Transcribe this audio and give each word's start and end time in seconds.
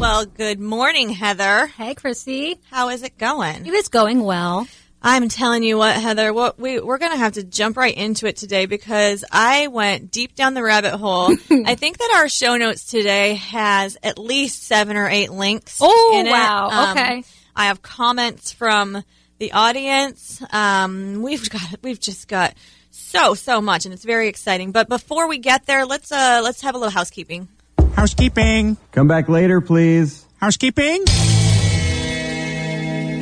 Well, 0.00 0.24
good 0.24 0.58
morning, 0.58 1.10
Heather. 1.10 1.66
Hey, 1.66 1.94
Chrissy. 1.94 2.58
How 2.70 2.88
is 2.88 3.02
it 3.02 3.18
going? 3.18 3.66
It 3.66 3.74
is 3.74 3.88
going 3.88 4.22
well. 4.22 4.66
I'm 5.02 5.28
telling 5.28 5.62
you 5.62 5.76
what, 5.76 5.94
Heather, 5.94 6.32
what 6.32 6.58
we 6.58 6.80
we're 6.80 6.96
gonna 6.96 7.18
have 7.18 7.32
to 7.34 7.42
jump 7.44 7.76
right 7.76 7.94
into 7.94 8.26
it 8.26 8.36
today 8.38 8.64
because 8.64 9.24
I 9.30 9.66
went 9.66 10.10
deep 10.10 10.34
down 10.34 10.54
the 10.54 10.62
rabbit 10.62 10.96
hole. 10.96 11.30
I 11.50 11.74
think 11.74 11.98
that 11.98 12.14
our 12.16 12.30
show 12.30 12.56
notes 12.56 12.84
today 12.86 13.34
has 13.34 13.98
at 14.02 14.18
least 14.18 14.62
seven 14.62 14.96
or 14.96 15.06
eight 15.08 15.30
links. 15.32 15.78
Oh, 15.82 16.18
in 16.18 16.26
it. 16.26 16.30
wow. 16.30 16.68
Um, 16.70 16.96
Okay. 16.98 17.24
I 17.54 17.66
have 17.66 17.82
comments 17.82 18.52
from 18.52 19.04
the 19.38 19.52
audience. 19.52 20.42
Um, 20.50 21.20
we've 21.22 21.48
got 21.50 21.62
we've 21.82 22.00
just 22.00 22.26
got 22.26 22.54
so 22.90 23.34
so 23.34 23.60
much, 23.60 23.84
and 23.84 23.92
it's 23.92 24.04
very 24.04 24.28
exciting. 24.28 24.72
But 24.72 24.88
before 24.88 25.28
we 25.28 25.36
get 25.38 25.66
there, 25.66 25.84
let's 25.84 26.10
uh 26.10 26.40
let's 26.42 26.62
have 26.62 26.74
a 26.74 26.78
little 26.78 26.90
housekeeping. 26.92 27.48
Housekeeping. 27.96 28.76
Come 28.92 29.08
back 29.08 29.28
later, 29.28 29.60
please. 29.60 30.24
Housekeeping. 30.40 31.02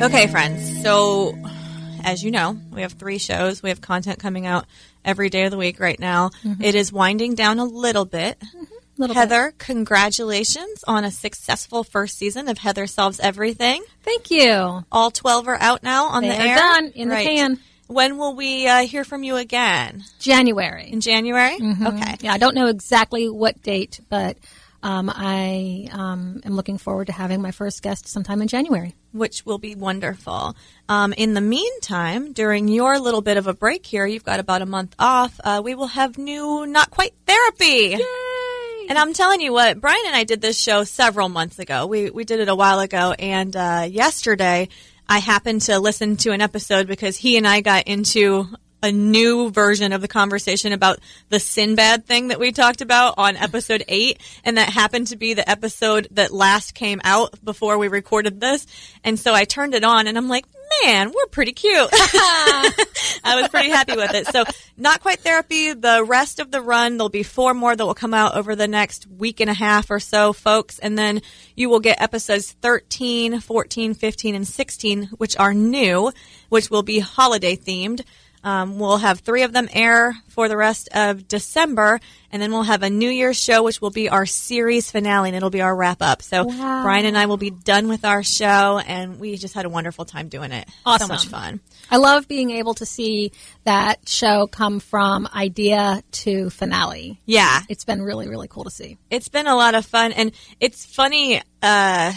Okay, 0.01 0.27
friends. 0.27 0.81
So, 0.81 1.37
as 2.03 2.23
you 2.23 2.31
know, 2.31 2.57
we 2.71 2.81
have 2.83 2.93
three 2.93 3.17
shows. 3.17 3.61
We 3.61 3.69
have 3.69 3.81
content 3.81 4.19
coming 4.19 4.45
out 4.45 4.65
every 5.03 5.29
day 5.29 5.43
of 5.43 5.51
the 5.51 5.57
week 5.57 5.79
right 5.81 5.99
now. 5.99 6.29
Mm-hmm. 6.43 6.63
It 6.63 6.75
is 6.75 6.93
winding 6.93 7.35
down 7.35 7.59
a 7.59 7.65
little 7.65 8.05
bit. 8.05 8.39
Mm-hmm. 8.39 8.63
Little 8.97 9.15
Heather, 9.15 9.53
congratulations 9.57 10.83
on 10.85 11.05
a 11.05 11.11
successful 11.11 11.83
first 11.85 12.17
season 12.17 12.49
of 12.49 12.57
Heather 12.57 12.85
Solves 12.85 13.19
Everything. 13.21 13.81
Thank 14.03 14.29
you. 14.29 14.83
All 14.91 15.09
12 15.11 15.47
are 15.47 15.55
out 15.57 15.83
now 15.83 16.07
on 16.07 16.23
They 16.23 16.29
the 16.29 16.35
are 16.43 16.47
air. 16.47 16.55
done, 16.55 16.85
in 16.95 17.07
the 17.09 17.15
Right. 17.15 17.25
can. 17.27 17.59
When 17.87 18.17
will 18.17 18.35
we 18.35 18.67
uh, 18.67 18.79
hear 18.81 19.03
from 19.05 19.23
you 19.23 19.37
again? 19.37 20.03
January. 20.19 20.89
In 20.91 20.99
January? 21.01 21.57
Mm-hmm. 21.57 21.87
Okay. 21.87 22.15
Yeah, 22.19 22.33
I 22.33 22.37
don't 22.37 22.53
know 22.55 22.67
exactly 22.67 23.27
what 23.29 23.61
date, 23.63 23.99
but 24.09 24.37
um, 24.83 25.11
I 25.13 25.89
um, 25.91 26.41
am 26.45 26.55
looking 26.55 26.77
forward 26.77 27.07
to 27.07 27.13
having 27.13 27.41
my 27.41 27.51
first 27.51 27.81
guest 27.81 28.07
sometime 28.07 28.41
in 28.41 28.47
January. 28.47 28.95
which 29.11 29.45
will 29.45 29.57
be 29.57 29.75
wonderful. 29.75 30.55
Um, 30.87 31.13
in 31.13 31.33
the 31.33 31.41
meantime, 31.41 32.33
during 32.33 32.67
your 32.67 32.99
little 32.99 33.21
bit 33.21 33.37
of 33.37 33.47
a 33.47 33.53
break 33.53 33.85
here, 33.85 34.05
you've 34.05 34.23
got 34.23 34.39
about 34.39 34.61
a 34.61 34.65
month 34.65 34.95
off. 34.99 35.39
Uh, 35.43 35.61
we 35.63 35.75
will 35.75 35.87
have 35.87 36.17
new 36.17 36.65
Not 36.67 36.91
Quite 36.91 37.13
Therapy. 37.25 37.97
Yay! 37.97 38.87
And 38.89 38.97
I'm 38.97 39.13
telling 39.13 39.41
you 39.41 39.53
what, 39.53 39.79
Brian 39.81 40.01
and 40.07 40.15
I 40.15 40.23
did 40.23 40.41
this 40.41 40.59
show 40.59 40.83
several 40.83 41.29
months 41.29 41.59
ago. 41.59 41.85
We 41.85 42.09
we 42.09 42.23
did 42.23 42.39
it 42.39 42.49
a 42.49 42.55
while 42.55 42.79
ago, 42.79 43.13
and 43.13 43.55
uh, 43.55 43.87
yesterday 43.89 44.69
I 45.07 45.19
happened 45.19 45.61
to 45.61 45.79
listen 45.79 46.17
to 46.17 46.31
an 46.31 46.41
episode 46.41 46.87
because 46.87 47.17
he 47.17 47.37
and 47.37 47.47
I 47.47 47.61
got 47.61 47.87
into 47.87 48.47
a 48.81 48.91
new 48.91 49.51
version 49.51 49.93
of 49.93 50.01
the 50.01 50.07
conversation 50.07 50.73
about 50.73 50.99
the 51.29 51.39
Sinbad 51.39 52.05
thing 52.05 52.29
that 52.29 52.39
we 52.39 52.51
talked 52.51 52.81
about 52.81 53.15
on 53.17 53.35
episode 53.35 53.83
eight, 53.87 54.19
and 54.43 54.57
that 54.57 54.69
happened 54.69 55.07
to 55.07 55.17
be 55.17 55.33
the 55.33 55.49
episode 55.49 56.07
that 56.11 56.31
last 56.31 56.73
came 56.73 57.01
out 57.03 57.43
before 57.43 57.77
we 57.77 57.87
recorded 57.87 58.39
this. 58.39 58.65
And 59.03 59.19
so 59.19 59.33
I 59.33 59.45
turned 59.45 59.75
it 59.75 59.83
on, 59.83 60.07
and 60.07 60.17
I'm 60.17 60.29
like, 60.29 60.45
man, 60.83 61.11
we're 61.11 61.27
pretty 61.27 61.51
cute. 61.51 61.89
I 61.91 63.39
was 63.39 63.49
pretty 63.49 63.69
happy 63.69 63.95
with 63.95 64.13
it. 64.13 64.27
So, 64.27 64.43
not 64.77 65.01
quite 65.01 65.19
therapy. 65.19 65.73
The 65.73 66.03
rest 66.05 66.39
of 66.39 66.51
the 66.51 66.61
run, 66.61 66.97
there'll 66.97 67.09
be 67.09 67.23
four 67.23 67.53
more 67.53 67.75
that 67.75 67.85
will 67.85 67.93
come 67.93 68.13
out 68.13 68.35
over 68.35 68.55
the 68.55 68.67
next 68.67 69.07
week 69.07 69.39
and 69.39 69.49
a 69.49 69.53
half 69.53 69.91
or 69.91 69.99
so, 69.99 70.33
folks. 70.33 70.79
And 70.79 70.97
then 70.97 71.21
you 71.55 71.69
will 71.69 71.79
get 71.79 72.01
episodes 72.01 72.51
13, 72.61 73.39
14, 73.39 73.93
15, 73.93 74.35
and 74.35 74.47
16, 74.47 75.03
which 75.17 75.37
are 75.37 75.53
new, 75.53 76.11
which 76.49 76.69
will 76.69 76.83
be 76.83 76.99
holiday 76.99 77.55
themed. 77.55 78.03
Um, 78.43 78.79
we'll 78.79 78.97
have 78.97 79.19
three 79.19 79.43
of 79.43 79.51
them 79.53 79.67
air 79.73 80.15
for 80.29 80.47
the 80.47 80.55
rest 80.55 80.87
of 80.93 81.27
December, 81.27 81.99
and 82.31 82.41
then 82.41 82.51
we'll 82.51 82.63
have 82.63 82.83
a 82.83 82.89
New 82.89 83.09
Year's 83.09 83.37
show, 83.37 83.63
which 83.63 83.81
will 83.81 83.89
be 83.89 84.07
our 84.09 84.25
series 84.25 84.89
finale, 84.91 85.29
and 85.29 85.35
it'll 85.35 85.49
be 85.49 85.61
our 85.61 85.75
wrap 85.75 86.01
up. 86.01 86.21
So 86.21 86.45
Wow. 86.45 86.83
Brian 86.83 87.05
and 87.05 87.17
I 87.17 87.25
will 87.25 87.37
be 87.37 87.49
done 87.49 87.87
with 87.89 88.05
our 88.05 88.23
show, 88.23 88.79
and 88.85 89.19
we 89.19 89.35
just 89.35 89.53
had 89.53 89.65
a 89.65 89.69
wonderful 89.69 90.05
time 90.05 90.29
doing 90.29 90.51
it. 90.51 90.69
Awesome. 90.85 91.07
So 91.07 91.13
much 91.13 91.27
fun. 91.27 91.59
I 91.91 91.97
love 91.97 92.27
being 92.27 92.51
able 92.51 92.75
to 92.75 92.85
see 92.85 93.31
that 93.65 94.07
show 94.07 94.47
come 94.47 94.79
from 94.79 95.27
idea 95.35 96.01
to 96.11 96.49
finale. 96.51 97.19
Yeah, 97.25 97.61
It's 97.67 97.83
been 97.83 98.01
really, 98.01 98.29
really 98.29 98.47
cool 98.47 98.63
to 98.63 98.71
see. 98.71 98.97
it's 99.09 99.27
been 99.27 99.47
a 99.47 99.55
lot 99.55 99.75
of 99.75 99.85
fun, 99.85 100.11
and 100.13 100.31
it's 100.59 100.85
funny 100.85 101.41
uh, 101.61 102.13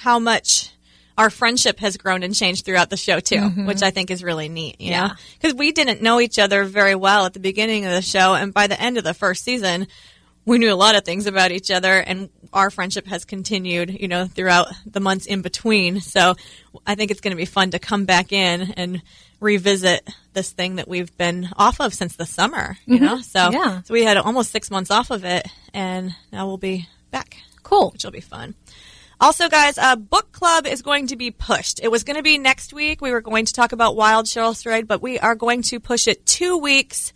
how 0.00 0.18
much 0.18 0.70
our 1.18 1.30
friendship 1.30 1.78
has 1.80 1.96
grown 1.96 2.22
and 2.22 2.34
changed 2.34 2.64
throughout 2.64 2.90
the 2.90 2.96
show 2.96 3.20
too, 3.20 3.36
mm-hmm. 3.36 3.66
which 3.66 3.82
I 3.82 3.90
think 3.90 4.10
is 4.10 4.22
really 4.24 4.48
neat. 4.48 4.80
You 4.80 4.90
Yeah. 4.90 5.10
because 5.40 5.54
we 5.54 5.72
didn't 5.72 6.02
know 6.02 6.20
each 6.20 6.38
other 6.38 6.64
very 6.64 6.94
well 6.94 7.26
at 7.26 7.34
the 7.34 7.40
beginning 7.40 7.84
of 7.84 7.92
the 7.92 8.02
show, 8.02 8.34
and 8.34 8.54
by 8.54 8.66
the 8.66 8.80
end 8.80 8.98
of 8.98 9.04
the 9.04 9.14
first 9.14 9.44
season. 9.44 9.86
We 10.46 10.56
knew 10.56 10.72
a 10.72 10.74
lot 10.74 10.96
of 10.96 11.04
things 11.04 11.26
about 11.26 11.52
each 11.52 11.70
other, 11.70 11.92
and 12.00 12.30
our 12.54 12.70
friendship 12.70 13.06
has 13.08 13.26
continued, 13.26 13.90
you 14.00 14.08
know, 14.08 14.24
throughout 14.26 14.68
the 14.86 14.98
months 14.98 15.26
in 15.26 15.42
between. 15.42 16.00
So, 16.00 16.34
I 16.86 16.94
think 16.94 17.10
it's 17.10 17.20
going 17.20 17.32
to 17.32 17.36
be 17.36 17.44
fun 17.44 17.72
to 17.72 17.78
come 17.78 18.06
back 18.06 18.32
in 18.32 18.72
and 18.72 19.02
revisit 19.38 20.08
this 20.32 20.50
thing 20.50 20.76
that 20.76 20.88
we've 20.88 21.14
been 21.18 21.50
off 21.56 21.78
of 21.80 21.92
since 21.92 22.16
the 22.16 22.24
summer. 22.24 22.78
You 22.86 23.00
know, 23.00 23.16
mm-hmm. 23.16 23.22
so 23.22 23.50
Yeah. 23.50 23.82
so 23.82 23.92
we 23.92 24.02
had 24.02 24.16
almost 24.16 24.50
six 24.50 24.70
months 24.70 24.90
off 24.90 25.10
of 25.10 25.24
it, 25.24 25.46
and 25.74 26.14
now 26.32 26.46
we'll 26.46 26.56
be 26.56 26.88
back, 27.10 27.36
Cool. 27.62 27.90
which 27.90 28.02
will 28.04 28.10
be 28.10 28.20
fun. 28.20 28.54
Also, 29.20 29.48
guys, 29.48 29.76
uh, 29.76 29.96
book 29.96 30.32
club 30.32 30.66
is 30.66 30.80
going 30.82 31.08
to 31.08 31.16
be 31.16 31.30
pushed. 31.30 31.80
It 31.82 31.88
was 31.90 32.04
going 32.04 32.16
to 32.16 32.22
be 32.22 32.38
next 32.38 32.72
week. 32.72 33.02
We 33.02 33.10
were 33.12 33.20
going 33.20 33.44
to 33.46 33.52
talk 33.52 33.72
about 33.72 33.94
Wild 33.94 34.26
Cheryl 34.26 34.56
Strayed, 34.56 34.88
but 34.88 35.02
we 35.02 35.18
are 35.18 35.34
going 35.34 35.62
to 35.62 35.78
push 35.78 36.08
it 36.08 36.24
two 36.24 36.56
weeks 36.56 37.12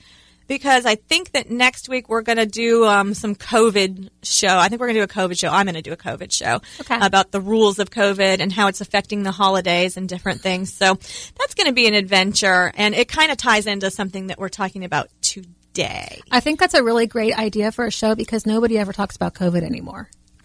because 0.47 0.85
I 0.85 0.97
think 0.97 1.33
that 1.33 1.51
next 1.51 1.89
week 1.89 2.11
we're 2.11 2.21
going 2.21 2.37
to 2.37 2.45
do 2.45 2.85
um, 2.85 3.15
some 3.15 3.35
COVID 3.35 4.11
show. 4.23 4.59
I 4.59 4.69
think 4.69 4.81
we're 4.81 4.89
going 4.89 4.97
to 5.01 5.07
do 5.07 5.21
a 5.21 5.27
COVID 5.27 5.39
show. 5.39 5.49
I'm 5.49 5.65
going 5.65 5.77
to 5.77 5.81
do 5.83 5.93
a 5.93 5.97
COVID 5.97 6.31
show 6.31 6.61
Okay. 6.81 6.99
about 7.01 7.31
the 7.33 7.41
rules 7.41 7.79
of 7.79 7.89
COVID 7.89 8.41
and 8.41 8.53
how 8.53 8.69
it's 8.69 8.83
affecting 8.83 9.23
the 9.23 9.33
holidays 9.33 9.97
and 9.97 10.07
different 10.07 10.43
things. 10.43 10.71
So 10.75 10.97
that's 11.39 11.55
going 11.55 11.69
to 11.69 11.73
be 11.73 11.87
an 11.87 11.95
adventure, 11.95 12.71
and 12.75 12.95
it 12.95 13.09
kind 13.09 13.31
of 13.33 13.39
ties 13.39 13.67
into 13.67 13.91
something 13.91 14.27
that 14.27 14.39
we're 14.39 14.51
talking 14.51 14.85
about 14.85 15.09
today. 15.23 16.21
I 16.31 16.41
think 16.41 16.61
that's 16.61 16.75
a 16.75 16.85
really 16.85 17.07
great 17.07 17.33
idea 17.39 17.73
for 17.73 17.87
a 17.87 17.91
show 17.91 18.15
because 18.15 18.45
nobody 18.45 18.77
ever 18.79 18.93
talks 18.93 19.17
about 19.17 19.33
COVID 19.33 19.63
anymore. 19.63 20.11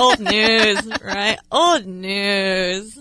old 0.00 0.20
news, 0.20 0.88
right? 1.02 1.38
Old 1.50 1.86
news. 1.86 2.98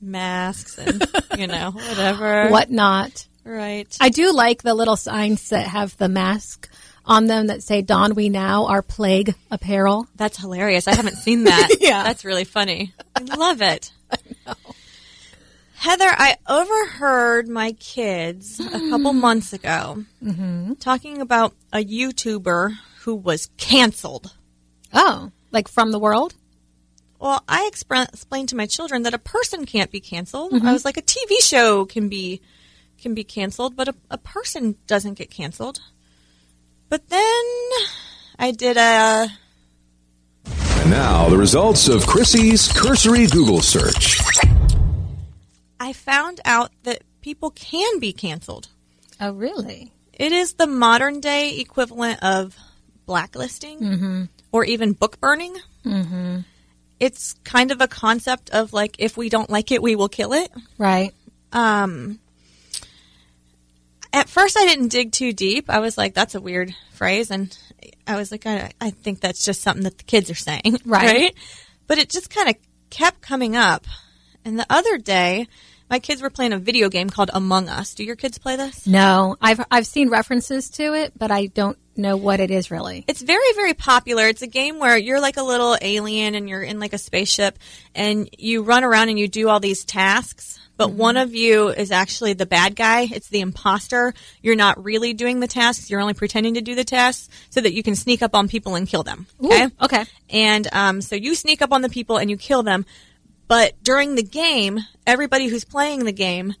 Masks 0.00 0.78
and, 0.78 1.04
you 1.36 1.46
know, 1.46 1.70
whatever. 1.70 2.48
Whatnot. 2.50 3.26
Right. 3.44 3.96
I 4.00 4.08
do 4.08 4.32
like 4.32 4.62
the 4.62 4.74
little 4.74 4.96
signs 4.96 5.50
that 5.50 5.68
have 5.68 5.96
the 5.96 6.08
mask 6.08 6.68
on 7.04 7.26
them 7.26 7.46
that 7.46 7.62
say 7.62 7.80
"Don 7.80 8.14
we 8.14 8.28
now 8.28 8.66
our 8.66 8.82
plague 8.82 9.34
apparel." 9.50 10.08
That's 10.16 10.36
hilarious. 10.36 10.88
I 10.88 10.94
haven't 10.94 11.16
seen 11.16 11.44
that. 11.44 11.68
Yeah. 11.80 12.02
That's 12.02 12.24
really 12.24 12.44
funny. 12.44 12.92
I 13.14 13.20
love 13.36 13.62
it. 13.62 13.92
Heather, 15.74 16.08
I 16.08 16.36
overheard 16.48 17.48
my 17.48 17.72
kids 17.72 18.58
a 18.58 18.64
couple 18.64 19.12
mm-hmm. 19.12 19.20
months 19.20 19.52
ago 19.52 20.04
mm-hmm. 20.24 20.74
talking 20.74 21.20
about 21.20 21.54
a 21.72 21.84
YouTuber 21.84 22.72
who 23.02 23.14
was 23.14 23.50
canceled. 23.56 24.34
Oh, 24.92 25.30
like 25.52 25.68
from 25.68 25.90
the 25.90 25.98
world? 25.98 26.34
Well, 27.18 27.42
I 27.48 27.68
expre- 27.72 28.08
explained 28.08 28.50
to 28.50 28.56
my 28.56 28.66
children 28.66 29.02
that 29.04 29.14
a 29.14 29.18
person 29.18 29.64
can't 29.64 29.90
be 29.90 30.00
canceled. 30.00 30.52
Mm-hmm. 30.52 30.66
I 30.66 30.72
was 30.72 30.84
like, 30.84 30.96
a 30.96 31.02
TV 31.02 31.40
show 31.40 31.84
can 31.84 32.08
be 32.08 32.40
can 32.98 33.14
be 33.14 33.24
canceled, 33.24 33.76
but 33.76 33.88
a, 33.88 33.94
a 34.10 34.18
person 34.18 34.76
doesn't 34.86 35.14
get 35.14 35.30
canceled. 35.30 35.80
But 36.88 37.08
then 37.08 37.44
I 38.38 38.52
did 38.52 38.76
a 38.76 39.28
And 40.46 40.90
now 40.90 41.28
the 41.28 41.36
results 41.36 41.88
of 41.88 42.06
Chrissy's 42.06 42.70
cursory 42.72 43.26
Google 43.26 43.60
search. 43.60 44.20
I 45.80 45.92
found 45.92 46.40
out 46.44 46.72
that 46.84 47.02
people 47.20 47.50
can 47.50 47.98
be 47.98 48.12
canceled. 48.12 48.68
Oh, 49.20 49.32
really? 49.32 49.92
It 50.12 50.32
is 50.32 50.54
the 50.54 50.66
modern 50.66 51.20
day 51.20 51.58
equivalent 51.58 52.22
of 52.22 52.56
blacklisting 53.06 54.28
or 54.52 54.64
even 54.64 54.92
book 54.92 55.20
burning. 55.20 55.56
Mm-hmm. 55.84 56.40
It's 56.98 57.34
kind 57.44 57.70
of 57.70 57.80
a 57.80 57.88
concept 57.88 58.50
of 58.50 58.72
like, 58.72 58.96
if 58.98 59.16
we 59.16 59.28
don't 59.28 59.50
like 59.50 59.70
it, 59.70 59.82
we 59.82 59.96
will 59.96 60.08
kill 60.08 60.32
it. 60.32 60.50
Right. 60.78 61.12
Um, 61.52 62.18
at 64.12 64.28
first, 64.28 64.56
I 64.56 64.64
didn't 64.66 64.88
dig 64.88 65.12
too 65.12 65.32
deep. 65.32 65.68
I 65.68 65.80
was 65.80 65.98
like, 65.98 66.14
that's 66.14 66.34
a 66.34 66.40
weird 66.40 66.74
phrase. 66.92 67.30
And 67.30 67.56
I 68.06 68.16
was 68.16 68.32
like, 68.32 68.46
I, 68.46 68.72
I 68.80 68.90
think 68.90 69.20
that's 69.20 69.44
just 69.44 69.60
something 69.60 69.84
that 69.84 69.98
the 69.98 70.04
kids 70.04 70.30
are 70.30 70.34
saying. 70.34 70.80
Right. 70.84 71.34
But 71.88 71.98
it 71.98 72.10
just 72.10 72.30
kind 72.30 72.48
of 72.48 72.56
kept 72.90 73.20
coming 73.20 73.54
up. 73.54 73.86
And 74.44 74.58
the 74.58 74.66
other 74.68 74.98
day, 74.98 75.46
my 75.88 75.98
kids 75.98 76.22
were 76.22 76.30
playing 76.30 76.52
a 76.52 76.58
video 76.58 76.88
game 76.88 77.10
called 77.10 77.30
Among 77.32 77.68
Us. 77.68 77.94
Do 77.94 78.04
your 78.04 78.16
kids 78.16 78.38
play 78.38 78.56
this? 78.56 78.86
No, 78.86 79.36
I've 79.40 79.64
I've 79.70 79.86
seen 79.86 80.08
references 80.08 80.70
to 80.70 80.94
it, 80.94 81.12
but 81.16 81.30
I 81.30 81.46
don't 81.46 81.78
know 81.96 82.16
what 82.16 82.40
it 82.40 82.50
is 82.50 82.70
really. 82.70 83.04
It's 83.06 83.22
very, 83.22 83.52
very 83.54 83.74
popular. 83.74 84.26
It's 84.26 84.42
a 84.42 84.46
game 84.46 84.78
where 84.78 84.96
you're 84.96 85.20
like 85.20 85.36
a 85.36 85.42
little 85.42 85.76
alien 85.80 86.34
and 86.34 86.48
you're 86.48 86.62
in 86.62 86.78
like 86.78 86.92
a 86.92 86.98
spaceship 86.98 87.58
and 87.94 88.28
you 88.36 88.62
run 88.62 88.84
around 88.84 89.08
and 89.08 89.18
you 89.18 89.28
do 89.28 89.48
all 89.48 89.60
these 89.60 89.84
tasks. 89.84 90.58
But 90.76 90.90
one 90.90 91.16
of 91.16 91.34
you 91.34 91.68
is 91.68 91.90
actually 91.90 92.34
the 92.34 92.44
bad 92.44 92.76
guy. 92.76 93.08
It's 93.10 93.28
the 93.28 93.40
imposter. 93.40 94.12
You're 94.42 94.56
not 94.56 94.84
really 94.84 95.14
doing 95.14 95.40
the 95.40 95.46
tasks. 95.46 95.88
You're 95.88 96.02
only 96.02 96.12
pretending 96.12 96.54
to 96.54 96.60
do 96.60 96.74
the 96.74 96.84
tasks 96.84 97.30
so 97.48 97.62
that 97.62 97.72
you 97.72 97.82
can 97.82 97.94
sneak 97.94 98.20
up 98.20 98.34
on 98.34 98.46
people 98.46 98.74
and 98.74 98.86
kill 98.86 99.02
them. 99.02 99.26
Okay. 99.42 99.64
Ooh, 99.64 99.70
okay. 99.80 100.04
And 100.28 100.68
um, 100.72 101.00
so 101.00 101.16
you 101.16 101.34
sneak 101.34 101.62
up 101.62 101.72
on 101.72 101.80
the 101.80 101.88
people 101.88 102.18
and 102.18 102.28
you 102.28 102.36
kill 102.36 102.62
them. 102.62 102.84
But 103.48 103.74
during 103.82 104.14
the 104.14 104.22
game, 104.22 104.80
everybody 105.06 105.46
who's 105.46 105.64
playing 105.64 106.04
the 106.04 106.12
game 106.12 106.54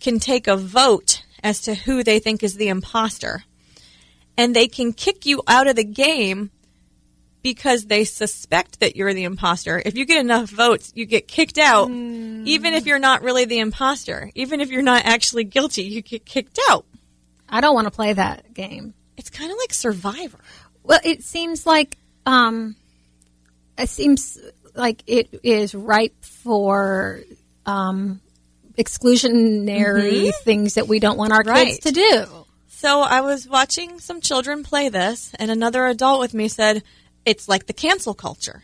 can 0.00 0.18
take 0.18 0.46
a 0.46 0.56
vote 0.56 1.22
as 1.42 1.60
to 1.62 1.74
who 1.74 2.02
they 2.02 2.18
think 2.18 2.42
is 2.42 2.56
the 2.56 2.68
imposter. 2.68 3.44
And 4.36 4.56
they 4.56 4.68
can 4.68 4.92
kick 4.92 5.26
you 5.26 5.42
out 5.46 5.66
of 5.66 5.76
the 5.76 5.84
game 5.84 6.50
because 7.42 7.86
they 7.86 8.04
suspect 8.04 8.80
that 8.80 8.96
you're 8.96 9.14
the 9.14 9.24
imposter. 9.24 9.82
If 9.84 9.96
you 9.96 10.04
get 10.04 10.18
enough 10.18 10.50
votes, 10.50 10.92
you 10.94 11.06
get 11.06 11.28
kicked 11.28 11.58
out, 11.58 11.90
even 11.90 12.74
if 12.74 12.86
you're 12.86 12.98
not 12.98 13.22
really 13.22 13.44
the 13.44 13.58
imposter. 13.58 14.30
Even 14.34 14.60
if 14.60 14.70
you're 14.70 14.82
not 14.82 15.04
actually 15.04 15.44
guilty, 15.44 15.84
you 15.84 16.02
get 16.02 16.24
kicked 16.24 16.58
out. 16.68 16.84
I 17.48 17.60
don't 17.60 17.74
want 17.74 17.86
to 17.86 17.90
play 17.90 18.12
that 18.12 18.52
game. 18.54 18.94
It's 19.16 19.30
kind 19.30 19.50
of 19.50 19.58
like 19.58 19.72
Survivor. 19.72 20.38
Well, 20.82 21.00
it 21.04 21.22
seems 21.22 21.66
like 21.66 21.98
um, 22.26 22.76
it 23.78 23.88
seems 23.88 24.38
like 24.74 25.02
it 25.06 25.40
is 25.42 25.74
ripe 25.74 26.24
for 26.24 27.20
um, 27.66 28.20
exclusionary 28.78 30.32
things 30.44 30.74
that 30.74 30.88
we 30.88 30.98
don't 31.00 31.16
want 31.18 31.32
our 31.32 31.42
Right. 31.42 31.66
kids 31.68 31.78
to 31.80 31.92
do. 31.92 32.26
So 32.68 33.00
I 33.02 33.20
was 33.20 33.46
watching 33.46 34.00
some 34.00 34.20
children 34.20 34.62
play 34.64 34.88
this, 34.88 35.32
and 35.38 35.50
another 35.50 35.86
adult 35.86 36.20
with 36.20 36.32
me 36.34 36.48
said, 36.48 36.82
It's 37.24 37.48
like 37.48 37.66
the 37.66 37.72
cancel 37.74 38.14
culture. 38.14 38.62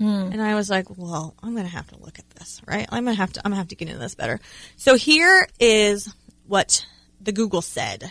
And 0.00 0.40
I 0.40 0.54
was 0.54 0.70
like, 0.70 0.86
Well, 0.96 1.34
I'm 1.42 1.52
going 1.54 1.66
to 1.66 1.72
have 1.72 1.88
to 1.88 1.98
look 1.98 2.18
at 2.18 2.30
this, 2.30 2.60
right? 2.66 2.86
I'm 2.90 3.04
going 3.04 3.16
to 3.16 3.20
have 3.20 3.32
to, 3.34 3.40
I'm 3.44 3.50
going 3.50 3.56
to 3.56 3.58
have 3.58 3.68
to 3.68 3.74
get 3.76 3.88
into 3.88 4.00
this 4.00 4.14
better. 4.14 4.38
So 4.76 4.94
here 4.94 5.46
is 5.60 6.12
what 6.46 6.86
the 7.20 7.32
Google 7.32 7.62
said. 7.62 8.10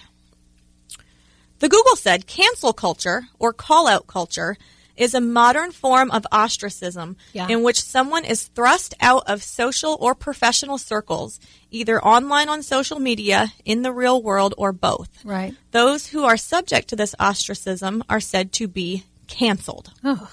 The 1.60 1.70
Google 1.70 1.96
said 1.96 2.28
cancel 2.28 2.74
culture 2.74 3.24
or 3.40 3.52
call 3.54 3.88
out 3.88 4.06
culture 4.06 4.58
is 4.98 5.14
a 5.14 5.22
modern 5.22 5.72
form 5.72 6.10
of 6.12 6.26
ostracism 6.32 7.16
Yeah. 7.34 7.48
in 7.48 7.62
which 7.64 7.82
someone 7.82 8.26
is 8.26 8.44
thrust 8.48 8.94
out 9.00 9.24
of 9.28 9.44
social 9.44 9.96
or 10.02 10.16
professional 10.16 10.78
circles, 10.78 11.40
either 11.72 12.04
online 12.04 12.50
on 12.50 12.64
social 12.64 13.00
media, 13.00 13.54
in 13.64 13.84
the 13.84 13.92
real 13.92 14.22
world, 14.22 14.54
or 14.58 14.72
both. 14.74 15.10
Right. 15.24 15.54
Those 15.72 16.08
who 16.08 16.24
are 16.26 16.38
subject 16.38 16.88
to 16.90 16.96
this 16.96 17.14
ostracism 17.20 18.04
are 18.10 18.20
said 18.20 18.52
to 18.54 18.68
be 18.68 19.04
canceled. 19.28 19.92
Oh. 20.04 20.30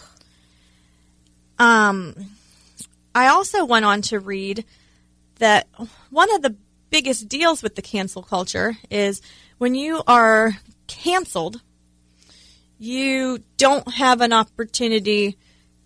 Um, 1.58 2.14
I 3.14 3.28
also 3.28 3.64
went 3.64 3.84
on 3.84 4.02
to 4.02 4.18
read 4.18 4.64
that 5.38 5.68
one 6.10 6.32
of 6.34 6.42
the 6.42 6.56
biggest 6.90 7.28
deals 7.28 7.62
with 7.62 7.74
the 7.74 7.82
cancel 7.82 8.22
culture 8.22 8.76
is 8.90 9.20
when 9.58 9.74
you 9.74 10.02
are 10.06 10.52
canceled, 10.86 11.60
you 12.78 13.40
don't 13.56 13.92
have 13.94 14.20
an 14.20 14.32
opportunity 14.32 15.36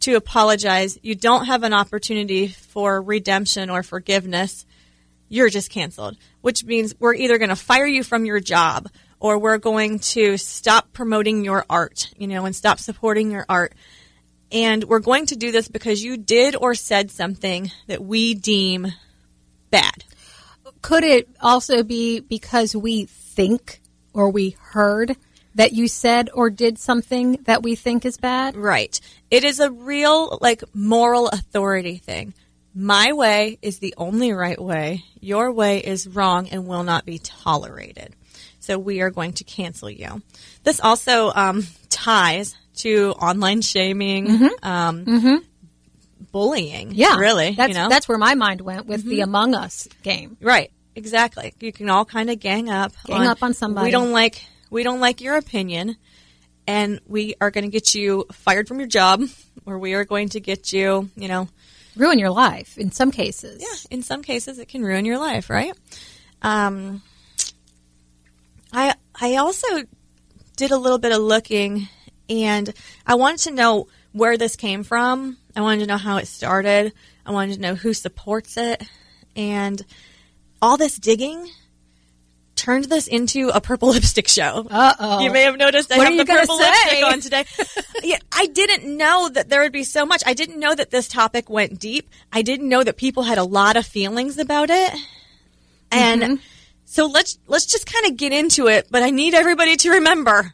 to 0.00 0.14
apologize. 0.14 0.98
You 1.02 1.14
don't 1.14 1.46
have 1.46 1.62
an 1.62 1.72
opportunity 1.72 2.48
for 2.48 3.00
redemption 3.02 3.70
or 3.70 3.82
forgiveness. 3.82 4.64
You're 5.28 5.50
just 5.50 5.70
canceled, 5.70 6.16
which 6.40 6.64
means 6.64 6.94
we're 6.98 7.14
either 7.14 7.38
going 7.38 7.50
to 7.50 7.56
fire 7.56 7.86
you 7.86 8.02
from 8.02 8.24
your 8.24 8.40
job 8.40 8.88
or 9.20 9.38
we're 9.38 9.58
going 9.58 9.98
to 9.98 10.36
stop 10.36 10.92
promoting 10.92 11.44
your 11.44 11.64
art, 11.68 12.10
you 12.16 12.26
know, 12.26 12.46
and 12.46 12.54
stop 12.54 12.78
supporting 12.78 13.30
your 13.30 13.44
art. 13.48 13.74
And 14.50 14.84
we're 14.84 15.00
going 15.00 15.26
to 15.26 15.36
do 15.36 15.52
this 15.52 15.68
because 15.68 16.02
you 16.02 16.16
did 16.16 16.56
or 16.56 16.74
said 16.74 17.10
something 17.10 17.70
that 17.86 18.02
we 18.02 18.34
deem 18.34 18.92
bad. 19.70 20.04
Could 20.80 21.04
it 21.04 21.28
also 21.40 21.82
be 21.82 22.20
because 22.20 22.74
we 22.74 23.06
think 23.06 23.80
or 24.14 24.30
we 24.30 24.50
heard 24.50 25.16
that 25.58 25.72
you 25.72 25.88
said 25.88 26.30
or 26.32 26.50
did 26.50 26.78
something 26.78 27.32
that 27.42 27.64
we 27.64 27.74
think 27.74 28.04
is 28.04 28.16
bad? 28.16 28.56
Right. 28.56 28.98
It 29.28 29.42
is 29.42 29.58
a 29.58 29.72
real, 29.72 30.38
like, 30.40 30.62
moral 30.72 31.26
authority 31.26 31.96
thing. 31.96 32.32
My 32.76 33.12
way 33.12 33.58
is 33.60 33.80
the 33.80 33.92
only 33.96 34.32
right 34.32 34.60
way. 34.60 35.02
Your 35.18 35.50
way 35.50 35.80
is 35.80 36.06
wrong 36.06 36.48
and 36.48 36.68
will 36.68 36.84
not 36.84 37.04
be 37.04 37.18
tolerated. 37.18 38.14
So 38.60 38.78
we 38.78 39.00
are 39.00 39.10
going 39.10 39.32
to 39.32 39.44
cancel 39.44 39.90
you. 39.90 40.22
This 40.62 40.78
also 40.78 41.32
um, 41.34 41.66
ties 41.88 42.54
to 42.76 43.10
online 43.20 43.60
shaming, 43.60 44.50
um, 44.62 45.42
bullying. 46.30 46.92
Yeah, 46.92 47.16
really. 47.16 47.54
That's 47.56 47.70
you 47.70 47.74
know? 47.74 47.88
that's 47.88 48.08
where 48.08 48.18
my 48.18 48.36
mind 48.36 48.60
went 48.60 48.86
with 48.86 49.02
the 49.02 49.22
Among 49.22 49.56
Us 49.56 49.88
game. 50.04 50.36
Right. 50.40 50.70
Exactly. 50.94 51.52
You 51.58 51.72
can 51.72 51.90
all 51.90 52.04
kind 52.04 52.30
of 52.30 52.38
gang 52.38 52.70
up. 52.70 52.92
Gang 53.06 53.26
up 53.26 53.42
on 53.42 53.54
somebody. 53.54 53.86
We 53.86 53.90
don't 53.90 54.12
like 54.12 54.44
we 54.70 54.82
don't 54.82 55.00
like 55.00 55.20
your 55.20 55.36
opinion, 55.36 55.96
and 56.66 57.00
we 57.06 57.34
are 57.40 57.50
going 57.50 57.64
to 57.64 57.70
get 57.70 57.94
you 57.94 58.26
fired 58.32 58.68
from 58.68 58.78
your 58.78 58.88
job, 58.88 59.22
or 59.66 59.78
we 59.78 59.94
are 59.94 60.04
going 60.04 60.28
to 60.30 60.40
get 60.40 60.72
you, 60.72 61.10
you 61.16 61.28
know, 61.28 61.48
Ruin 61.98 62.20
your 62.20 62.30
life 62.30 62.78
in 62.78 62.92
some 62.92 63.10
cases. 63.10 63.60
yeah. 63.60 63.96
In 63.96 64.04
some 64.04 64.22
cases, 64.22 64.60
it 64.60 64.68
can 64.68 64.84
ruin 64.84 65.04
your 65.04 65.18
life. 65.18 65.50
Right. 65.50 65.76
Um. 66.42 67.02
I 68.72 68.94
I 69.20 69.36
also 69.36 69.66
did 70.56 70.70
a 70.70 70.76
little 70.76 70.98
bit 70.98 71.10
of 71.10 71.20
looking, 71.20 71.88
and 72.30 72.72
I 73.04 73.16
wanted 73.16 73.40
to 73.40 73.50
know 73.50 73.88
where 74.12 74.36
this 74.36 74.54
came 74.54 74.84
from. 74.84 75.38
I 75.56 75.60
wanted 75.60 75.80
to 75.80 75.86
know 75.86 75.96
how 75.96 76.18
it 76.18 76.28
started. 76.28 76.92
I 77.26 77.32
wanted 77.32 77.54
to 77.54 77.60
know 77.60 77.74
who 77.74 77.92
supports 77.92 78.56
it, 78.56 78.80
and 79.34 79.84
all 80.62 80.76
this 80.76 80.98
digging 80.98 81.50
turned 82.58 82.84
this 82.86 83.06
into 83.06 83.48
a 83.48 83.60
purple 83.60 83.88
lipstick 83.94 84.28
show. 84.28 84.66
Uh 84.70 84.94
oh. 84.98 85.20
You 85.20 85.30
may 85.32 85.42
have 85.42 85.56
noticed 85.56 85.90
I 85.92 85.96
What 85.98 86.08
have 86.08 86.16
the 86.18 86.24
purple 86.32 86.58
say? 86.58 86.70
lipstick 86.70 87.04
on 87.04 87.20
today. 87.20 87.44
yeah, 88.02 88.18
I 88.32 88.46
didn't 88.46 88.96
know 88.96 89.28
that 89.30 89.48
there 89.48 89.62
would 89.62 89.72
be 89.72 89.84
so 89.84 90.04
much. 90.04 90.22
I 90.26 90.34
didn't 90.34 90.58
know 90.58 90.74
that 90.74 90.90
this 90.90 91.08
topic 91.08 91.48
went 91.48 91.78
deep. 91.78 92.10
I 92.32 92.42
didn't 92.42 92.68
know 92.68 92.82
that 92.84 92.96
people 92.96 93.22
had 93.22 93.38
a 93.38 93.44
lot 93.44 93.76
of 93.76 93.86
feelings 93.86 94.38
about 94.38 94.70
it. 94.70 94.92
And 95.90 96.22
Mm-hmm. 96.22 96.34
so 96.84 97.06
let's 97.06 97.38
let's 97.46 97.66
just 97.66 97.86
kind 97.90 98.06
of 98.06 98.16
get 98.16 98.32
into 98.32 98.66
it, 98.66 98.88
but 98.90 99.02
I 99.02 99.10
need 99.10 99.32
everybody 99.34 99.76
to 99.76 99.90
remember. 99.92 100.52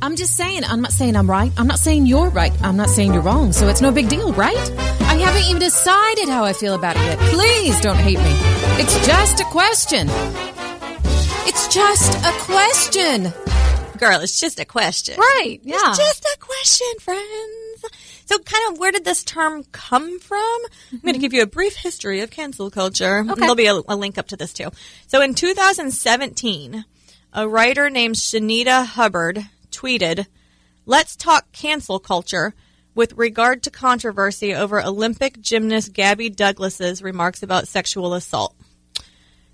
I'm 0.00 0.14
just 0.14 0.36
saying, 0.36 0.62
I'm 0.64 0.80
not 0.80 0.92
saying 0.92 1.16
I'm 1.16 1.28
right. 1.28 1.50
I'm 1.58 1.66
not 1.66 1.80
saying 1.80 2.06
you're 2.06 2.28
right. 2.30 2.52
I'm 2.62 2.76
not 2.76 2.88
saying 2.88 3.12
you're 3.14 3.22
wrong. 3.22 3.52
So 3.52 3.66
it's 3.66 3.80
no 3.80 3.90
big 3.90 4.08
deal, 4.08 4.32
right? 4.34 4.56
I 5.00 5.14
haven't 5.16 5.42
even 5.48 5.58
decided 5.60 6.28
how 6.28 6.44
I 6.44 6.52
feel 6.52 6.74
about 6.74 6.94
it 6.96 7.00
yet. 7.02 7.18
Please 7.34 7.80
don't 7.80 7.96
hate 7.96 8.18
me. 8.18 8.32
It's 8.80 8.94
just 9.04 9.40
a 9.40 9.44
question. 9.46 10.06
It's 11.50 11.66
just 11.68 12.14
a 12.26 12.44
question. 12.44 13.32
Girl, 13.98 14.20
it's 14.20 14.38
just 14.38 14.60
a 14.60 14.66
question. 14.66 15.16
Right. 15.18 15.58
Yeah. 15.62 15.76
It's 15.78 15.96
just 15.96 16.22
a 16.22 16.38
question, 16.38 16.86
friends. 17.00 17.84
So, 18.26 18.38
kind 18.40 18.70
of, 18.70 18.78
where 18.78 18.92
did 18.92 19.06
this 19.06 19.24
term 19.24 19.64
come 19.72 20.20
from? 20.20 20.38
I'm 20.92 20.98
going 20.98 21.00
to 21.00 21.12
mm-hmm. 21.12 21.20
give 21.22 21.32
you 21.32 21.40
a 21.40 21.46
brief 21.46 21.74
history 21.74 22.20
of 22.20 22.30
cancel 22.30 22.70
culture. 22.70 23.16
And 23.16 23.30
There'll 23.30 23.54
be 23.54 23.64
a, 23.64 23.80
a 23.88 23.96
link 23.96 24.18
up 24.18 24.28
to 24.28 24.36
this 24.36 24.52
too. 24.52 24.68
So, 25.06 25.22
in 25.22 25.32
2017, 25.32 26.84
a 27.32 27.48
writer 27.48 27.88
named 27.88 28.16
Shanita 28.16 28.84
Hubbard 28.84 29.46
tweeted, 29.70 30.26
Let's 30.84 31.16
talk 31.16 31.50
cancel 31.52 31.98
culture 31.98 32.52
with 32.94 33.14
regard 33.14 33.62
to 33.62 33.70
controversy 33.70 34.54
over 34.54 34.82
Olympic 34.82 35.40
gymnast 35.40 35.94
Gabby 35.94 36.28
Douglas's 36.28 37.02
remarks 37.02 37.42
about 37.42 37.68
sexual 37.68 38.12
assault. 38.12 38.54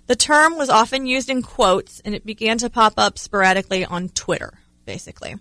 The 0.06 0.16
term 0.16 0.58
was 0.58 0.68
often 0.68 1.06
used 1.06 1.30
in 1.30 1.42
quotes 1.42 2.00
and 2.00 2.14
it 2.14 2.26
began 2.26 2.58
to 2.58 2.70
pop 2.70 2.94
up 2.96 3.18
sporadically 3.18 3.84
on 3.84 4.10
Twitter, 4.10 4.58
basically. 4.84 5.36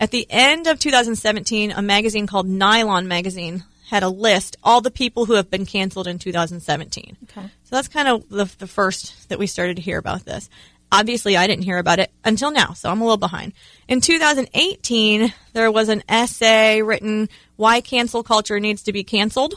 At 0.00 0.10
the 0.10 0.26
end 0.30 0.66
of 0.66 0.78
2017, 0.78 1.72
a 1.72 1.82
magazine 1.82 2.26
called 2.26 2.48
Nylon 2.48 3.08
Magazine 3.08 3.64
had 3.88 4.02
a 4.02 4.08
list 4.08 4.56
all 4.62 4.80
the 4.80 4.90
people 4.90 5.24
who 5.24 5.32
have 5.34 5.50
been 5.50 5.66
canceled 5.66 6.06
in 6.06 6.18
2017. 6.18 7.16
Okay. 7.24 7.48
So 7.64 7.76
that's 7.76 7.88
kind 7.88 8.08
of 8.08 8.28
the, 8.28 8.44
the 8.58 8.66
first 8.66 9.28
that 9.28 9.38
we 9.38 9.46
started 9.46 9.76
to 9.76 9.82
hear 9.82 9.98
about 9.98 10.24
this. 10.24 10.48
Obviously, 10.90 11.36
I 11.36 11.46
didn't 11.46 11.64
hear 11.64 11.78
about 11.78 11.98
it 11.98 12.10
until 12.24 12.50
now, 12.50 12.72
so 12.72 12.90
I'm 12.90 13.00
a 13.00 13.04
little 13.04 13.18
behind. 13.18 13.52
In 13.88 14.00
2018, 14.00 15.32
there 15.52 15.70
was 15.70 15.90
an 15.90 16.02
essay 16.08 16.80
written, 16.80 17.28
Why 17.56 17.82
Cancel 17.82 18.22
Culture 18.22 18.58
Needs 18.58 18.82
to 18.84 18.92
Be 18.92 19.04
Canceled. 19.04 19.54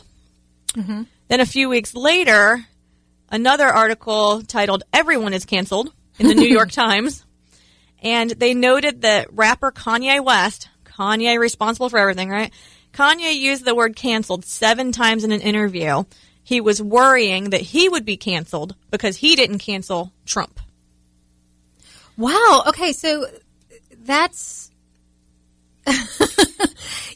Mm-hmm. 0.73 1.03
Then 1.29 1.39
a 1.39 1.45
few 1.45 1.69
weeks 1.69 1.95
later, 1.95 2.65
another 3.31 3.65
article 3.65 4.43
titled 4.43 4.83
Everyone 4.93 5.33
is 5.33 5.45
Canceled 5.45 5.91
in 6.19 6.27
the 6.27 6.35
New 6.35 6.47
York 6.51 6.71
Times. 6.71 7.25
And 8.03 8.31
they 8.31 8.53
noted 8.53 9.01
that 9.01 9.27
rapper 9.31 9.71
Kanye 9.71 10.23
West, 10.23 10.69
Kanye 10.85 11.39
responsible 11.39 11.89
for 11.89 11.97
everything, 11.97 12.29
right? 12.29 12.51
Kanye 12.93 13.35
used 13.35 13.63
the 13.63 13.75
word 13.75 13.95
canceled 13.95 14.43
seven 14.43 14.91
times 14.91 15.23
in 15.23 15.31
an 15.31 15.41
interview. 15.41 16.03
He 16.43 16.59
was 16.61 16.81
worrying 16.81 17.51
that 17.51 17.61
he 17.61 17.87
would 17.87 18.03
be 18.03 18.17
canceled 18.17 18.75
because 18.89 19.17
he 19.17 19.35
didn't 19.35 19.59
cancel 19.59 20.11
Trump. 20.25 20.59
Wow. 22.17 22.63
Okay, 22.67 22.91
so 22.91 23.25
that's 24.03 24.71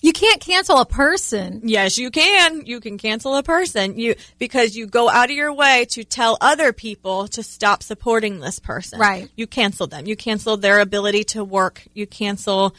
you 0.02 0.14
can't 0.14 0.42
cancel 0.42 0.78
a 0.78 0.86
person. 0.86 1.62
Yes, 1.64 1.98
you 1.98 2.12
can. 2.12 2.66
You 2.66 2.80
can 2.80 2.98
cancel 2.98 3.36
a 3.36 3.44
person. 3.44 3.98
You 3.98 4.16
because 4.38 4.76
you 4.76 4.88
go 4.88 5.10
out 5.10 5.30
of 5.30 5.36
your 5.36 5.54
way 5.54 5.86
to 5.92 6.04
tell 6.04 6.38
other 6.42 6.74
people 6.74 7.28
to 7.30 7.44
stop 7.44 7.84
supporting 7.84 8.40
this 8.40 8.60
person. 8.60 9.00
Right. 9.00 9.30
You 9.36 9.48
cancel 9.48 9.88
them. 9.88 10.06
You 10.06 10.16
cancel 10.16 10.58
their 10.58 10.80
ability 10.80 11.24
to 11.26 11.44
work. 11.44 11.84
You 11.94 12.08
cancel 12.08 12.76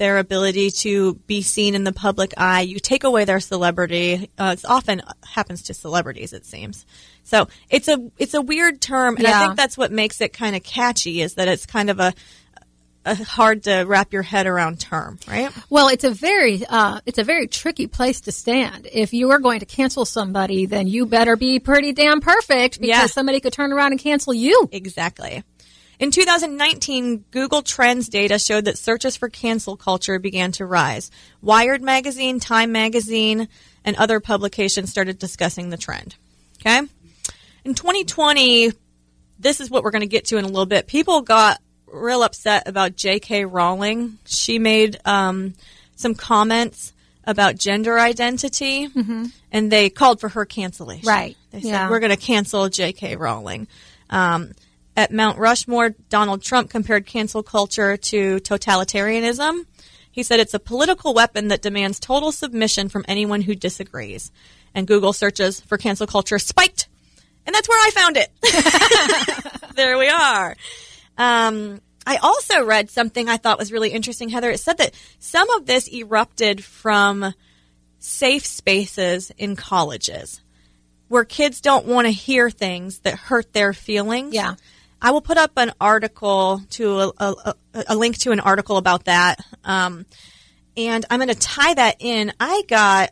their 0.00 0.16
ability 0.16 0.70
to 0.70 1.14
be 1.26 1.42
seen 1.42 1.74
in 1.74 1.84
the 1.84 1.92
public 1.92 2.32
eye. 2.38 2.62
You 2.62 2.78
take 2.78 3.04
away 3.04 3.26
their 3.26 3.38
celebrity. 3.38 4.30
Uh, 4.38 4.56
it 4.58 4.64
often 4.64 5.02
happens 5.22 5.64
to 5.64 5.74
celebrities, 5.74 6.32
it 6.32 6.46
seems. 6.46 6.86
So 7.22 7.48
it's 7.68 7.86
a 7.86 8.10
it's 8.16 8.32
a 8.32 8.40
weird 8.40 8.80
term, 8.80 9.18
and 9.18 9.26
I 9.26 9.44
think 9.44 9.56
that's 9.56 9.76
what 9.76 9.92
makes 9.92 10.22
it 10.22 10.32
kind 10.32 10.56
of 10.56 10.62
catchy. 10.62 11.20
Is 11.20 11.34
that 11.34 11.48
it's 11.48 11.66
kind 11.66 11.90
of 11.90 12.00
a, 12.00 12.14
a 13.04 13.14
hard 13.14 13.62
to 13.64 13.84
wrap 13.86 14.12
your 14.12 14.22
head 14.22 14.46
around 14.46 14.78
term, 14.80 15.18
right? 15.26 15.50
Well, 15.70 15.88
it's 15.88 16.04
a 16.04 16.10
very 16.10 16.64
uh, 16.66 17.00
it's 17.06 17.18
a 17.18 17.24
very 17.24 17.46
tricky 17.46 17.86
place 17.86 18.20
to 18.22 18.32
stand. 18.32 18.86
If 18.92 19.12
you 19.14 19.30
are 19.30 19.38
going 19.38 19.60
to 19.60 19.66
cancel 19.66 20.04
somebody, 20.04 20.66
then 20.66 20.86
you 20.86 21.06
better 21.06 21.36
be 21.36 21.58
pretty 21.60 21.92
damn 21.92 22.20
perfect 22.20 22.80
because 22.80 22.88
Yeah. 22.88 23.06
somebody 23.06 23.40
could 23.40 23.52
turn 23.52 23.72
around 23.72 23.92
and 23.92 24.00
cancel 24.00 24.34
you. 24.34 24.68
Exactly. 24.72 25.42
In 25.98 26.10
2019, 26.10 27.24
Google 27.30 27.60
Trends 27.62 28.08
data 28.08 28.38
showed 28.38 28.64
that 28.64 28.78
searches 28.78 29.16
for 29.16 29.28
cancel 29.28 29.76
culture 29.76 30.18
began 30.18 30.52
to 30.52 30.64
rise. 30.64 31.10
Wired 31.42 31.82
magazine, 31.82 32.40
Time 32.40 32.72
magazine, 32.72 33.48
and 33.84 33.96
other 33.96 34.18
publications 34.20 34.90
started 34.90 35.18
discussing 35.18 35.68
the 35.68 35.76
trend. 35.76 36.16
Okay? 36.60 36.78
In 37.64 37.74
2020, 37.74 38.72
this 39.38 39.60
is 39.60 39.70
what 39.70 39.84
we're 39.84 39.90
going 39.90 40.00
to 40.00 40.06
get 40.06 40.26
to 40.26 40.38
in 40.38 40.44
a 40.44 40.48
little 40.48 40.64
bit. 40.64 40.86
People 40.86 41.20
got 41.20 41.60
real 41.92 42.22
upset 42.22 42.66
about 42.68 42.96
J.K. 42.96 43.44
Rowling. 43.44 44.18
She 44.26 44.58
made 44.58 44.98
um, 45.04 45.54
some 45.96 46.14
comments 46.14 46.92
about 47.24 47.56
gender 47.56 47.98
identity, 47.98 48.88
and 49.52 49.70
they 49.70 49.90
called 49.90 50.20
for 50.20 50.28
her 50.30 50.44
cancellation. 50.44 51.06
Right. 51.06 51.36
They 51.50 51.60
said, 51.60 51.68
Yeah. 51.68 51.90
we're 51.90 52.00
going 52.00 52.10
to 52.10 52.16
cancel 52.16 52.68
J.K. 52.68 53.16
Rowling. 53.16 53.68
Um, 54.08 54.52
at 54.96 55.12
Mount 55.12 55.38
Rushmore, 55.38 55.90
Donald 56.08 56.42
Trump 56.42 56.70
compared 56.70 57.06
cancel 57.06 57.42
culture 57.42 57.96
to 57.96 58.36
totalitarianism. 58.38 59.64
He 60.10 60.22
said 60.24 60.40
it's 60.40 60.54
a 60.54 60.58
political 60.58 61.14
weapon 61.14 61.48
that 61.48 61.62
demands 61.62 62.00
total 62.00 62.32
submission 62.32 62.88
from 62.88 63.04
anyone 63.06 63.42
who 63.42 63.54
disagrees. 63.54 64.32
And 64.74 64.86
Google 64.86 65.12
searches 65.12 65.60
for 65.60 65.78
cancel 65.78 66.06
culture 66.06 66.38
spiked. 66.38 66.88
And 67.46 67.54
that's 67.54 67.68
where 67.68 67.78
I 67.78 67.90
found 67.90 68.16
it. 68.16 68.30
there 69.74 69.96
we 69.98 70.08
are. 70.08 70.56
Um, 71.18 71.80
I 72.06 72.16
also 72.16 72.64
read 72.64 72.90
something 72.90 73.28
I 73.28 73.36
thought 73.36 73.58
was 73.58 73.72
really 73.72 73.90
interesting, 73.90 74.30
Heather. 74.30 74.50
It 74.50 74.60
said 74.60 74.78
that 74.78 74.94
some 75.18 75.48
of 75.50 75.66
this 75.66 75.92
erupted 75.92 76.64
from 76.64 77.34
safe 77.98 78.46
spaces 78.46 79.30
in 79.36 79.56
colleges 79.56 80.40
where 81.08 81.24
kids 81.24 81.60
don't 81.60 81.86
want 81.86 82.06
to 82.06 82.12
hear 82.12 82.50
things 82.50 83.00
that 83.00 83.14
hurt 83.14 83.52
their 83.52 83.72
feelings. 83.72 84.34
Yeah. 84.34 84.54
I 85.02 85.10
will 85.10 85.20
put 85.20 85.38
up 85.38 85.52
an 85.56 85.72
article 85.80 86.62
to 86.70 87.00
a, 87.00 87.12
a, 87.18 87.54
a, 87.88 87.96
link 87.96 88.18
to 88.18 88.32
an 88.32 88.40
article 88.40 88.76
about 88.76 89.04
that. 89.04 89.44
Um, 89.64 90.06
and 90.76 91.04
I'm 91.10 91.18
going 91.18 91.28
to 91.28 91.34
tie 91.34 91.74
that 91.74 91.96
in. 92.00 92.32
I 92.38 92.62
got 92.68 93.10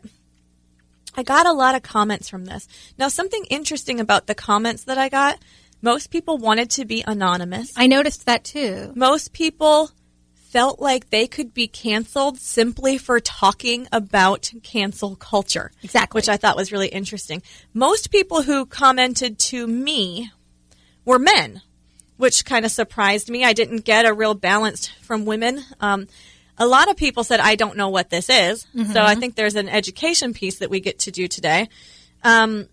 I 1.17 1.23
got 1.23 1.45
a 1.45 1.51
lot 1.51 1.75
of 1.75 1.83
comments 1.83 2.29
from 2.29 2.45
this. 2.45 2.67
Now, 2.97 3.09
something 3.09 3.43
interesting 3.49 3.99
about 3.99 4.27
the 4.27 4.35
comments 4.35 4.85
that 4.85 4.97
I 4.97 5.09
got, 5.09 5.39
most 5.81 6.11
people 6.11 6.37
wanted 6.37 6.69
to 6.71 6.85
be 6.85 7.03
anonymous. 7.07 7.71
I 7.75 7.87
noticed 7.87 8.25
that 8.25 8.43
too. 8.43 8.91
Most 8.95 9.33
people 9.33 9.91
felt 10.33 10.79
like 10.79 11.09
they 11.11 11.27
could 11.27 11.53
be 11.53 11.67
canceled 11.67 12.39
simply 12.39 12.97
for 12.97 13.19
talking 13.19 13.87
about 13.91 14.51
cancel 14.63 15.15
culture. 15.15 15.71
Exactly. 15.83 16.17
Which 16.17 16.29
I 16.29 16.37
thought 16.37 16.55
was 16.55 16.71
really 16.71 16.87
interesting. 16.87 17.43
Most 17.73 18.09
people 18.11 18.41
who 18.41 18.65
commented 18.65 19.37
to 19.39 19.67
me 19.67 20.31
were 21.05 21.19
men, 21.19 21.61
which 22.17 22.45
kind 22.45 22.65
of 22.65 22.71
surprised 22.71 23.29
me. 23.29 23.45
I 23.45 23.53
didn't 23.53 23.85
get 23.85 24.05
a 24.05 24.13
real 24.13 24.33
balance 24.33 24.87
from 24.87 25.25
women. 25.25 25.63
Um, 25.79 26.07
a 26.57 26.65
lot 26.65 26.89
of 26.89 26.97
people 26.97 27.23
said, 27.23 27.39
I 27.39 27.55
don't 27.55 27.77
know 27.77 27.89
what 27.89 28.09
this 28.09 28.29
is. 28.29 28.65
So 28.91 29.01
I 29.01 29.15
think 29.15 29.35
there's 29.35 29.55
an 29.55 29.69
education 29.69 30.33
piece 30.33 30.59
that 30.59 30.69
we 30.69 30.79
get 30.81 30.99
to 30.99 31.11
do 31.11 31.27
today. 31.27 31.69
Um, 32.23 32.67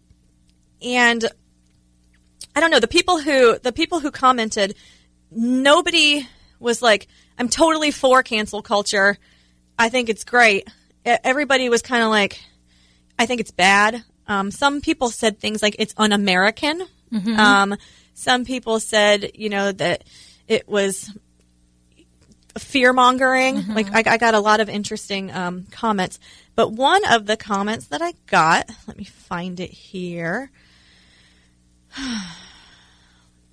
and 0.83 1.25
I 2.57 2.61
don't 2.61 2.71
know 2.71 2.81
the 2.81 2.89
people 2.89 3.21
who 3.21 3.59
the 3.59 3.71
people 3.71 4.01
who 4.01 4.11
commented, 4.11 4.75
nobody 5.31 6.27
was 6.59 6.81
like, 6.81 7.07
"I'm 7.39 7.49
totally 7.51 7.91
for 7.91 8.23
cancel 8.23 8.63
culture. 8.63 9.19
I 9.79 9.91
think 9.91 10.09
it's 10.09 10.25
great." 10.25 10.69
Everybody 11.05 11.69
was 11.69 11.83
kind 11.83 12.03
of 12.03 12.09
like, 12.09 12.41
"I 13.19 13.27
think 13.27 13.41
it's 13.41 13.51
bad." 13.53 14.03
Um, 14.27 14.51
some 14.51 14.81
people 14.81 15.11
said 15.11 15.39
things 15.39 15.63
like 15.63 15.77
it's 15.79 15.95
un-American. 15.99 16.83
Um, 17.39 17.77
some 18.15 18.45
people 18.45 18.81
said, 18.81 19.33
you 19.35 19.49
know, 19.51 19.71
that 19.73 20.03
it 20.49 20.67
was 20.67 21.11
fear 22.59 22.93
mongering. 22.93 23.57
Like 23.75 23.95
I, 23.95 24.15
I 24.15 24.17
got 24.17 24.35
a 24.35 24.41
lot 24.41 24.61
of 24.61 24.69
interesting 24.69 25.31
um, 25.31 25.67
comments, 25.71 26.19
but 26.55 26.73
one 26.73 27.05
of 27.13 27.27
the 27.27 27.37
comments 27.37 27.89
that 27.89 28.01
I 28.03 28.15
got, 28.27 28.69
let 28.89 28.97
me 28.97 29.05
find 29.05 29.61
it 29.61 29.71
here. 29.71 30.51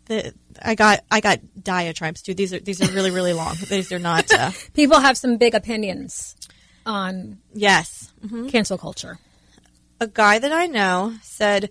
The, 0.06 0.34
I 0.62 0.76
got 0.76 1.02
I 1.10 1.22
got 1.22 1.40
diatribes 1.62 2.22
too. 2.22 2.34
These 2.34 2.54
are 2.54 2.60
these 2.60 2.82
are 2.82 2.92
really 2.94 3.12
really 3.12 3.34
long. 3.34 3.56
These 3.70 3.92
are 3.92 4.00
not. 4.00 4.32
Uh, 4.34 4.52
People 4.74 5.00
have 5.00 5.18
some 5.18 5.38
big 5.38 5.56
opinions 5.56 6.36
on 6.86 7.38
yes, 7.54 8.12
cancel 8.50 8.78
culture. 8.78 9.18
a 10.02 10.08
guy 10.08 10.40
that 10.40 10.52
I 10.52 10.66
know 10.66 11.16
said, 11.22 11.70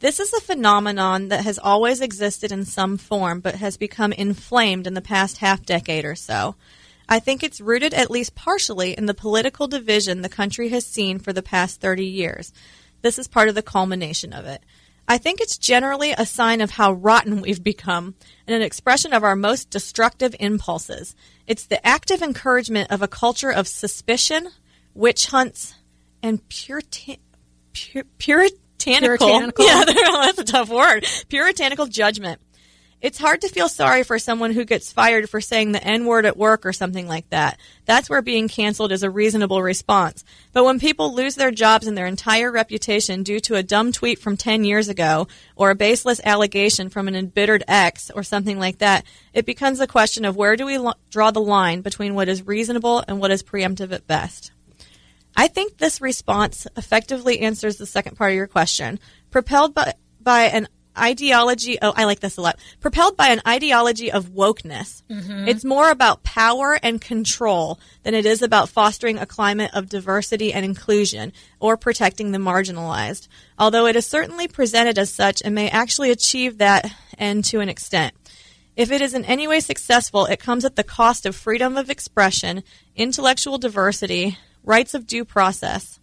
This 0.00 0.20
is 0.20 0.34
a 0.34 0.40
phenomenon 0.40 1.28
that 1.28 1.44
has 1.44 1.58
always 1.58 2.02
existed 2.02 2.52
in 2.52 2.64
some 2.66 2.98
form, 2.98 3.40
but 3.40 3.54
has 3.54 3.78
become 3.78 4.12
inflamed 4.12 4.86
in 4.86 4.92
the 4.92 5.00
past 5.00 5.38
half 5.38 5.64
decade 5.64 6.04
or 6.04 6.14
so. 6.14 6.56
I 7.08 7.18
think 7.18 7.42
it's 7.42 7.60
rooted 7.60 7.94
at 7.94 8.10
least 8.10 8.34
partially 8.34 8.92
in 8.92 9.06
the 9.06 9.14
political 9.14 9.66
division 9.66 10.20
the 10.20 10.28
country 10.28 10.68
has 10.68 10.86
seen 10.86 11.18
for 11.18 11.32
the 11.32 11.42
past 11.42 11.80
30 11.80 12.04
years. 12.04 12.52
This 13.02 13.18
is 13.18 13.26
part 13.26 13.48
of 13.48 13.54
the 13.54 13.62
culmination 13.62 14.32
of 14.32 14.44
it. 14.44 14.62
I 15.10 15.18
think 15.18 15.40
it's 15.40 15.58
generally 15.58 16.12
a 16.12 16.24
sign 16.24 16.60
of 16.60 16.70
how 16.70 16.92
rotten 16.92 17.40
we've 17.40 17.64
become 17.64 18.14
and 18.46 18.54
an 18.54 18.62
expression 18.62 19.12
of 19.12 19.24
our 19.24 19.34
most 19.34 19.68
destructive 19.68 20.36
impulses. 20.38 21.16
It's 21.48 21.66
the 21.66 21.84
active 21.84 22.22
encouragement 22.22 22.92
of 22.92 23.02
a 23.02 23.08
culture 23.08 23.50
of 23.50 23.66
suspicion, 23.66 24.50
witch 24.94 25.26
hunts, 25.26 25.74
and 26.22 26.48
purita- 26.48 27.18
pu- 27.74 28.04
puritanical. 28.18 29.26
Puritanical. 29.26 29.64
Yeah, 29.66 29.82
that's 29.84 30.38
a 30.38 30.44
tough 30.44 30.68
word. 30.68 31.04
Puritanical 31.28 31.86
judgment. 31.86 32.40
It's 33.00 33.16
hard 33.16 33.40
to 33.40 33.48
feel 33.48 33.70
sorry 33.70 34.02
for 34.02 34.18
someone 34.18 34.52
who 34.52 34.66
gets 34.66 34.92
fired 34.92 35.30
for 35.30 35.40
saying 35.40 35.72
the 35.72 35.82
N 35.82 36.04
word 36.04 36.26
at 36.26 36.36
work 36.36 36.66
or 36.66 36.72
something 36.74 37.08
like 37.08 37.30
that. 37.30 37.58
That's 37.86 38.10
where 38.10 38.20
being 38.20 38.46
canceled 38.46 38.92
is 38.92 39.02
a 39.02 39.08
reasonable 39.08 39.62
response. 39.62 40.22
But 40.52 40.64
when 40.64 40.78
people 40.78 41.14
lose 41.14 41.34
their 41.34 41.50
jobs 41.50 41.86
and 41.86 41.96
their 41.96 42.06
entire 42.06 42.52
reputation 42.52 43.22
due 43.22 43.40
to 43.40 43.54
a 43.54 43.62
dumb 43.62 43.92
tweet 43.92 44.18
from 44.18 44.36
10 44.36 44.64
years 44.64 44.90
ago 44.90 45.28
or 45.56 45.70
a 45.70 45.74
baseless 45.74 46.20
allegation 46.24 46.90
from 46.90 47.08
an 47.08 47.16
embittered 47.16 47.64
ex 47.66 48.10
or 48.10 48.22
something 48.22 48.58
like 48.58 48.78
that, 48.78 49.06
it 49.32 49.46
becomes 49.46 49.80
a 49.80 49.86
question 49.86 50.26
of 50.26 50.36
where 50.36 50.56
do 50.56 50.66
we 50.66 50.76
lo- 50.76 50.92
draw 51.08 51.30
the 51.30 51.40
line 51.40 51.80
between 51.80 52.14
what 52.14 52.28
is 52.28 52.46
reasonable 52.46 53.02
and 53.08 53.18
what 53.18 53.30
is 53.30 53.42
preemptive 53.42 53.92
at 53.92 54.06
best. 54.06 54.52
I 55.34 55.48
think 55.48 55.78
this 55.78 56.02
response 56.02 56.66
effectively 56.76 57.40
answers 57.40 57.78
the 57.78 57.86
second 57.86 58.18
part 58.18 58.32
of 58.32 58.36
your 58.36 58.46
question. 58.46 59.00
Propelled 59.30 59.72
by, 59.72 59.94
by 60.20 60.42
an 60.44 60.68
ideology, 61.00 61.78
oh, 61.80 61.92
I 61.96 62.04
like 62.04 62.20
this 62.20 62.36
a 62.36 62.40
lot. 62.40 62.58
Propelled 62.80 63.16
by 63.16 63.28
an 63.28 63.40
ideology 63.46 64.12
of 64.12 64.30
wokeness. 64.30 65.02
Mm-hmm. 65.10 65.48
It's 65.48 65.64
more 65.64 65.90
about 65.90 66.22
power 66.22 66.78
and 66.82 67.00
control 67.00 67.78
than 68.02 68.14
it 68.14 68.26
is 68.26 68.42
about 68.42 68.68
fostering 68.68 69.18
a 69.18 69.26
climate 69.26 69.70
of 69.74 69.88
diversity 69.88 70.52
and 70.52 70.64
inclusion 70.64 71.32
or 71.58 71.76
protecting 71.76 72.32
the 72.32 72.38
marginalized. 72.38 73.28
Although 73.58 73.86
it 73.86 73.96
is 73.96 74.06
certainly 74.06 74.48
presented 74.48 74.98
as 74.98 75.12
such 75.12 75.42
and 75.44 75.54
may 75.54 75.70
actually 75.70 76.10
achieve 76.10 76.58
that 76.58 76.92
end 77.18 77.44
to 77.46 77.60
an 77.60 77.68
extent. 77.68 78.14
If 78.76 78.90
it 78.90 79.02
is 79.02 79.14
in 79.14 79.24
any 79.26 79.46
way 79.46 79.60
successful, 79.60 80.26
it 80.26 80.40
comes 80.40 80.64
at 80.64 80.76
the 80.76 80.84
cost 80.84 81.26
of 81.26 81.36
freedom 81.36 81.76
of 81.76 81.90
expression, 81.90 82.62
intellectual 82.96 83.58
diversity, 83.58 84.38
rights 84.64 84.94
of 84.94 85.06
due 85.06 85.24
process. 85.24 85.99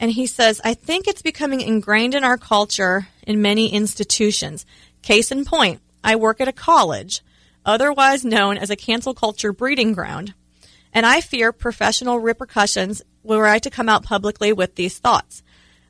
And 0.00 0.10
he 0.10 0.26
says, 0.26 0.60
I 0.64 0.72
think 0.74 1.06
it's 1.06 1.22
becoming 1.22 1.60
ingrained 1.60 2.14
in 2.14 2.24
our 2.24 2.38
culture 2.38 3.08
in 3.26 3.42
many 3.42 3.70
institutions. 3.72 4.64
Case 5.02 5.30
in 5.30 5.44
point, 5.44 5.82
I 6.02 6.16
work 6.16 6.40
at 6.40 6.48
a 6.48 6.52
college, 6.52 7.20
otherwise 7.66 8.24
known 8.24 8.56
as 8.56 8.70
a 8.70 8.76
cancel 8.76 9.12
culture 9.12 9.52
breeding 9.52 9.92
ground, 9.92 10.32
and 10.92 11.04
I 11.04 11.20
fear 11.20 11.52
professional 11.52 12.18
repercussions 12.18 13.02
were 13.22 13.46
I 13.46 13.58
to 13.58 13.70
come 13.70 13.90
out 13.90 14.02
publicly 14.02 14.54
with 14.54 14.74
these 14.74 14.98
thoughts. 14.98 15.42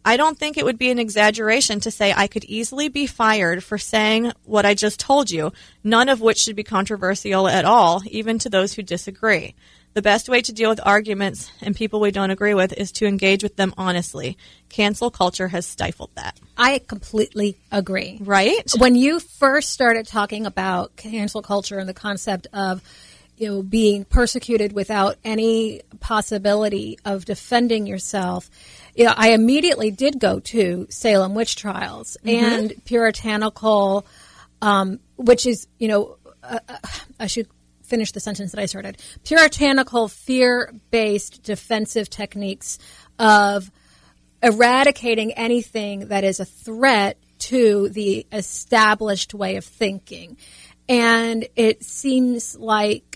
I 0.04 0.16
don't 0.16 0.38
think 0.38 0.56
it 0.56 0.64
would 0.64 0.78
be 0.78 0.90
an 0.90 0.98
exaggeration 0.98 1.78
to 1.80 1.90
say 1.90 2.12
I 2.12 2.26
could 2.26 2.44
easily 2.44 2.88
be 2.88 3.06
fired 3.06 3.62
for 3.62 3.78
saying 3.78 4.32
what 4.44 4.66
I 4.66 4.74
just 4.74 4.98
told 4.98 5.30
you, 5.30 5.52
none 5.84 6.08
of 6.08 6.20
which 6.20 6.38
should 6.38 6.56
be 6.56 6.64
controversial 6.64 7.46
at 7.46 7.64
all, 7.64 8.02
even 8.06 8.38
to 8.40 8.50
those 8.50 8.72
who 8.72 8.82
disagree. 8.82 9.54
The 9.92 10.02
best 10.02 10.28
way 10.28 10.40
to 10.42 10.52
deal 10.52 10.70
with 10.70 10.80
arguments 10.84 11.50
and 11.60 11.74
people 11.74 11.98
we 11.98 12.12
don't 12.12 12.30
agree 12.30 12.54
with 12.54 12.72
is 12.74 12.92
to 12.92 13.06
engage 13.06 13.42
with 13.42 13.56
them 13.56 13.74
honestly. 13.76 14.38
Cancel 14.68 15.10
culture 15.10 15.48
has 15.48 15.66
stifled 15.66 16.10
that. 16.14 16.38
I 16.56 16.80
completely 16.86 17.56
agree. 17.72 18.18
Right? 18.20 18.70
When 18.78 18.94
you 18.94 19.18
first 19.18 19.70
started 19.70 20.06
talking 20.06 20.46
about 20.46 20.94
cancel 20.94 21.42
culture 21.42 21.78
and 21.78 21.88
the 21.88 21.94
concept 21.94 22.46
of 22.52 22.82
you 23.36 23.48
know 23.48 23.62
being 23.62 24.04
persecuted 24.04 24.72
without 24.72 25.16
any 25.24 25.82
possibility 25.98 26.98
of 27.04 27.24
defending 27.24 27.86
yourself, 27.88 28.48
you 28.94 29.06
know, 29.06 29.14
I 29.16 29.30
immediately 29.30 29.90
did 29.90 30.20
go 30.20 30.38
to 30.38 30.86
Salem 30.90 31.34
witch 31.34 31.56
trials 31.56 32.16
and 32.24 32.72
puritanical, 32.84 34.06
um, 34.62 35.00
which 35.16 35.46
is 35.46 35.66
you 35.78 35.88
know 35.88 36.16
uh, 36.44 36.60
uh, 36.68 36.78
I 37.18 37.26
should 37.26 37.48
finish 37.90 38.12
the 38.12 38.20
sentence 38.20 38.52
that 38.52 38.60
I 38.60 38.66
started. 38.66 38.96
Puritanical 39.24 40.08
fear-based 40.08 41.42
defensive 41.42 42.08
techniques 42.08 42.78
of 43.18 43.70
eradicating 44.42 45.32
anything 45.32 46.08
that 46.08 46.24
is 46.24 46.40
a 46.40 46.46
threat 46.46 47.18
to 47.38 47.88
the 47.90 48.26
established 48.32 49.34
way 49.34 49.56
of 49.56 49.64
thinking. 49.64 50.36
And 50.88 51.46
it 51.56 51.84
seems 51.84 52.56
like 52.56 53.09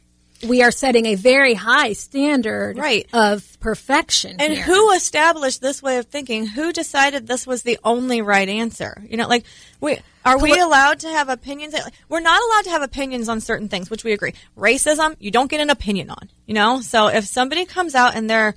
we 0.47 0.63
are 0.63 0.71
setting 0.71 1.07
a 1.07 1.15
very 1.15 1.55
high 1.55 1.93
standard 1.93 2.79
Right. 2.79 3.07
of 3.13 3.59
perfection. 3.61 4.37
And 4.39 4.53
here. 4.53 4.63
who 4.63 4.93
established 4.93 5.61
this 5.61 5.83
way 5.83 5.99
of 5.99 6.07
thinking? 6.07 6.47
Who 6.47 6.73
decided 6.73 7.27
this 7.27 7.47
was 7.47 7.63
the 7.63 7.79
only 7.85 8.23
right 8.23 8.49
answer? 8.49 9.03
You 9.09 9.17
know, 9.17 9.29
like 9.29 9.45
we 9.81 9.99
are 10.25 10.39
we 10.39 10.59
allowed 10.59 11.01
to 11.01 11.09
have 11.09 11.29
opinions? 11.29 11.75
We're 12.09 12.21
not 12.21 12.41
allowed 12.43 12.65
to 12.65 12.71
have 12.71 12.83
opinions 12.83 13.29
on 13.29 13.41
certain 13.41 13.69
things, 13.69 13.91
which 13.91 14.05
we 14.05 14.13
agree. 14.13 14.35
Racism, 14.57 15.17
you 15.19 15.31
don't 15.31 15.51
get 15.51 15.61
an 15.61 15.71
opinion 15.71 16.11
on. 16.11 16.31
You 16.47 16.55
know, 16.55 16.81
so 16.81 17.09
if 17.09 17.27
somebody 17.27 17.65
comes 17.65 17.95
out 17.95 18.15
and 18.15 18.29
they're 18.29 18.55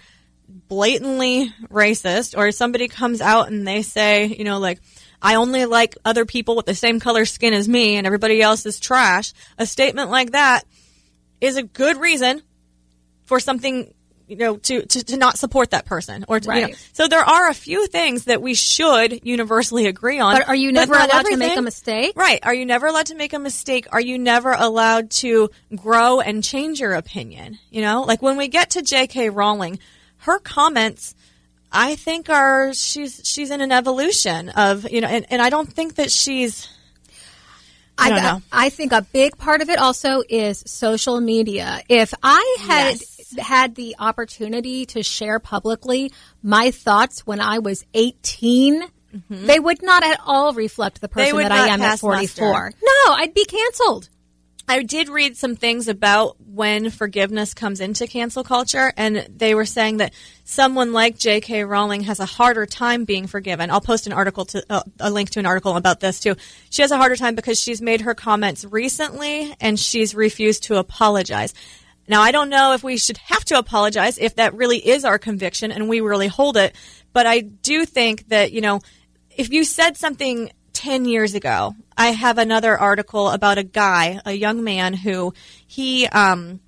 blatantly 0.70 1.54
racist, 1.70 2.38
or 2.38 2.52
somebody 2.52 2.88
comes 2.88 3.22
out 3.22 3.50
and 3.50 3.68
they 3.68 3.82
say, 3.82 4.26
you 4.28 4.44
know, 4.44 4.60
like. 4.60 4.80
I 5.20 5.34
only 5.34 5.66
like 5.66 5.98
other 6.06 6.26
people 6.26 6.56
with 6.56 6.68
the 6.68 6.76
same 6.76 7.00
color 7.00 7.26
skin 7.26 7.52
as 7.52 7.68
me 7.68 7.96
and 7.96 8.06
everybody 8.06 8.40
else 8.40 8.68
is 8.68 8.80
trash. 8.80 9.34
A 9.58 9.66
statement 9.66 10.12
like 10.12 10.34
that 10.34 10.62
is 11.42 11.58
a 11.58 11.64
good 11.64 11.98
reason 11.98 12.42
for 13.26 13.40
something 13.40 13.94
you 14.28 14.36
know 14.36 14.58
to, 14.58 14.86
to, 14.86 15.04
to 15.04 15.18
not 15.18 15.38
support 15.38 15.72
that 15.72 15.86
person 15.86 16.26
or 16.28 16.40
to, 16.40 16.50
you 16.54 16.62
know. 16.62 16.68
Right. 16.68 16.90
so 16.94 17.08
there 17.08 17.24
are 17.24 17.50
a 17.50 17.54
few 17.54 17.88
things 17.88 18.26
that 18.26 18.42
we 18.42 18.54
should 18.54 19.26
universally 19.26 19.88
agree 19.88 20.20
on 20.20 20.36
But 20.38 20.48
are 20.50 20.56
you 20.56 20.72
never 20.72 20.94
allowed 20.94 21.26
to 21.26 21.38
make 21.38 21.58
a 21.58 21.62
mistake? 21.62 22.14
right 22.16 22.40
are 22.44 22.54
you 22.54 22.66
never 22.66 22.88
allowed 22.88 23.08
to 23.08 23.16
make 23.16 23.34
a 23.34 23.40
mistake 23.40 23.88
are 23.92 24.02
you 24.02 24.20
never 24.20 24.52
allowed 24.52 25.12
to 25.12 25.50
grow 25.76 26.20
and 26.20 26.44
change 26.44 26.80
your 26.80 26.94
opinion 26.94 27.58
you 27.70 27.82
know 27.82 28.02
like 28.04 28.22
when 28.22 28.38
we 28.38 28.48
get 28.48 28.72
to 28.72 28.82
jk 28.82 29.34
rowling 29.34 29.80
her 30.18 30.40
comments 30.40 31.16
i 31.72 31.96
think 31.96 32.30
are 32.30 32.74
she's 32.74 33.22
she's 33.24 33.50
in 33.50 33.62
an 33.62 33.72
evolution 33.72 34.50
of 34.50 34.90
you 34.92 35.00
know 35.00 35.08
and, 35.08 35.26
and 35.30 35.42
i 35.42 35.50
don't 35.50 35.72
think 35.72 35.96
that 35.96 36.12
she's 36.12 36.68
I 37.98 38.10
don't 38.10 38.24
know. 38.24 38.42
I 38.52 38.70
think 38.70 38.92
a 38.92 39.02
big 39.02 39.38
part 39.38 39.62
of 39.62 39.70
it 39.70 39.80
also 39.80 40.22
is 40.30 40.64
social 40.68 41.20
media. 41.22 41.82
If 41.90 42.14
I 42.24 42.58
had 42.62 42.96
Yes. 43.00 43.34
had 43.40 43.76
the 43.76 43.96
opportunity 44.00 44.86
to 44.88 45.04
share 45.04 45.40
publicly 45.40 46.12
my 46.44 46.72
thoughts 46.72 47.26
when 47.26 47.40
I 47.42 47.60
was 47.60 47.84
18, 47.94 48.84
they 49.30 49.60
would 49.60 49.82
not 49.82 50.04
at 50.04 50.20
all 50.26 50.54
reflect 50.54 51.02
the 51.02 51.10
person 51.10 51.32
Mm-hmm. 51.38 51.50
that 51.50 51.52
I 51.52 51.68
am 51.74 51.82
at 51.82 52.00
44. 52.00 52.64
muster. 52.66 52.78
No, 52.84 53.14
I'd 53.14 53.34
be 53.34 53.46
canceled. 53.46 54.10
I 54.70 54.84
did 54.84 55.08
read 55.08 55.38
some 55.38 55.56
things 55.56 55.88
about 55.88 56.36
when 56.42 56.90
forgiveness 56.90 57.54
comes 57.54 57.80
into 57.80 58.06
cancel 58.06 58.44
culture, 58.44 58.92
and 58.98 59.26
they 59.34 59.56
were 59.56 59.66
saying 59.66 59.98
that 59.98 60.14
someone 60.44 60.92
like 60.92 61.18
J.K. 61.18 61.64
Rowling 61.64 62.02
has 62.02 62.20
a 62.20 62.26
harder 62.26 62.66
time 62.66 63.06
being 63.06 63.28
forgiven. 63.28 63.72
I'll 63.72 63.80
post 63.80 64.08
an 64.08 64.14
article 64.14 64.44
to 64.46 64.66
uh, 64.70 64.84
a 65.00 65.10
link 65.10 65.30
to 65.32 65.40
an 65.40 65.46
article 65.46 65.78
about 65.78 66.02
this 66.02 66.20
too. 66.20 66.36
She 66.70 66.82
has 66.82 66.92
a 66.92 66.98
harder 66.98 67.16
time 67.16 67.36
because 67.36 67.58
she's 67.60 67.82
made 67.82 68.02
her 68.02 68.14
comments 68.14 68.66
recently, 68.66 69.56
and 69.62 69.80
she's 69.80 70.14
refused 70.14 70.64
to 70.64 70.76
apologize. 70.76 71.54
Now, 72.10 72.22
I 72.22 72.32
don't 72.32 72.50
know 72.50 72.74
if 72.74 72.84
we 72.84 72.98
should 72.98 73.18
have 73.18 73.46
to 73.46 73.58
apologize 73.58 74.18
if 74.18 74.36
that 74.36 74.54
really 74.54 74.86
is 74.86 75.06
our 75.06 75.18
conviction 75.18 75.72
and 75.72 75.88
we 75.88 76.02
really 76.02 76.28
hold 76.28 76.58
it, 76.58 76.76
but 77.14 77.26
I 77.26 77.40
do 77.40 77.86
think 77.86 78.28
that 78.30 78.52
you 78.52 78.60
know 78.60 78.82
if 79.30 79.50
you 79.50 79.64
said 79.64 79.96
something 79.96 80.52
10 80.78 81.06
years 81.06 81.34
ago, 81.34 81.76
I 81.98 82.12
have 82.12 82.38
another 82.38 82.78
article 82.78 83.32
about 83.32 83.58
a 83.58 83.64
guy, 83.64 84.22
a 84.26 84.32
young 84.32 84.64
man 84.64 84.94
who 84.94 85.34
he 85.66 86.06
um, 86.06 86.60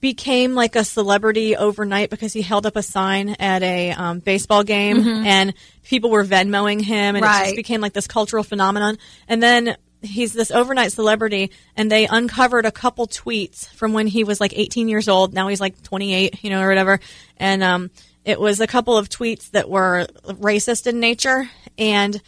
became 0.00 0.54
like 0.54 0.76
a 0.76 0.84
celebrity 0.84 1.56
overnight 1.56 2.10
because 2.10 2.32
he 2.32 2.40
held 2.40 2.64
up 2.64 2.76
a 2.76 2.82
sign 2.82 3.30
at 3.40 3.64
a 3.64 3.90
um, 3.90 4.20
baseball 4.20 4.62
game 4.62 4.98
and 5.26 5.52
people 5.82 6.10
were 6.10 6.24
Venmoing 6.24 6.80
him 6.80 7.16
and 7.16 7.24
it 7.24 7.28
just 7.28 7.56
became 7.56 7.80
like 7.80 7.92
this 7.92 8.06
cultural 8.06 8.44
phenomenon. 8.44 8.98
And 9.26 9.42
then 9.42 9.76
he's 10.00 10.32
this 10.32 10.52
overnight 10.52 10.92
celebrity 10.92 11.50
and 11.74 11.90
they 11.90 12.06
uncovered 12.06 12.66
a 12.66 12.70
couple 12.70 13.08
tweets 13.08 13.66
from 13.70 13.92
when 13.92 14.06
he 14.06 14.22
was 14.22 14.40
like 14.40 14.56
18 14.56 14.88
years 14.88 15.08
old. 15.08 15.34
Now 15.34 15.48
he's 15.48 15.60
like 15.60 15.82
28, 15.82 16.44
you 16.44 16.50
know, 16.50 16.62
or 16.62 16.68
whatever. 16.68 17.00
And 17.36 17.64
um, 17.64 17.90
it 18.28 18.38
was 18.38 18.60
a 18.60 18.66
couple 18.66 18.96
of 18.96 19.08
tweets 19.08 19.50
that 19.52 19.70
were 19.70 20.06
racist 20.24 20.86
in 20.86 21.00
nature 21.00 21.48
and 21.78 22.20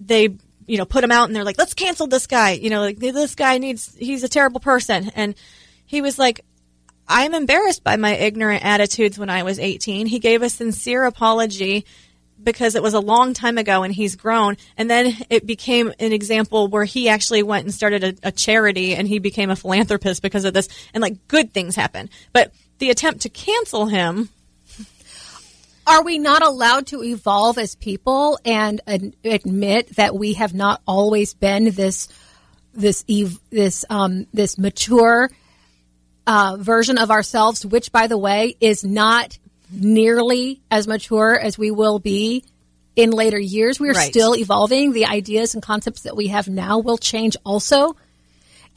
they 0.00 0.36
you 0.66 0.76
know 0.76 0.84
put 0.84 1.04
him 1.04 1.12
out 1.12 1.28
and 1.28 1.36
they're 1.36 1.44
like 1.44 1.58
let's 1.58 1.74
cancel 1.74 2.06
this 2.06 2.26
guy. 2.26 2.52
You 2.52 2.70
know 2.70 2.80
like 2.80 2.98
this 2.98 3.34
guy 3.34 3.58
needs 3.58 3.94
he's 3.96 4.24
a 4.24 4.28
terrible 4.28 4.60
person. 4.60 5.10
And 5.14 5.34
he 5.86 6.02
was 6.02 6.18
like 6.18 6.44
i'm 7.08 7.34
embarrassed 7.34 7.84
by 7.84 7.94
my 7.96 8.16
ignorant 8.16 8.64
attitudes 8.64 9.16
when 9.16 9.30
i 9.30 9.44
was 9.44 9.60
18 9.60 10.06
he 10.06 10.18
gave 10.18 10.42
a 10.42 10.50
sincere 10.50 11.04
apology 11.04 11.86
because 12.42 12.74
it 12.74 12.82
was 12.82 12.94
a 12.94 13.00
long 13.00 13.32
time 13.32 13.56
ago 13.56 13.84
and 13.84 13.94
he's 13.94 14.16
grown 14.16 14.56
and 14.76 14.90
then 14.90 15.16
it 15.30 15.46
became 15.46 15.92
an 16.00 16.12
example 16.12 16.66
where 16.66 16.84
he 16.84 17.08
actually 17.08 17.44
went 17.44 17.64
and 17.64 17.72
started 17.72 18.02
a, 18.02 18.14
a 18.24 18.32
charity 18.32 18.96
and 18.96 19.06
he 19.06 19.20
became 19.20 19.50
a 19.50 19.56
philanthropist 19.56 20.20
because 20.20 20.44
of 20.44 20.52
this 20.52 20.68
and 20.92 21.00
like 21.00 21.28
good 21.28 21.52
things 21.52 21.76
happen 21.76 22.10
but 22.32 22.52
the 22.78 22.90
attempt 22.90 23.22
to 23.22 23.28
cancel 23.28 23.86
him 23.86 24.28
Are 25.86 26.02
we 26.02 26.18
not 26.18 26.42
allowed 26.42 26.88
to 26.88 27.02
evolve 27.04 27.58
as 27.58 27.74
people 27.76 28.38
and 28.44 28.80
ad- 28.86 29.14
admit 29.24 29.94
that 29.96 30.14
we 30.16 30.32
have 30.34 30.52
not 30.54 30.82
always 30.86 31.34
been 31.34 31.70
this 31.70 32.08
this 32.74 33.04
ev- 33.08 33.38
this 33.50 33.84
um, 33.88 34.26
this 34.34 34.58
mature 34.58 35.30
uh, 36.26 36.56
version 36.58 36.98
of 36.98 37.10
ourselves, 37.10 37.64
which, 37.64 37.92
by 37.92 38.08
the 38.08 38.18
way, 38.18 38.56
is 38.60 38.82
not 38.84 39.38
nearly 39.70 40.60
as 40.70 40.86
mature 40.88 41.38
as 41.38 41.56
we 41.56 41.70
will 41.70 41.98
be 42.00 42.44
in 42.96 43.10
later 43.10 43.38
years. 43.38 43.78
We 43.78 43.88
are 43.88 43.92
Right. 43.92 44.10
still 44.10 44.34
evolving. 44.34 44.92
The 44.92 45.06
ideas 45.06 45.54
and 45.54 45.62
concepts 45.62 46.02
that 46.02 46.16
we 46.16 46.28
have 46.28 46.48
now 46.48 46.78
will 46.78 46.98
change 46.98 47.36
also. 47.44 47.94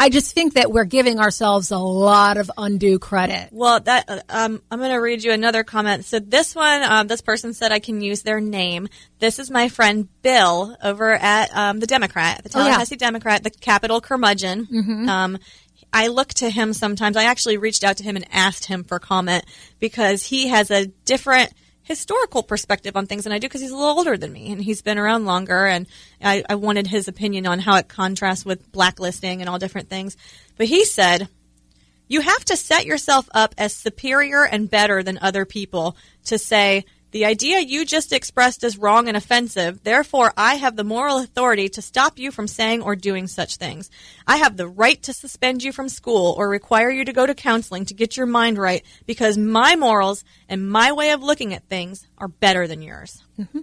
I 0.02 0.10
just 0.10 0.34
think 0.34 0.54
that 0.54 0.72
we're 0.72 0.86
giving 0.86 1.20
ourselves 1.20 1.72
a 1.72 1.78
lot 1.78 2.38
of 2.38 2.50
undue 2.58 3.00
credit. 3.00 3.50
Well, 3.52 3.82
that 3.82 4.10
um, 4.30 4.62
I'm 4.72 4.80
going 4.80 4.92
to 4.92 4.98
read 4.98 5.24
you 5.24 5.34
another 5.34 5.66
comment. 5.66 6.06
So 6.06 6.20
this 6.20 6.56
one, 6.56 6.84
um, 6.84 7.08
this 7.08 7.20
person 7.20 7.54
said 7.54 7.74
I 7.74 7.80
can 7.80 8.00
use 8.00 8.22
their 8.22 8.40
name. 8.40 8.88
This 9.20 9.40
is 9.40 9.52
my 9.52 9.68
friend 9.68 10.08
Bill 10.22 10.78
over 10.82 11.12
at 11.12 11.54
um, 11.56 11.80
the 11.82 11.86
Democrat, 11.88 12.42
the 12.44 12.50
Oh, 12.56 12.60
yeah. 12.60 12.70
Tallahassee 12.70 12.96
Democrat, 12.96 13.44
the 13.44 13.50
Capital 13.50 14.00
curmudgeon. 14.00 15.10
Um, 15.10 15.38
I 15.92 16.08
look 16.08 16.30
to 16.36 16.50
him 16.50 16.72
sometimes. 16.74 17.18
I 17.18 17.26
actually 17.26 17.58
reached 17.58 17.84
out 17.84 17.98
to 17.98 18.04
him 18.04 18.16
and 18.16 18.26
asked 18.32 18.66
him 18.66 18.86
for 18.86 19.00
comment 19.00 19.44
because 19.80 20.24
he 20.24 20.48
has 20.48 20.72
a 20.72 20.86
different 21.06 21.52
historical 21.90 22.44
perspective 22.44 22.96
on 22.96 23.08
things 23.08 23.24
than 23.24 23.34
I 23.34 23.40
do 23.40 23.48
because 23.48 23.62
he's 23.62 23.72
a 23.72 23.76
little 23.76 23.98
older 23.98 24.16
than 24.16 24.32
me 24.32 24.52
and 24.52 24.62
he's 24.62 24.84
been 24.84 25.00
around 25.00 25.26
longer 25.26 25.66
and 25.66 25.88
I, 26.24 26.44
I 26.48 26.54
wanted 26.54 26.86
his 26.86 27.08
opinion 27.08 27.48
on 27.48 27.58
how 27.58 27.78
it 27.78 27.88
contrasts 27.88 28.46
with 28.46 28.72
blacklisting 28.72 29.42
and 29.42 29.50
all 29.50 29.58
different 29.58 29.90
things. 29.90 30.16
But 30.56 30.68
he 30.68 30.86
said, 30.86 31.28
you 32.08 32.22
have 32.22 32.46
to 32.46 32.56
set 32.56 32.86
yourself 32.86 33.28
up 33.34 33.56
as 33.58 33.74
superior 33.74 34.46
and 34.46 34.70
better 34.70 35.02
than 35.02 35.18
other 35.20 35.46
people 35.46 35.98
to 36.26 36.38
say 36.38 36.86
The 37.12 37.26
idea 37.26 37.60
you 37.60 37.86
just 37.86 38.14
expressed 38.14 38.64
is 38.64 38.78
wrong 38.78 39.08
and 39.08 39.18
offensive. 39.18 39.84
Therefore, 39.84 40.32
I 40.38 40.56
have 40.56 40.76
the 40.76 40.84
moral 40.84 41.18
authority 41.18 41.68
to 41.70 41.82
stop 41.82 42.20
you 42.20 42.32
from 42.32 42.48
saying 42.48 42.84
or 42.84 42.96
doing 42.96 43.28
such 43.28 43.56
things. 43.56 43.90
I 44.28 44.38
have 44.38 44.58
the 44.58 44.68
right 44.68 45.02
to 45.04 45.14
suspend 45.14 45.64
you 45.64 45.72
from 45.72 45.90
school 45.90 46.36
or 46.38 46.48
require 46.48 46.92
you 46.92 47.06
to 47.06 47.14
go 47.14 47.26
to 47.26 47.34
counseling 47.34 47.86
to 47.86 47.96
get 47.96 48.16
your 48.16 48.28
mind 48.28 48.58
right 48.60 48.86
because 49.08 49.38
my 49.38 49.76
morals 49.76 50.24
and 50.48 50.70
my 50.70 50.92
way 50.92 51.10
of 51.12 51.24
looking 51.24 51.54
at 51.54 51.64
things 51.64 52.08
are 52.20 52.28
better 52.28 52.68
than 52.68 52.84
yours. 52.84 53.24
Mm-hmm. 53.40 53.62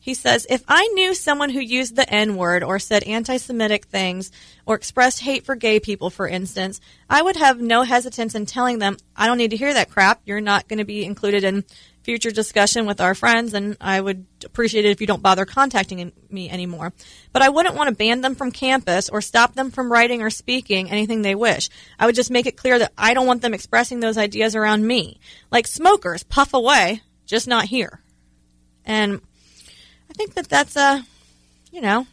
He 0.00 0.14
says, 0.14 0.46
if 0.48 0.64
I 0.68 0.86
knew 0.94 1.14
someone 1.14 1.50
who 1.50 1.60
used 1.60 1.94
the 1.94 2.08
N 2.08 2.36
word 2.36 2.62
or 2.62 2.78
said 2.78 3.02
anti 3.02 3.36
Semitic 3.36 3.84
things 3.86 4.30
or 4.64 4.74
expressed 4.74 5.20
hate 5.20 5.44
for 5.44 5.54
gay 5.54 5.80
people, 5.80 6.08
for 6.08 6.26
instance, 6.26 6.80
I 7.10 7.20
would 7.20 7.36
have 7.36 7.60
no 7.60 7.82
hesitance 7.82 8.34
in 8.34 8.46
telling 8.46 8.78
them, 8.78 8.96
I 9.14 9.26
don't 9.26 9.36
need 9.36 9.50
to 9.50 9.58
hear 9.58 9.74
that 9.74 9.90
crap. 9.90 10.22
You're 10.24 10.40
not 10.40 10.66
going 10.66 10.78
to 10.78 10.86
be 10.86 11.04
included 11.04 11.44
in 11.44 11.64
future 12.08 12.30
discussion 12.30 12.86
with 12.86 13.02
our 13.02 13.14
friends, 13.14 13.52
and 13.52 13.76
I 13.82 14.00
would 14.00 14.24
appreciate 14.42 14.86
it 14.86 14.92
if 14.92 15.02
you 15.02 15.06
don't 15.06 15.22
bother 15.22 15.44
contacting 15.44 16.10
me 16.30 16.48
anymore. 16.48 16.94
But 17.34 17.42
I 17.42 17.50
wouldn't 17.50 17.74
want 17.74 17.90
to 17.90 17.94
ban 17.94 18.22
them 18.22 18.34
from 18.34 18.50
campus 18.50 19.10
or 19.10 19.20
stop 19.20 19.54
them 19.54 19.70
from 19.70 19.92
writing 19.92 20.22
or 20.22 20.30
speaking 20.30 20.90
anything 20.90 21.20
they 21.20 21.34
wish. 21.34 21.68
I 21.98 22.06
would 22.06 22.14
just 22.14 22.30
make 22.30 22.46
it 22.46 22.56
clear 22.56 22.78
that 22.78 22.94
I 22.96 23.12
don't 23.12 23.26
want 23.26 23.42
them 23.42 23.52
expressing 23.52 24.00
those 24.00 24.16
ideas 24.16 24.56
around 24.56 24.86
me. 24.86 25.20
Like 25.50 25.66
smokers, 25.66 26.22
puff 26.22 26.54
away, 26.54 27.02
just 27.26 27.46
not 27.46 27.66
here. 27.66 28.00
And 28.86 29.20
I 30.08 30.14
think 30.14 30.32
that 30.32 30.48
that's 30.48 30.76
a, 30.76 31.04
you 31.70 31.82
know. 31.82 32.06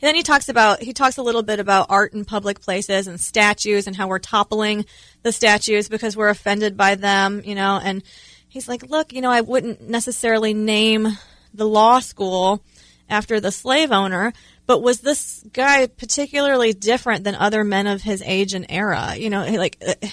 And 0.00 0.06
then 0.06 0.14
he 0.14 0.22
talks 0.22 0.50
about 0.50 0.82
he 0.82 0.92
talks 0.92 1.16
a 1.16 1.22
little 1.22 1.42
bit 1.42 1.58
about 1.58 1.86
art 1.88 2.12
in 2.12 2.26
public 2.26 2.60
places 2.60 3.06
and 3.06 3.18
statues 3.18 3.86
and 3.86 3.96
how 3.96 4.08
we're 4.08 4.18
toppling 4.18 4.84
the 5.22 5.32
statues 5.32 5.88
because 5.88 6.18
we're 6.18 6.28
offended 6.28 6.76
by 6.76 6.96
them, 6.96 7.40
you 7.46 7.54
know. 7.54 7.80
And 7.82 8.02
he's 8.48 8.68
like, 8.68 8.88
look, 8.88 9.12
you 9.12 9.20
know, 9.20 9.30
I 9.30 9.40
wouldn't 9.40 9.88
necessarily 9.88 10.54
name 10.54 11.08
the 11.54 11.66
law 11.66 12.00
school 12.00 12.62
after 13.08 13.40
the 13.40 13.52
slave 13.52 13.92
owner, 13.92 14.32
but 14.66 14.82
was 14.82 15.00
this 15.00 15.44
guy 15.52 15.86
particularly 15.86 16.72
different 16.72 17.24
than 17.24 17.34
other 17.34 17.64
men 17.64 17.86
of 17.86 18.02
his 18.02 18.22
age 18.22 18.54
and 18.54 18.66
era? 18.68 19.14
You 19.16 19.30
know, 19.30 19.44
like 19.46 19.78
eh, 19.80 20.08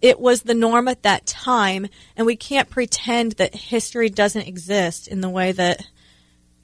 it 0.00 0.20
was 0.20 0.42
the 0.42 0.54
norm 0.54 0.88
at 0.88 1.02
that 1.02 1.26
time, 1.26 1.86
and 2.16 2.26
we 2.26 2.36
can't 2.36 2.70
pretend 2.70 3.32
that 3.32 3.54
history 3.54 4.10
doesn't 4.10 4.46
exist 4.46 5.08
in 5.08 5.20
the 5.20 5.30
way 5.30 5.52
that 5.52 5.84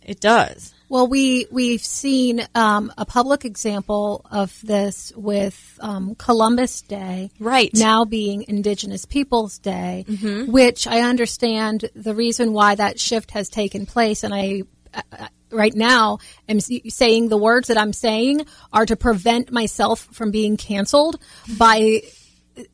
it 0.02 0.20
does. 0.20 0.74
Well, 0.92 1.08
we 1.08 1.46
we've 1.50 1.82
seen 1.82 2.46
um, 2.54 2.92
a 2.98 3.06
public 3.06 3.46
example 3.46 4.26
of 4.30 4.54
this 4.62 5.10
with 5.16 5.78
um, 5.80 6.16
Columbus 6.16 6.82
Day, 6.82 7.30
Right. 7.40 7.70
Now 7.72 8.04
being 8.04 8.44
Indigenous 8.46 9.06
Peoples 9.06 9.56
Day, 9.56 10.04
which 10.46 10.86
I 10.86 11.00
understand 11.00 11.88
the 11.94 12.14
reason 12.14 12.52
why 12.52 12.74
that 12.74 13.00
shift 13.00 13.30
has 13.30 13.48
taken 13.48 13.86
place, 13.86 14.22
and 14.22 14.34
I. 14.34 14.62
Uh, 14.92 15.28
Right 15.50 15.74
now, 15.74 16.16
am 16.48 16.60
saying 16.60 17.28
the 17.28 17.36
words 17.36 17.68
that 17.68 17.76
I'm 17.76 17.92
saying 17.92 18.46
are 18.72 18.86
to 18.86 18.96
prevent 18.96 19.52
myself 19.52 20.08
from 20.10 20.30
being 20.30 20.56
canceled 20.56 21.16
by 21.58 22.04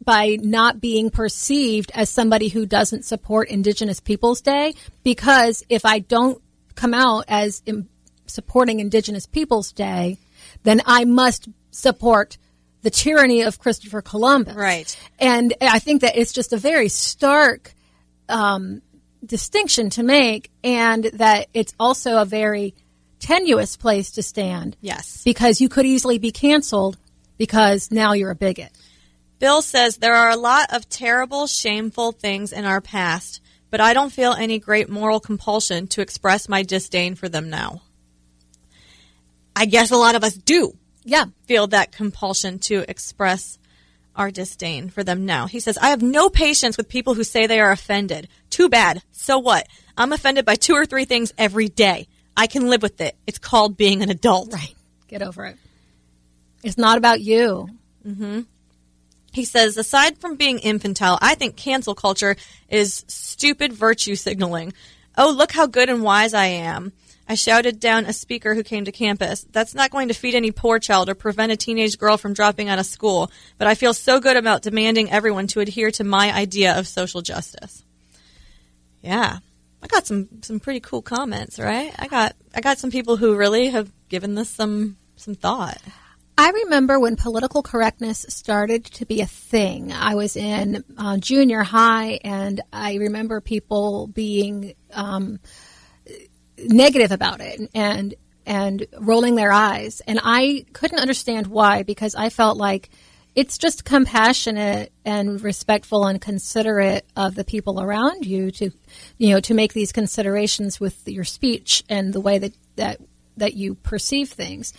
by 0.05 0.39
not 0.41 0.81
being 0.81 1.11
perceived 1.11 1.91
as 1.93 2.09
somebody 2.09 2.47
who 2.47 2.67
doesn't 2.67 3.05
support 3.05 3.49
Indigenous 3.49 3.99
Peoples 3.99 4.41
Day 4.41 4.75
because 5.03 5.65
if 5.69 5.85
I 5.85 5.99
don't 5.99 6.41
come 6.77 6.95
out 6.95 7.25
as 7.27 7.65
supporting 8.31 8.81
Indigenous 8.81 9.27
Peoples 9.27 9.73
Day, 9.73 10.19
then 10.63 10.83
I 10.87 11.05
must 11.05 11.49
support 11.71 12.39
the 12.83 12.91
tyranny 12.91 13.43
of 13.43 13.59
Christopher 13.59 14.03
Columbus. 14.03 14.55
Right. 14.55 14.97
And 15.19 15.55
I 15.61 15.79
think 15.79 16.03
that 16.03 16.17
it's 16.17 16.33
just 16.33 16.53
a 16.53 16.57
very 16.57 16.89
stark 16.89 17.75
um, 18.29 18.83
distinction 19.25 19.91
to 19.91 20.03
make, 20.03 20.51
and 20.63 21.05
that 21.05 21.49
it's 21.55 21.75
also 21.79 22.19
a 22.19 22.25
very 22.25 22.75
tenuous 23.19 23.77
place 23.77 24.13
to 24.13 24.23
stand. 24.23 24.77
Yes. 24.81 25.23
Because 25.25 25.61
you 25.61 25.69
could 25.69 25.87
easily 25.87 26.19
be 26.19 26.31
canceled 26.31 26.97
because 27.37 27.91
now 27.91 28.13
you're 28.13 28.31
a 28.31 28.37
bigot. 28.37 28.73
Bill 29.39 29.63
says 29.63 29.97
there 29.97 30.15
are 30.15 30.31
a 30.31 30.37
lot 30.37 30.73
of 30.73 30.89
terrible, 30.89 31.47
shameful 31.47 32.13
things 32.13 32.53
in 32.53 32.65
our 32.65 32.81
past, 32.81 33.41
but 33.71 33.81
I 33.81 33.95
don't 33.95 34.13
feel 34.13 34.33
any 34.33 34.59
great 34.59 34.89
moral 34.89 35.21
compulsion 35.21 35.87
to 35.89 36.01
express 36.01 36.49
my 36.49 36.63
disdain 36.63 37.15
for 37.15 37.29
them 37.29 37.49
now. 37.49 37.83
I 39.59 39.65
guess 39.67 39.91
a 39.91 39.97
lot 39.97 40.15
of 40.15 40.23
us 40.23 40.35
do 40.35 40.77
Yeah. 41.05 41.27
feel 41.47 41.67
that 41.69 41.91
compulsion 41.93 42.59
to 42.61 42.85
express 42.89 43.59
our 44.15 44.31
disdain 44.31 44.89
for 44.89 45.03
them 45.03 45.27
now. 45.27 45.47
He 45.47 45.61
says, 45.61 45.77
I 45.79 45.91
have 45.91 46.03
no 46.03 46.29
patience 46.31 46.77
with 46.77 46.89
people 46.89 47.15
who 47.15 47.25
say 47.25 47.47
they 47.47 47.61
are 47.61 47.73
offended. 47.73 48.29
Too 48.51 48.69
bad. 48.69 49.03
So 49.13 49.39
what? 49.39 49.67
I'm 49.97 50.13
offended 50.13 50.45
by 50.45 50.55
two 50.55 50.75
or 50.75 50.87
three 50.87 51.05
things 51.05 51.33
every 51.37 51.69
day. 51.69 52.07
I 52.37 52.47
can 52.47 52.69
live 52.69 52.83
with 52.83 53.01
it. 53.01 53.17
It's 53.27 53.39
called 53.39 53.77
being 53.77 54.03
an 54.03 54.11
adult. 54.11 54.53
Right. 54.53 54.75
Get 55.09 55.23
over 55.23 55.45
it. 55.47 55.57
It's 56.63 56.79
not 56.79 56.99
about 56.99 57.21
you. 57.21 57.69
Mm-hmm. 58.07 58.43
He 59.33 59.45
says, 59.45 59.77
aside 59.77 60.19
from 60.19 60.37
being 60.37 60.59
infantile, 60.59 61.19
I 61.21 61.35
think 61.35 61.57
cancel 61.57 61.95
culture 61.95 62.37
is 62.69 63.05
stupid 63.09 63.73
virtue 63.73 64.15
signaling. 64.15 64.73
Oh, 65.17 65.31
look 65.31 65.53
how 65.53 65.67
good 65.67 65.89
and 65.89 66.03
wise 66.03 66.33
I 66.35 66.47
am. 66.47 66.93
I 67.29 67.35
shouted 67.35 67.79
down 67.79 68.07
a 68.07 68.13
speaker 68.15 68.55
who 68.55 68.63
came 68.63 68.87
to 68.87 68.93
campus. 68.93 69.45
That's 69.53 69.75
not 69.75 69.91
going 69.91 70.09
to 70.09 70.15
feed 70.15 70.35
any 70.35 70.51
poor 70.51 70.79
child 70.79 71.11
or 71.11 71.15
prevent 71.15 71.53
a 71.53 71.57
teenage 71.57 71.99
girl 71.99 72.17
from 72.17 72.33
dropping 72.33 72.71
out 72.71 72.79
of 72.79 72.87
school, 72.87 73.31
but 73.59 73.69
I 73.69 73.75
feel 73.75 73.93
so 73.93 74.19
good 74.19 74.37
about 74.37 74.63
demanding 74.63 75.11
everyone 75.11 75.47
to 75.49 75.61
adhere 75.61 75.91
to 75.93 76.05
my 76.05 76.33
idea 76.33 76.79
of 76.79 76.89
social 76.89 77.21
justice. 77.21 77.85
Yeah. 79.03 79.39
I 79.83 79.87
got 79.87 80.07
some, 80.07 80.29
some 80.43 80.59
pretty 80.59 80.81
cool 80.81 81.03
comments, 81.03 81.59
right? 81.59 81.95
I 81.99 82.09
got 82.09 82.35
I 82.55 82.61
got 82.61 82.79
some 82.79 82.91
people 82.91 83.17
who 83.17 83.37
really 83.37 83.69
have 83.69 83.91
given 84.09 84.35
this 84.35 84.49
some 84.49 84.97
some 85.17 85.35
thought. 85.35 85.79
I 86.37 86.51
remember 86.51 87.01
when 87.01 87.17
political 87.17 87.63
correctness 87.63 88.25
started 88.29 88.85
to 88.87 89.05
be 89.05 89.21
a 89.21 89.27
thing. 89.27 89.93
I 89.93 90.15
was 90.15 90.37
in 90.37 90.85
uh, 90.97 91.19
junior 91.19 91.65
high, 91.65 92.21
and 92.23 92.61
I 92.73 92.95
remember 92.95 93.41
people 93.41 94.07
being 94.07 94.75
um, 94.93 95.41
negative 96.67 97.13
about 97.13 97.41
it 97.41 97.71
and 97.75 98.15
and 98.47 98.87
rolling 98.99 99.35
their 99.35 99.53
eyes, 99.53 100.01
and 100.07 100.19
I 100.23 100.65
couldn't 100.73 101.01
understand 101.01 101.49
why 101.49 101.83
because 101.83 102.15
I 102.15 102.31
felt 102.31 102.57
like 102.57 102.89
it's 103.35 103.59
just 103.59 103.85
compassionate 103.85 104.91
and 105.05 105.41
respectful 105.43 106.07
and 106.07 106.21
considerate 106.21 107.05
of 107.15 107.35
the 107.35 107.45
people 107.45 107.81
around 107.81 108.25
you 108.25 108.51
to 108.53 108.71
you 109.19 109.31
know 109.31 109.41
to 109.41 109.55
make 109.55 109.75
these 109.75 109.93
considerations 109.93 110.81
with 110.81 111.07
your 111.07 111.25
speech 111.25 111.85
and 111.89 112.13
the 112.13 112.21
way 112.21 112.39
that 112.39 112.53
that 112.77 113.01
that 113.37 113.55
you 113.55 113.75
perceive 113.75 114.31
things. 114.31 114.73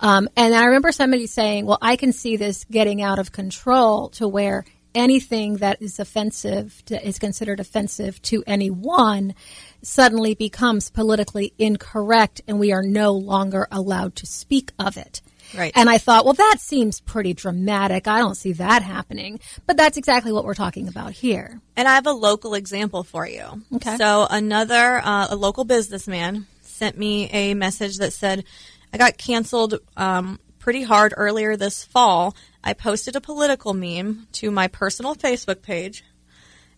Um, 0.00 0.28
and 0.34 0.54
I 0.54 0.64
remember 0.64 0.92
somebody 0.92 1.26
saying, 1.26 1.66
"Well, 1.66 1.78
I 1.82 1.96
can 1.96 2.12
see 2.12 2.36
this 2.36 2.64
getting 2.70 3.02
out 3.02 3.18
of 3.18 3.32
control 3.32 4.08
to 4.10 4.26
where 4.26 4.64
anything 4.94 5.58
that 5.58 5.80
is 5.80 6.00
offensive 6.00 6.82
to, 6.86 7.06
is 7.06 7.18
considered 7.18 7.60
offensive 7.60 8.20
to 8.22 8.42
anyone 8.46 9.34
suddenly 9.82 10.34
becomes 10.34 10.90
politically 10.90 11.52
incorrect, 11.58 12.40
and 12.46 12.58
we 12.58 12.72
are 12.72 12.82
no 12.82 13.12
longer 13.12 13.66
allowed 13.70 14.16
to 14.16 14.26
speak 14.26 14.72
of 14.78 14.96
it." 14.96 15.20
Right. 15.56 15.72
And 15.74 15.90
I 15.90 15.98
thought, 15.98 16.24
well, 16.24 16.34
that 16.34 16.58
seems 16.60 17.00
pretty 17.00 17.34
dramatic. 17.34 18.06
I 18.06 18.18
don't 18.18 18.36
see 18.36 18.52
that 18.54 18.82
happening. 18.82 19.40
But 19.66 19.76
that's 19.76 19.96
exactly 19.96 20.32
what 20.32 20.44
we're 20.44 20.54
talking 20.54 20.88
about 20.88 21.12
here. 21.12 21.60
And 21.76 21.88
I 21.88 21.94
have 21.94 22.06
a 22.06 22.12
local 22.12 22.54
example 22.54 23.02
for 23.02 23.26
you. 23.26 23.62
Okay. 23.74 23.96
So 23.96 24.26
another 24.30 25.00
uh, 25.04 25.28
a 25.30 25.36
local 25.36 25.64
businessman 25.64 26.46
sent 26.62 26.96
me 26.96 27.28
a 27.30 27.54
message 27.54 27.98
that 27.98 28.12
said, 28.12 28.44
"I 28.92 28.98
got 28.98 29.18
canceled 29.18 29.78
um, 29.96 30.38
pretty 30.58 30.82
hard 30.82 31.14
earlier 31.16 31.56
this 31.56 31.84
fall. 31.84 32.36
I 32.62 32.74
posted 32.74 33.16
a 33.16 33.20
political 33.20 33.74
meme 33.74 34.28
to 34.32 34.50
my 34.50 34.68
personal 34.68 35.14
Facebook 35.14 35.62
page, 35.62 36.04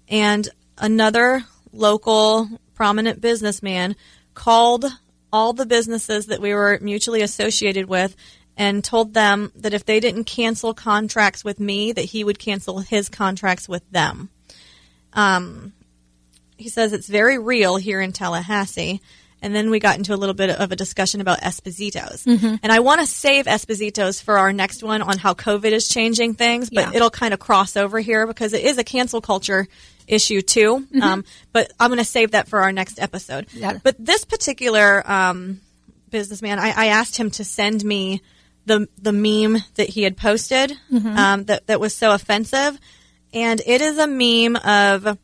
and 0.09 0.49
another 0.79 1.45
local 1.73 2.49
prominent 2.75 3.21
businessman 3.21 3.97
called 4.35 4.85
all 5.33 5.53
the 5.53 5.67
businesses 5.67 6.27
that 6.27 6.41
we 6.41 6.53
were 6.55 6.79
mutually 6.83 7.23
associated 7.23 7.87
with." 7.87 8.17
And 8.55 8.85
told 8.85 9.15
them 9.15 9.51
that 9.57 9.73
if 9.73 9.87
they 9.87 9.99
didn't 9.99 10.25
cancel 10.25 10.75
contracts 10.75 11.43
with 11.43 11.59
me, 11.59 11.91
that 11.93 12.05
he 12.07 12.23
would 12.23 12.39
cancel 12.39 12.81
his 12.81 13.09
contracts 13.09 13.67
with 13.67 13.83
them 13.91 14.29
Um, 15.13 15.73
he 16.57 16.69
says 16.69 16.93
it's 16.93 17.09
very 17.09 17.39
real 17.39 17.77
here 17.77 18.01
in 18.01 18.13
Tallahassee. 18.13 19.01
And 19.43 19.55
then 19.55 19.69
we 19.71 19.81
got 19.81 19.99
into 19.99 20.15
a 20.15 20.17
little 20.17 20.35
bit 20.35 20.51
of 20.51 20.71
a 20.73 20.77
discussion 20.77 21.21
about 21.21 21.41
Espositos. 21.41 22.25
And 22.63 22.73
I 22.73 22.79
want 22.81 23.01
to 23.01 23.07
save 23.07 23.47
Espositos 23.47 24.23
for 24.23 24.39
our 24.39 24.53
next 24.53 24.83
one 24.85 25.03
on 25.03 25.19
how 25.19 25.35
COVID 25.35 25.73
is 25.73 25.89
changing 25.89 26.35
things, 26.35 26.71
but 26.71 26.81
Yeah. 26.91 26.93
it'll 26.95 27.11
kind 27.11 27.35
of 27.35 27.41
cross 27.41 27.77
over 27.77 27.99
here 27.99 28.27
because 28.27 28.53
it 28.53 28.65
is 28.65 28.79
a 28.79 28.85
cancel 28.85 29.21
culture 29.21 29.67
issue 30.07 30.43
too. 30.43 30.87
Um, 31.03 31.25
but 31.53 31.73
I'm 31.81 31.91
going 31.91 31.99
to 31.99 32.05
save 32.05 32.31
that 32.31 32.47
for 32.49 32.61
our 32.61 32.71
next 32.73 33.01
episode. 33.01 33.49
Yeah. 33.53 33.79
But 33.83 33.97
this 33.99 34.25
particular 34.25 35.03
um, 35.11 35.61
businessman, 36.11 36.59
I, 36.61 36.71
I 36.71 36.87
asked 36.87 37.17
him 37.17 37.31
to 37.33 37.45
send 37.45 37.85
me 37.85 38.23
the 38.65 38.87
the 39.01 39.13
meme 39.13 39.61
that 39.75 39.89
he 39.89 40.05
had 40.05 40.17
posted 40.17 40.73
um, 40.95 41.45
that 41.47 41.67
that 41.67 41.81
was 41.81 41.97
so 41.97 42.13
offensive, 42.13 42.79
and 43.35 43.61
it 43.67 43.81
is 43.81 43.99
a 43.99 44.07
meme 44.07 44.55
of 44.55 45.19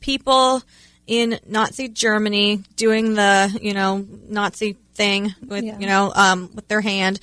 people 0.00 0.62
in 1.10 1.40
Nazi 1.44 1.88
Germany 1.88 2.62
doing 2.76 3.14
the 3.14 3.58
you 3.60 3.74
know 3.74 4.06
Nazi 4.28 4.74
thing 4.94 5.34
with 5.44 5.64
Yeah. 5.64 5.76
you 5.78 5.86
know 5.86 6.12
um, 6.14 6.48
with 6.54 6.68
their 6.68 6.80
hand, 6.80 7.18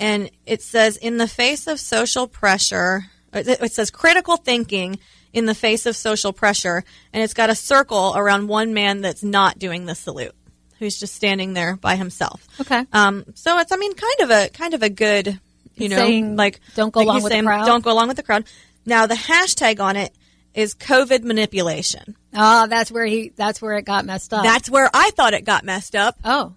and 0.00 0.30
it 0.46 0.62
says 0.62 0.96
in 0.96 1.18
the 1.18 1.28
face 1.28 1.66
of 1.66 1.78
social 1.78 2.26
pressure, 2.26 3.04
it 3.34 3.70
says 3.72 3.90
critical 3.90 4.38
thinking 4.38 4.98
in 5.34 5.44
the 5.44 5.54
face 5.54 5.84
of 5.84 5.94
social 5.94 6.32
pressure, 6.32 6.82
and 7.12 7.22
it's 7.22 7.34
got 7.34 7.50
a 7.50 7.54
circle 7.54 8.14
around 8.16 8.48
one 8.48 8.72
man 8.72 9.02
that's 9.02 9.22
not 9.22 9.58
doing 9.58 9.84
the 9.84 9.94
salute, 9.94 10.34
who's 10.78 10.98
just 10.98 11.14
standing 11.14 11.52
there 11.52 11.76
by 11.76 11.96
himself. 11.96 12.48
Okay. 12.62 12.82
Um, 12.94 13.24
so 13.34 13.58
it's 13.58 13.70
I 13.72 13.76
mean 13.76 13.92
kind 13.94 14.20
of 14.22 14.30
a 14.30 14.48
kind 14.48 14.72
of 14.72 14.82
a 14.82 14.88
good 14.88 15.38
you 15.76 15.90
know 15.90 15.96
saying, 15.96 16.34
like 16.36 16.60
don't 16.76 16.94
go 16.94 17.00
like 17.00 17.04
along 17.08 17.22
with 17.24 17.32
the 17.34 17.42
crowd? 17.42 17.66
Don't 17.66 17.84
go 17.84 17.92
along 17.92 18.08
with 18.08 18.16
the 18.16 18.22
crowd. 18.22 18.44
Now 18.86 19.06
the 19.06 19.16
hashtag 19.16 19.80
on 19.80 19.96
it 19.96 20.14
is 20.54 20.74
COVID 20.74 21.22
manipulation. 21.22 22.16
Oh, 22.34 22.66
that's 22.66 22.90
where 22.90 23.06
he. 23.06 23.32
That's 23.34 23.60
where 23.62 23.76
it 23.76 23.84
got 23.84 24.04
messed 24.04 24.32
up. 24.32 24.44
That's 24.44 24.70
where 24.70 24.90
I 24.92 25.10
thought 25.12 25.34
it 25.34 25.44
got 25.44 25.64
messed 25.64 25.94
up 25.94 26.16
oh, 26.24 26.54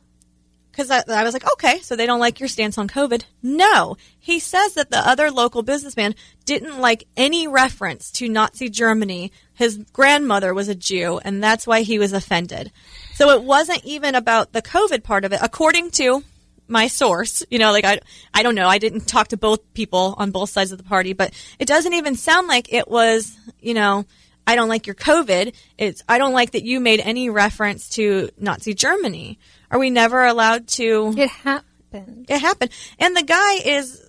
because 0.72 0.90
I, 0.90 1.04
I 1.08 1.24
was 1.24 1.34
like, 1.34 1.50
okay, 1.54 1.80
so 1.80 1.96
they 1.96 2.06
don't 2.06 2.20
like 2.20 2.40
your 2.40 2.50
stance 2.50 2.78
on 2.78 2.88
COVID. 2.88 3.24
No, 3.44 3.98
he 4.18 4.40
says 4.40 4.74
that 4.74 4.90
the 4.90 4.98
other 4.98 5.30
local 5.30 5.64
businessman 5.64 6.16
didn't 6.46 6.80
like 6.80 7.06
any 7.18 7.48
reference 7.48 8.12
to 8.14 8.30
Nazi 8.30 8.70
Germany. 8.70 9.32
His 9.54 9.78
grandmother 9.94 10.54
was 10.54 10.70
a 10.70 10.76
Jew, 10.76 11.20
and 11.24 11.44
that's 11.44 11.68
why 11.68 11.82
he 11.82 12.00
was 12.00 12.14
offended. 12.14 12.72
So 13.14 13.30
it 13.30 13.44
wasn't 13.44 13.84
even 13.84 14.16
about 14.16 14.54
the 14.54 14.62
COVID 14.62 15.04
part 15.04 15.26
of 15.26 15.34
it, 15.34 15.40
according 15.42 15.92
to 15.92 16.24
my 16.72 16.88
source. 16.88 17.44
You 17.50 17.60
know, 17.60 17.72
like 17.72 17.86
I, 17.86 18.00
I 18.34 18.42
don't 18.42 18.56
know. 18.56 18.68
I 18.68 18.78
didn't 18.78 19.08
talk 19.08 19.28
to 19.30 19.38
both 19.38 19.74
people 19.74 20.16
on 20.18 20.32
both 20.32 20.50
sides 20.50 20.72
of 20.72 20.78
the 20.78 20.84
party, 20.84 21.14
but 21.14 21.34
it 21.60 21.68
doesn't 21.68 21.94
even 21.94 22.16
sound 22.16 22.48
like 22.48 22.74
it 22.74 22.88
was, 22.88 23.38
you 23.60 23.74
know, 23.74 24.06
I 24.48 24.56
don't 24.56 24.70
like 24.70 24.88
your 24.88 24.96
COVID. 24.96 25.54
It's 25.78 26.04
I 26.10 26.18
don't 26.18 26.34
like 26.34 26.52
that 26.52 26.64
you 26.64 26.80
made 26.80 27.00
any 27.00 27.30
reference 27.30 27.90
to 27.92 28.30
Nazi 28.38 28.74
Germany. 28.74 29.38
Are 29.70 29.80
we 29.80 29.90
never 29.90 30.26
allowed 30.26 30.68
to? 30.70 31.14
it 31.18 31.30
happened. 31.30 32.26
It 32.30 32.40
happened, 32.40 32.72
and 33.00 33.16
the 33.16 33.24
guy 33.24 33.56
is 33.56 34.02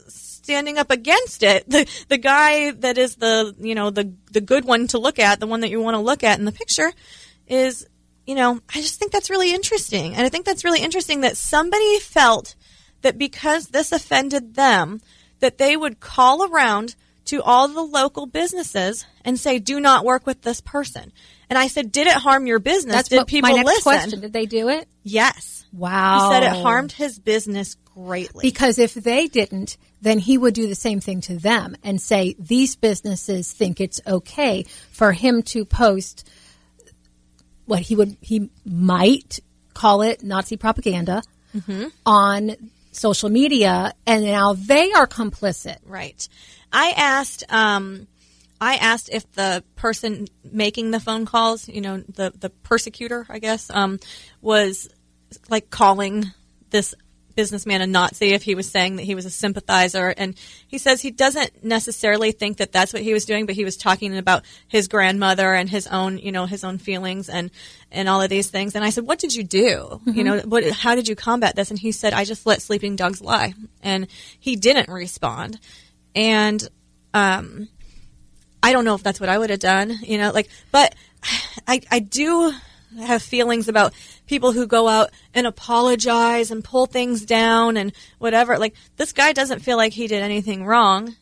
standing 0.42 0.78
up 0.78 0.90
against 0.90 1.42
it. 1.42 1.64
The 1.68 1.88
the 2.08 2.18
guy 2.18 2.70
that 2.70 2.98
is 2.98 3.16
the 3.16 3.54
you 3.58 3.74
know 3.74 3.90
the 3.90 4.12
the 4.30 4.40
good 4.40 4.64
one 4.64 4.86
to 4.88 4.98
look 4.98 5.18
at, 5.18 5.40
the 5.40 5.46
one 5.46 5.60
that 5.60 5.70
you 5.70 5.80
want 5.80 5.94
to 5.94 6.00
look 6.00 6.24
at 6.24 6.38
in 6.38 6.44
the 6.44 6.52
picture, 6.52 6.92
is 7.46 7.86
you 8.26 8.34
know 8.34 8.60
I 8.74 8.80
just 8.80 8.98
think 8.98 9.12
that's 9.12 9.30
really 9.30 9.52
interesting, 9.54 10.14
and 10.14 10.24
I 10.24 10.28
think 10.28 10.44
that's 10.44 10.64
really 10.64 10.80
interesting 10.80 11.22
that 11.22 11.36
somebody 11.36 11.98
felt 12.00 12.54
that 13.02 13.18
because 13.18 13.68
this 13.68 13.92
offended 13.92 14.54
them, 14.54 15.00
that 15.40 15.58
they 15.58 15.76
would 15.76 16.00
call 16.00 16.44
around 16.44 16.94
to 17.24 17.42
all 17.42 17.68
the 17.68 17.82
local 17.82 18.26
businesses 18.26 19.06
and 19.24 19.38
say, 19.38 19.58
"Do 19.58 19.80
not 19.80 20.04
work 20.04 20.26
with 20.26 20.42
this 20.42 20.60
person." 20.60 21.12
And 21.48 21.58
I 21.58 21.68
said, 21.68 21.92
"Did 21.92 22.06
it 22.06 22.14
harm 22.14 22.46
your 22.46 22.58
business? 22.58 22.94
That's 22.94 23.08
Did 23.08 23.16
what, 23.18 23.26
people 23.28 23.50
my 23.50 23.56
next 23.56 23.66
listen?" 23.66 23.82
question. 23.82 24.20
Did 24.20 24.32
they 24.32 24.46
do 24.46 24.68
it? 24.68 24.88
Yes. 25.02 25.64
Wow. 25.72 26.30
He 26.30 26.34
said 26.34 26.42
it 26.42 26.62
harmed 26.62 26.92
his 26.92 27.18
business 27.18 27.76
greatly. 27.94 28.42
Because 28.42 28.78
if 28.78 28.94
they 28.94 29.26
didn't, 29.26 29.76
then 30.00 30.18
he 30.18 30.36
would 30.36 30.54
do 30.54 30.66
the 30.66 30.74
same 30.74 31.00
thing 31.00 31.20
to 31.22 31.36
them 31.36 31.76
and 31.82 32.00
say 32.00 32.34
these 32.38 32.76
businesses 32.76 33.50
think 33.52 33.80
it's 33.80 34.00
okay 34.06 34.64
for 34.90 35.12
him 35.12 35.42
to 35.42 35.64
post 35.64 36.28
what 37.72 37.80
he 37.80 37.96
would 37.96 38.16
he 38.20 38.50
might 38.66 39.40
call 39.72 40.02
it 40.02 40.22
Nazi 40.22 40.58
propaganda 40.58 41.22
on 42.04 42.54
social 42.92 43.30
media, 43.30 43.94
and 44.06 44.24
now 44.24 44.52
they 44.52 44.92
are 44.92 45.06
complicit. 45.06 45.78
Right. 45.86 46.28
I 46.70 46.92
asked 46.96 47.44
um 47.48 48.06
I 48.60 48.76
asked 48.76 49.08
if 49.10 49.30
the 49.32 49.64
person 49.74 50.28
making 50.44 50.90
the 50.90 51.00
phone 51.00 51.24
calls, 51.24 51.66
you 51.66 51.80
know, 51.80 51.96
the 51.98 52.32
the 52.38 52.50
persecutor, 52.50 53.26
I 53.30 53.38
guess, 53.38 53.70
um 53.70 53.98
was 54.42 54.90
like 55.48 55.70
calling 55.70 56.30
this 56.70 56.94
businessman 57.34 57.80
a 57.80 57.86
Nazi 57.86 58.30
if 58.30 58.42
he 58.42 58.54
was 58.54 58.68
saying 58.68 58.96
that 58.96 59.02
he 59.02 59.14
was 59.14 59.24
a 59.24 59.30
sympathizer. 59.30 60.14
And 60.16 60.34
he 60.66 60.78
says 60.78 61.00
he 61.00 61.10
doesn't 61.10 61.64
necessarily 61.64 62.32
think 62.32 62.58
that 62.58 62.72
that's 62.72 62.92
what 62.92 63.02
he 63.02 63.12
was 63.12 63.24
doing 63.24 63.46
but 63.46 63.54
he 63.54 63.64
was 63.64 63.76
talking 63.76 64.16
about 64.16 64.44
his 64.68 64.88
grandmother 64.88 65.54
and 65.54 65.68
his 65.68 65.86
own 65.86 66.18
you 66.18 66.32
know 66.32 66.46
his 66.46 66.64
own 66.64 66.78
feelings 66.78 67.28
and 67.28 67.50
and 67.90 68.08
all 68.08 68.22
of 68.22 68.30
these 68.30 68.50
things. 68.50 68.74
And 68.74 68.84
I 68.84 68.90
said 68.90 69.06
what 69.06 69.18
did 69.18 69.34
you 69.34 69.44
do? 69.44 70.00
You 70.06 70.24
know 70.24 70.38
what 70.40 70.68
how 70.70 70.94
did 70.94 71.08
you 71.08 71.16
combat 71.16 71.56
this? 71.56 71.70
And 71.70 71.78
he 71.78 71.92
said 71.92 72.12
I 72.12 72.24
just 72.24 72.46
let 72.46 72.62
sleeping 72.62 72.96
dogs 72.96 73.20
lie. 73.20 73.54
And 73.82 74.06
he 74.38 74.56
didn't 74.56 74.88
respond. 74.88 75.58
And 76.14 76.66
um 77.14 77.68
I 78.62 78.72
don't 78.72 78.84
know 78.84 78.94
if 78.94 79.02
that's 79.02 79.20
what 79.20 79.28
I 79.28 79.38
would 79.38 79.50
have 79.50 79.58
done, 79.58 79.98
you 80.02 80.18
know, 80.18 80.30
like, 80.30 80.48
but 80.70 80.94
I, 81.66 81.80
I 81.90 81.98
do 81.98 82.52
have 83.00 83.22
feelings 83.22 83.68
about 83.68 83.92
people 84.26 84.52
who 84.52 84.66
go 84.66 84.88
out 84.88 85.10
and 85.34 85.46
apologize 85.46 86.50
and 86.50 86.62
pull 86.64 86.86
things 86.86 87.24
down 87.24 87.76
and 87.76 87.92
whatever. 88.18 88.58
Like, 88.58 88.74
this 88.96 89.12
guy 89.12 89.32
doesn't 89.32 89.60
feel 89.60 89.76
like 89.76 89.92
he 89.92 90.06
did 90.06 90.22
anything 90.22 90.64
wrong. 90.64 91.16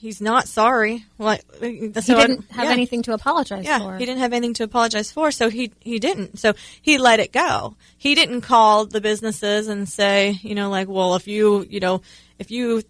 He's 0.00 0.20
not 0.20 0.46
sorry. 0.46 1.04
Like, 1.18 1.42
so 1.60 1.66
He 1.68 1.88
didn't 1.90 2.50
have 2.52 2.66
yeah. 2.66 2.70
anything 2.70 3.02
to 3.02 3.14
apologize 3.14 3.64
Yeah, 3.64 3.80
for. 3.80 3.96
he 3.98 4.06
didn't 4.06 4.20
have 4.20 4.32
anything 4.32 4.54
to 4.54 4.62
apologize 4.64 5.10
for, 5.10 5.32
so 5.32 5.48
he 5.50 5.72
he 5.80 5.98
didn't. 5.98 6.38
So 6.38 6.52
he 6.80 6.98
let 6.98 7.18
it 7.18 7.32
go. 7.32 7.74
He 7.96 8.14
didn't 8.14 8.42
call 8.42 8.86
the 8.86 9.00
businesses 9.00 9.66
and 9.66 9.88
say, 9.88 10.38
you 10.42 10.54
know, 10.54 10.70
like, 10.70 10.86
well, 10.86 11.16
if 11.16 11.26
you, 11.26 11.66
you 11.68 11.80
know, 11.80 12.02
if 12.38 12.52
you 12.52 12.84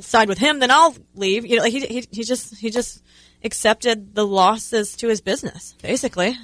side 0.00 0.26
with 0.28 0.38
him, 0.38 0.58
then 0.58 0.72
I'll 0.72 0.96
leave. 1.14 1.46
You 1.46 1.58
know, 1.58 1.62
like 1.62 1.72
he 1.72 1.86
he, 1.86 2.04
he 2.10 2.24
just 2.24 2.56
he 2.56 2.68
just 2.70 3.00
accepted 3.44 4.16
the 4.16 4.26
losses 4.26 4.96
to 4.96 5.06
his 5.08 5.20
business, 5.20 5.74
basically. 5.82 6.36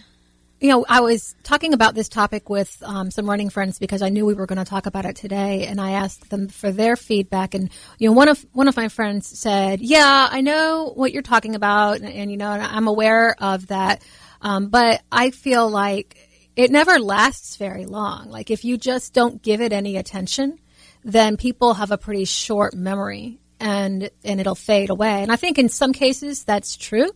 You 0.60 0.68
know, 0.68 0.84
I 0.86 1.00
was 1.00 1.34
talking 1.42 1.72
about 1.72 1.94
this 1.94 2.10
topic 2.10 2.50
with 2.50 2.82
um, 2.84 3.10
some 3.10 3.28
running 3.28 3.48
friends 3.48 3.78
because 3.78 4.02
I 4.02 4.10
knew 4.10 4.26
we 4.26 4.34
were 4.34 4.44
going 4.44 4.58
to 4.58 4.64
talk 4.64 4.84
about 4.84 5.06
it 5.06 5.16
today, 5.16 5.66
and 5.66 5.80
I 5.80 5.92
asked 5.92 6.28
them 6.28 6.48
for 6.48 6.70
their 6.70 6.96
feedback. 6.96 7.54
And 7.54 7.70
you 7.98 8.08
know, 8.08 8.12
one 8.12 8.28
of 8.28 8.44
one 8.52 8.68
of 8.68 8.76
my 8.76 8.88
friends 8.88 9.26
said, 9.26 9.80
"Yeah, 9.80 10.28
I 10.30 10.42
know 10.42 10.92
what 10.94 11.12
you're 11.12 11.22
talking 11.22 11.54
about, 11.54 12.00
and, 12.00 12.08
and 12.08 12.30
you 12.30 12.36
know, 12.36 12.52
and 12.52 12.62
I'm 12.62 12.88
aware 12.88 13.34
of 13.42 13.68
that, 13.68 14.04
um, 14.42 14.68
but 14.68 15.02
I 15.10 15.30
feel 15.30 15.68
like 15.68 16.28
it 16.56 16.70
never 16.70 16.98
lasts 16.98 17.56
very 17.56 17.86
long. 17.86 18.28
Like 18.28 18.50
if 18.50 18.62
you 18.62 18.76
just 18.76 19.14
don't 19.14 19.42
give 19.42 19.62
it 19.62 19.72
any 19.72 19.96
attention, 19.96 20.58
then 21.02 21.38
people 21.38 21.72
have 21.74 21.90
a 21.90 21.98
pretty 21.98 22.26
short 22.26 22.74
memory." 22.74 23.38
And, 23.62 24.08
and 24.24 24.40
it'll 24.40 24.54
fade 24.54 24.88
away. 24.88 25.22
And 25.22 25.30
I 25.30 25.36
think 25.36 25.58
in 25.58 25.68
some 25.68 25.92
cases 25.92 26.44
that's 26.44 26.78
true. 26.78 27.10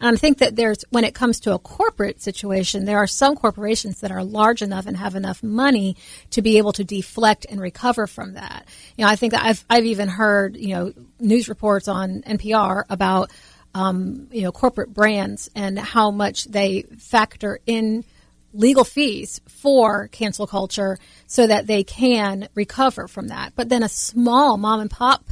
And 0.00 0.14
I 0.14 0.18
think 0.18 0.38
that 0.38 0.56
there's, 0.56 0.84
when 0.90 1.04
it 1.04 1.14
comes 1.14 1.40
to 1.40 1.52
a 1.52 1.58
corporate 1.58 2.22
situation, 2.22 2.84
there 2.84 2.98
are 2.98 3.06
some 3.06 3.36
corporations 3.36 4.00
that 4.00 4.10
are 4.10 4.24
large 4.24 4.62
enough 4.62 4.86
and 4.86 4.96
have 4.96 5.14
enough 5.14 5.42
money 5.42 5.96
to 6.30 6.42
be 6.42 6.58
able 6.58 6.72
to 6.74 6.84
deflect 6.84 7.46
and 7.48 7.60
recover 7.60 8.06
from 8.06 8.34
that. 8.34 8.66
You 8.96 9.04
know, 9.04 9.10
I 9.10 9.16
think 9.16 9.32
that 9.32 9.44
I've, 9.44 9.64
I've 9.68 9.86
even 9.86 10.08
heard, 10.08 10.56
you 10.56 10.74
know, 10.74 10.92
news 11.18 11.48
reports 11.48 11.88
on 11.88 12.22
NPR 12.22 12.84
about, 12.88 13.30
um, 13.74 14.28
you 14.30 14.42
know, 14.42 14.52
corporate 14.52 14.92
brands 14.92 15.50
and 15.54 15.78
how 15.78 16.10
much 16.10 16.44
they 16.44 16.82
factor 16.98 17.60
in 17.66 18.04
legal 18.52 18.84
fees 18.84 19.40
for 19.46 20.08
cancel 20.08 20.46
culture 20.46 20.98
so 21.26 21.46
that 21.46 21.66
they 21.66 21.84
can 21.84 22.48
recover 22.54 23.06
from 23.06 23.28
that. 23.28 23.52
But 23.54 23.68
then 23.68 23.82
a 23.82 23.88
small 23.88 24.56
mom 24.56 24.80
and 24.80 24.90
pop 24.90 25.24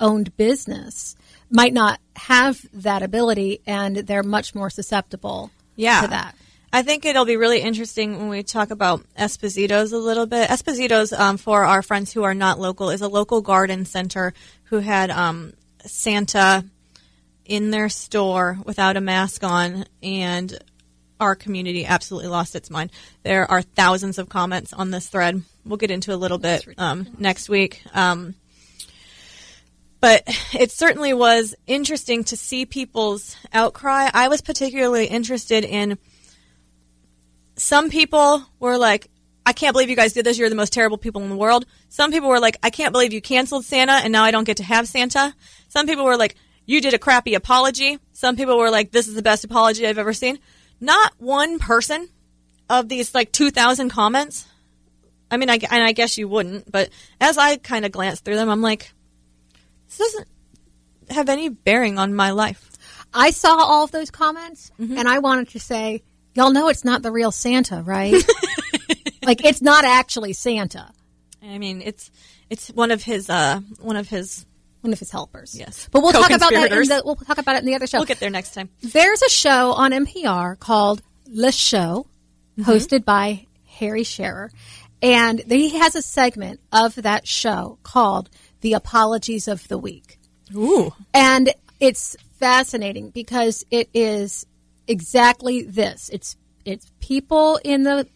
owned 0.00 0.36
business 0.36 1.16
might 1.50 1.72
not 1.72 2.00
have 2.16 2.60
that 2.72 3.02
ability 3.02 3.60
and 3.66 3.96
they're 3.96 4.22
much 4.22 4.54
more 4.54 4.70
susceptible 4.70 5.50
Yeah. 5.76 6.02
to 6.02 6.08
that. 6.08 6.34
I 6.72 6.82
think 6.82 7.04
it'll 7.04 7.24
be 7.24 7.36
really 7.36 7.60
interesting 7.60 8.18
when 8.18 8.28
we 8.28 8.42
talk 8.42 8.70
about 8.70 9.04
Esposito's 9.16 9.92
a 9.92 9.98
little 9.98 10.26
bit. 10.26 10.48
Esposito's, 10.50 11.12
um, 11.12 11.36
for 11.36 11.64
our 11.64 11.82
friends 11.82 12.12
who 12.12 12.24
are 12.24 12.34
not 12.34 12.58
local, 12.58 12.90
is 12.90 13.00
a 13.00 13.06
local 13.08 13.40
garden 13.42 13.84
center 13.84 14.34
who 14.64 14.80
had 14.80 15.08
um, 15.10 15.52
Santa 15.86 16.64
in 17.44 17.70
their 17.70 17.88
store 17.88 18.58
without 18.64 18.96
a 18.96 19.00
mask 19.00 19.44
on, 19.44 19.84
and 20.02 20.58
our 21.20 21.36
community 21.36 21.86
absolutely 21.86 22.28
lost 22.28 22.56
its 22.56 22.70
mind. 22.70 22.90
There 23.22 23.48
are 23.48 23.62
thousands 23.62 24.18
of 24.18 24.28
comments 24.28 24.72
on 24.72 24.90
this 24.90 25.06
thread. 25.08 25.42
We'll 25.64 25.76
get 25.76 25.92
into 25.92 26.12
a 26.12 26.16
little 26.16 26.38
bit 26.38 26.66
um, 26.76 27.06
next 27.18 27.48
week. 27.48 27.82
Um, 27.94 28.34
but 30.04 30.22
it 30.52 30.70
certainly 30.70 31.14
was 31.14 31.54
interesting 31.66 32.24
to 32.24 32.36
see 32.36 32.66
people's 32.66 33.36
outcry. 33.54 34.10
I 34.12 34.28
was 34.28 34.42
particularly 34.42 35.06
interested 35.06 35.64
in 35.64 35.96
some 37.56 37.88
people 37.88 38.44
were 38.60 38.76
like, 38.76 39.08
I 39.46 39.54
can't 39.54 39.72
believe 39.72 39.88
you 39.88 39.96
guys 39.96 40.12
did 40.12 40.26
this. 40.26 40.36
You're 40.36 40.50
the 40.50 40.56
most 40.56 40.74
terrible 40.74 40.98
people 40.98 41.22
in 41.22 41.30
the 41.30 41.36
world. 41.36 41.64
Some 41.88 42.12
people 42.12 42.28
were 42.28 42.38
like, 42.38 42.58
I 42.62 42.68
can't 42.68 42.92
believe 42.92 43.14
you 43.14 43.22
canceled 43.22 43.64
Santa 43.64 43.92
and 43.94 44.12
now 44.12 44.24
I 44.24 44.30
don't 44.30 44.44
get 44.44 44.58
to 44.58 44.62
have 44.62 44.86
Santa. 44.86 45.34
Some 45.70 45.86
people 45.86 46.04
were 46.04 46.18
like, 46.18 46.34
you 46.66 46.82
did 46.82 46.92
a 46.92 46.98
crappy 46.98 47.32
apology. 47.32 47.98
Some 48.12 48.36
people 48.36 48.58
were 48.58 48.70
like, 48.70 48.90
this 48.90 49.08
is 49.08 49.14
the 49.14 49.22
best 49.22 49.42
apology 49.42 49.86
I've 49.86 49.96
ever 49.96 50.12
seen. 50.12 50.38
Not 50.82 51.14
one 51.16 51.58
person 51.58 52.10
of 52.68 52.90
these 52.90 53.14
like 53.14 53.32
2,000 53.32 53.88
comments. 53.88 54.46
I 55.30 55.38
mean, 55.38 55.48
I, 55.48 55.54
and 55.54 55.82
I 55.82 55.92
guess 55.92 56.18
you 56.18 56.28
wouldn't, 56.28 56.70
but 56.70 56.90
as 57.22 57.38
I 57.38 57.56
kind 57.56 57.86
of 57.86 57.92
glanced 57.92 58.26
through 58.26 58.36
them, 58.36 58.50
I'm 58.50 58.60
like, 58.60 58.92
this 59.88 59.98
doesn't 59.98 60.28
have 61.10 61.28
any 61.28 61.48
bearing 61.48 61.98
on 61.98 62.14
my 62.14 62.30
life. 62.30 62.70
I 63.12 63.30
saw 63.30 63.54
all 63.56 63.84
of 63.84 63.90
those 63.92 64.10
comments, 64.10 64.70
Mm-hmm. 64.80 64.98
and 64.98 65.08
I 65.08 65.18
wanted 65.20 65.50
to 65.50 65.60
say, 65.60 66.02
y'all 66.34 66.50
know 66.52 66.68
it's 66.68 66.84
not 66.84 67.02
the 67.02 67.12
real 67.12 67.30
Santa, 67.30 67.82
right? 67.82 68.12
like 69.24 69.44
it's 69.44 69.62
not 69.62 69.84
actually 69.84 70.32
Santa, 70.32 70.90
I 71.42 71.58
mean, 71.58 71.82
it's 71.82 72.10
it's 72.50 72.68
one 72.68 72.90
of 72.90 73.02
his 73.02 73.28
uh 73.30 73.60
one 73.80 73.96
of 73.96 74.08
his. 74.08 74.46
one 74.80 74.92
of 74.92 74.98
his 74.98 75.10
helpers. 75.10 75.54
Yes. 75.58 75.88
but 75.92 76.02
we'll 76.02 76.12
talk 76.12 76.30
about 76.30 76.50
that. 76.52 76.72
In 76.72 76.88
the, 76.88 77.02
we'll 77.04 77.16
talk 77.16 77.38
about 77.38 77.56
it 77.56 77.60
in 77.60 77.66
the 77.66 77.74
other 77.74 77.86
show. 77.86 77.98
We'll 77.98 78.06
get 78.06 78.20
there 78.20 78.30
next 78.30 78.54
time. 78.54 78.68
There's 78.82 79.22
a 79.22 79.28
show 79.30 79.72
on 79.72 79.92
NPR 79.92 80.58
called 80.58 81.02
Le 81.28 81.52
Show, 81.52 82.06
Mm-hmm. 82.58 82.70
hosted 82.70 83.04
by 83.04 83.46
Harry 83.66 84.04
Shearer. 84.04 84.50
And 85.02 85.40
he 85.40 85.70
has 85.78 85.94
a 85.96 86.02
segment 86.02 86.60
of 86.72 86.94
that 86.96 87.26
show 87.26 87.78
called 87.82 88.30
The 88.64 88.72
Apologies 88.72 89.46
of 89.46 89.68
the 89.68 89.76
Week. 89.76 90.18
Ooh. 90.56 90.94
And 91.12 91.52
it's 91.80 92.16
fascinating 92.40 93.10
because 93.10 93.62
it 93.70 93.90
is 93.92 94.46
exactly 94.88 95.64
this. 95.64 96.08
It's 96.10 96.34
it's 96.64 96.90
people 96.98 97.60
in 97.62 97.82
the 97.82 98.08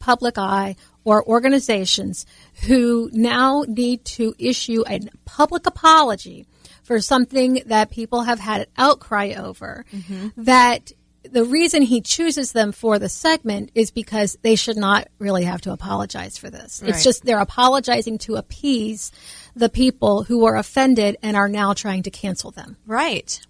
public 0.00 0.38
eye 0.38 0.74
or 1.04 1.24
organizations 1.24 2.26
who 2.66 3.10
now 3.12 3.64
need 3.68 4.04
to 4.04 4.34
issue 4.40 4.82
a 4.88 4.98
public 5.24 5.68
apology 5.68 6.48
for 6.82 7.00
something 7.00 7.62
that 7.66 7.92
people 7.92 8.22
have 8.22 8.40
had 8.40 8.62
an 8.62 8.66
outcry 8.76 9.34
over 9.38 9.84
mm-hmm. 9.92 10.30
that 10.36 10.90
the 11.32 11.44
reason 11.44 11.82
he 11.82 12.00
chooses 12.00 12.52
them 12.52 12.72
for 12.72 12.98
the 12.98 13.08
segment 13.08 13.70
is 13.74 13.90
because 13.90 14.36
they 14.42 14.54
should 14.54 14.76
not 14.76 15.08
really 15.18 15.44
have 15.44 15.62
to 15.62 15.72
apologize 15.72 16.36
for 16.36 16.50
this. 16.50 16.80
Right. 16.82 16.90
It's 16.90 17.02
just 17.02 17.24
they're 17.24 17.40
apologizing 17.40 18.18
to 18.18 18.36
appease 18.36 19.10
the 19.56 19.70
people 19.70 20.24
who 20.24 20.44
are 20.44 20.56
offended 20.56 21.16
and 21.22 21.36
are 21.36 21.48
now 21.48 21.72
trying 21.72 22.02
to 22.04 22.10
cancel 22.10 22.50
them. 22.50 22.76
Right. 22.86 23.40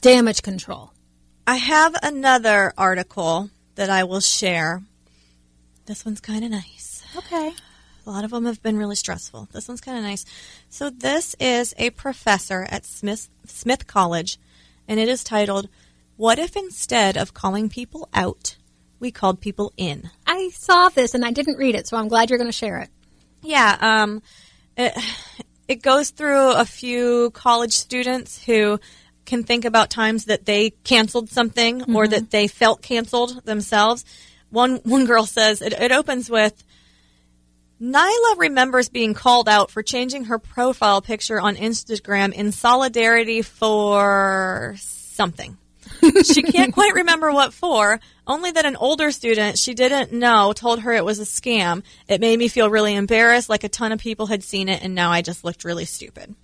Damage 0.00 0.42
control. 0.42 0.92
I 1.46 1.56
have 1.56 1.94
another 2.02 2.72
article 2.76 3.50
that 3.74 3.90
I 3.90 4.04
will 4.04 4.20
share. 4.20 4.82
This 5.84 6.04
one's 6.04 6.20
kind 6.20 6.44
of 6.44 6.50
nice. 6.50 7.04
Okay. 7.16 7.52
A 8.06 8.10
lot 8.10 8.24
of 8.24 8.30
them 8.30 8.46
have 8.46 8.62
been 8.62 8.78
really 8.78 8.96
stressful. 8.96 9.48
This 9.52 9.68
one's 9.68 9.80
kind 9.80 9.98
of 9.98 10.04
nice. 10.04 10.24
So 10.70 10.90
this 10.90 11.36
is 11.38 11.74
a 11.76 11.90
professor 11.90 12.66
at 12.70 12.86
Smith 12.86 13.28
Smith 13.44 13.86
College, 13.86 14.38
and 14.88 14.98
it 14.98 15.08
is 15.08 15.22
titled 15.22 15.68
"What 16.16 16.38
if 16.38 16.56
instead 16.56 17.16
of 17.16 17.34
calling 17.34 17.68
people 17.68 18.08
out, 18.14 18.56
we 19.00 19.10
called 19.10 19.40
people 19.40 19.72
in?" 19.76 20.10
I 20.26 20.50
saw 20.54 20.88
this 20.88 21.14
and 21.14 21.24
I 21.24 21.30
didn't 21.30 21.58
read 21.58 21.74
it, 21.74 21.86
so 21.86 21.96
I'm 21.96 22.08
glad 22.08 22.30
you're 22.30 22.38
going 22.38 22.48
to 22.48 22.52
share 22.52 22.78
it. 22.78 22.90
Yeah, 23.42 23.76
um, 23.80 24.22
it, 24.76 24.96
it 25.68 25.82
goes 25.82 26.10
through 26.10 26.52
a 26.52 26.64
few 26.64 27.30
college 27.30 27.72
students 27.72 28.42
who 28.44 28.78
can 29.24 29.42
think 29.42 29.64
about 29.64 29.90
times 29.90 30.26
that 30.26 30.46
they 30.46 30.70
canceled 30.84 31.28
something 31.28 31.94
or 31.94 32.06
that 32.08 32.30
they 32.30 32.46
felt 32.46 32.80
canceled 32.80 33.44
themselves. 33.44 34.04
One 34.50 34.76
one 34.84 35.04
girl 35.04 35.26
says 35.26 35.60
it, 35.60 35.72
it 35.72 35.92
opens 35.92 36.30
with 36.30 36.62
Nyla 37.80 38.38
remembers 38.38 38.88
being 38.88 39.12
called 39.12 39.48
out 39.48 39.70
for 39.70 39.82
changing 39.82 40.24
her 40.24 40.38
profile 40.38 41.02
picture 41.02 41.40
on 41.40 41.56
Instagram 41.56 42.32
in 42.32 42.52
solidarity 42.52 43.42
for 43.42 44.74
something. 44.78 45.58
she 46.24 46.42
can't 46.42 46.72
quite 46.72 46.94
remember 46.94 47.32
what 47.32 47.52
for, 47.52 48.00
only 48.26 48.50
that 48.50 48.66
an 48.66 48.76
older 48.76 49.10
student 49.10 49.58
she 49.58 49.74
didn't 49.74 50.12
know 50.12 50.52
told 50.52 50.80
her 50.80 50.92
it 50.92 51.04
was 51.04 51.18
a 51.18 51.24
scam. 51.24 51.82
It 52.08 52.20
made 52.20 52.38
me 52.38 52.48
feel 52.48 52.70
really 52.70 52.94
embarrassed, 52.94 53.48
like 53.48 53.64
a 53.64 53.68
ton 53.68 53.92
of 53.92 53.98
people 53.98 54.26
had 54.26 54.42
seen 54.42 54.68
it, 54.68 54.82
and 54.82 54.94
now 54.94 55.10
I 55.10 55.22
just 55.22 55.44
looked 55.44 55.64
really 55.64 55.84
stupid. 55.84 56.34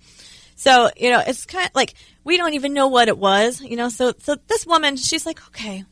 So, 0.55 0.89
you 0.95 1.09
know, 1.09 1.21
it's 1.25 1.45
kind 1.45 1.65
of 1.65 1.75
like 1.75 1.93
we 2.23 2.37
don't 2.37 2.53
even 2.53 2.73
know 2.73 2.87
what 2.87 3.07
it 3.07 3.17
was, 3.17 3.61
you 3.61 3.75
know. 3.75 3.89
So, 3.89 4.13
so 4.19 4.35
this 4.47 4.65
woman, 4.65 4.95
she's 4.95 5.25
like, 5.25 5.45
okay, 5.47 5.83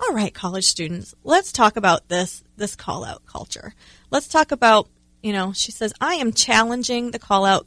all 0.00 0.14
right, 0.14 0.32
college 0.32 0.66
students, 0.66 1.14
let's 1.24 1.52
talk 1.52 1.76
about 1.76 2.08
this 2.08 2.42
this 2.56 2.76
call 2.76 3.04
out 3.04 3.26
culture. 3.26 3.74
Let's 4.10 4.28
talk 4.28 4.52
about, 4.52 4.88
you 5.22 5.32
know, 5.32 5.52
she 5.52 5.72
says, 5.72 5.92
I 6.00 6.14
am 6.14 6.32
challenging 6.32 7.10
the 7.10 7.18
call 7.18 7.44
out 7.44 7.66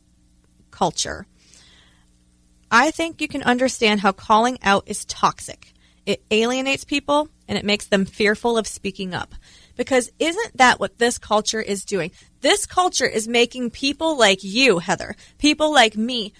culture. 0.71 1.27
I 2.71 2.91
think 2.91 3.19
you 3.19 3.27
can 3.27 3.43
understand 3.43 3.99
how 3.99 4.13
calling 4.13 4.57
out 4.63 4.85
is 4.87 5.05
toxic. 5.05 5.73
It 6.05 6.23
alienates 6.31 6.85
people 6.85 7.29
and 7.47 7.57
it 7.57 7.65
makes 7.65 7.87
them 7.87 8.05
fearful 8.05 8.57
of 8.57 8.65
speaking 8.65 9.13
up. 9.13 9.35
Because 9.75 10.09
isn't 10.19 10.57
that 10.57 10.79
what 10.79 10.97
this 10.97 11.17
culture 11.17 11.61
is 11.61 11.83
doing? 11.83 12.11
This 12.39 12.65
culture 12.65 13.05
is 13.05 13.27
making 13.27 13.71
people 13.71 14.17
like 14.17 14.39
you, 14.43 14.79
Heather, 14.79 15.15
people 15.37 15.73
like 15.73 15.97
me, 15.97 16.33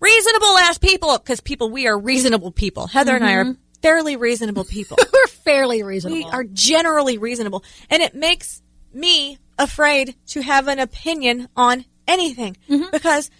reasonable 0.00 0.58
ass 0.58 0.78
people, 0.78 1.16
because 1.18 1.40
people, 1.40 1.70
we 1.70 1.86
are 1.86 1.98
reasonable 1.98 2.52
people. 2.52 2.86
Heather 2.86 3.16
and 3.16 3.24
I 3.24 3.32
are 3.32 3.44
mm-hmm. 3.44 3.60
fairly 3.82 4.16
reasonable 4.16 4.64
people. 4.64 4.98
We're 5.12 5.26
fairly 5.26 5.82
reasonable. 5.82 6.18
we 6.18 6.24
are 6.24 6.44
generally 6.44 7.18
reasonable. 7.18 7.64
And 7.90 8.02
it 8.02 8.14
makes 8.14 8.62
me 8.92 9.38
afraid 9.58 10.14
to 10.28 10.40
have 10.42 10.68
an 10.68 10.78
opinion 10.78 11.48
on 11.56 11.84
anything 12.06 12.56
mm-hmm. 12.68 12.90
because 12.90 13.30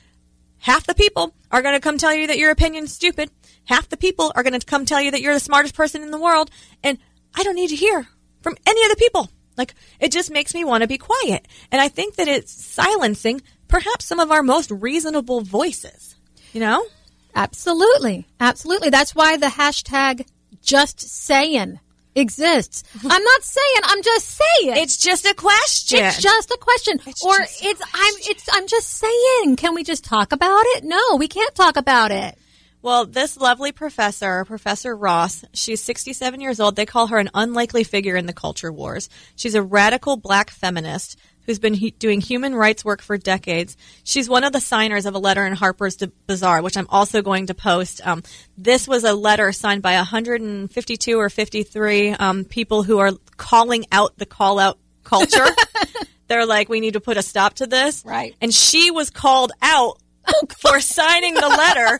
half 0.59 0.87
the 0.87 0.95
people 0.95 1.35
are 1.51 1.63
going 1.63 1.75
to 1.75 1.81
come 1.81 1.99
tell 1.99 2.15
you 2.15 2.27
that 2.27 2.39
your 2.39 2.51
opinion's 2.51 2.93
stupid. 2.93 3.31
Half 3.65 3.89
the 3.89 3.97
people 3.97 4.33
are 4.35 4.43
going 4.43 4.59
to 4.59 4.67
come 4.67 4.85
tell 4.85 5.01
you 5.01 5.11
that 5.11 5.21
you're 5.21 5.35
the 5.35 5.41
smartest 5.41 5.75
person 5.75 6.03
in 6.03 6.11
the 6.11 6.21
world. 6.21 6.51
And 6.83 6.99
I 7.35 7.43
don't 7.43 7.55
need 7.55 7.69
to 7.69 7.77
hear 7.77 8.07
from 8.43 8.57
any 8.67 8.85
of 8.85 8.91
the 8.91 8.97
people. 8.97 9.31
Like, 9.57 9.75
it 10.01 10.13
just 10.13 10.31
makes 10.31 10.55
me 10.55 10.65
want 10.65 10.83
to 10.83 10.89
be 10.89 10.99
quiet. 10.99 11.47
And 11.73 11.81
I 11.81 11.89
think 11.89 12.15
that 12.17 12.29
it's 12.29 12.53
silencing 12.53 13.43
perhaps 13.67 14.07
some 14.07 14.21
of 14.21 14.31
our 14.31 14.43
most 14.43 14.71
reasonable 14.71 15.41
voices. 15.41 16.17
You 16.53 16.61
know? 16.61 16.87
Absolutely. 17.35 18.27
Absolutely. 18.41 18.91
That's 18.91 19.15
why 19.15 19.37
the 19.37 19.47
hashtag 19.47 20.27
just 20.63 21.01
saying 21.01 21.81
exists. 22.19 22.83
I'm 23.09 23.23
not 23.23 23.43
saying, 23.43 23.83
I'm 23.85 24.03
just 24.03 24.29
saying. 24.29 24.77
It's 24.77 24.97
just 24.97 25.25
a 25.27 25.35
question. 25.35 26.05
It's 26.05 26.21
just 26.21 26.51
a 26.51 26.59
question. 26.61 27.01
It's 27.07 27.25
or 27.25 27.37
it's 27.41 27.83
I'm 27.95 28.15
it's 28.21 28.49
I'm 28.53 28.67
just 28.67 28.89
saying. 28.89 29.57
Can 29.57 29.75
we 29.75 29.85
just 29.85 30.05
talk 30.05 30.33
about 30.33 30.63
it? 30.77 30.85
No, 30.85 31.17
we 31.17 31.29
can't 31.29 31.55
talk 31.55 31.77
about 31.77 32.11
it. 32.11 32.39
Well, 32.81 33.07
this 33.07 33.37
lovely 33.37 33.73
professor, 33.73 34.45
Professor 34.45 34.95
Ross, 34.97 35.45
she's 35.53 35.83
67 35.83 36.41
years 36.41 36.61
old. 36.61 36.77
They 36.77 36.87
call 36.87 37.09
her 37.09 37.19
an 37.19 37.29
unlikely 37.35 37.83
figure 37.83 38.15
in 38.15 38.27
the 38.27 38.33
culture 38.33 38.73
wars. 38.73 39.09
She's 39.35 39.57
a 39.57 39.63
radical 39.63 40.17
black 40.17 40.51
feminist 40.51 41.19
who's 41.49 41.59
been 41.59 41.73
hu- 41.73 41.91
doing 41.93 42.21
human 42.21 42.55
rights 42.55 42.85
work 42.85 43.01
for 43.01 43.17
decades. 43.17 43.75
She's 44.05 44.29
one 44.29 44.45
of 44.45 44.53
the 44.53 44.61
signers 44.61 45.07
of 45.07 45.15
a 45.15 45.19
letter 45.19 45.47
in 45.47 45.55
Harper's 45.55 45.97
Bazaar, 46.27 46.61
which 46.61 46.77
I'm 46.77 46.87
also 46.91 47.23
going 47.23 47.47
to 47.47 47.55
post. 47.55 48.07
Um, 48.07 48.23
this 48.59 48.87
was 48.87 49.03
a 49.03 49.15
letter 49.15 49.51
signed 49.53 49.81
by 49.81 49.95
152 49.95 51.19
or 51.19 51.31
53 51.31 52.11
um, 52.11 52.45
people 52.45 52.83
who 52.83 52.99
are 52.99 53.13
calling 53.39 53.87
out 53.91 54.19
the 54.19 54.27
call 54.27 54.59
out 54.59 54.79
culture. 55.05 55.47
They're 56.29 56.45
like, 56.45 56.69
we 56.69 56.81
need 56.81 56.93
to 56.93 57.01
put 57.01 57.17
a 57.17 57.23
stop 57.23 57.55
to 57.55 57.67
this. 57.67 58.05
Right. 58.05 58.37
And 58.43 58.53
she 58.53 58.91
was 58.91 59.09
called 59.09 59.53
out 59.63 59.99
for 60.59 60.81
signing 60.81 61.33
the 61.33 61.49
letter. 61.49 61.99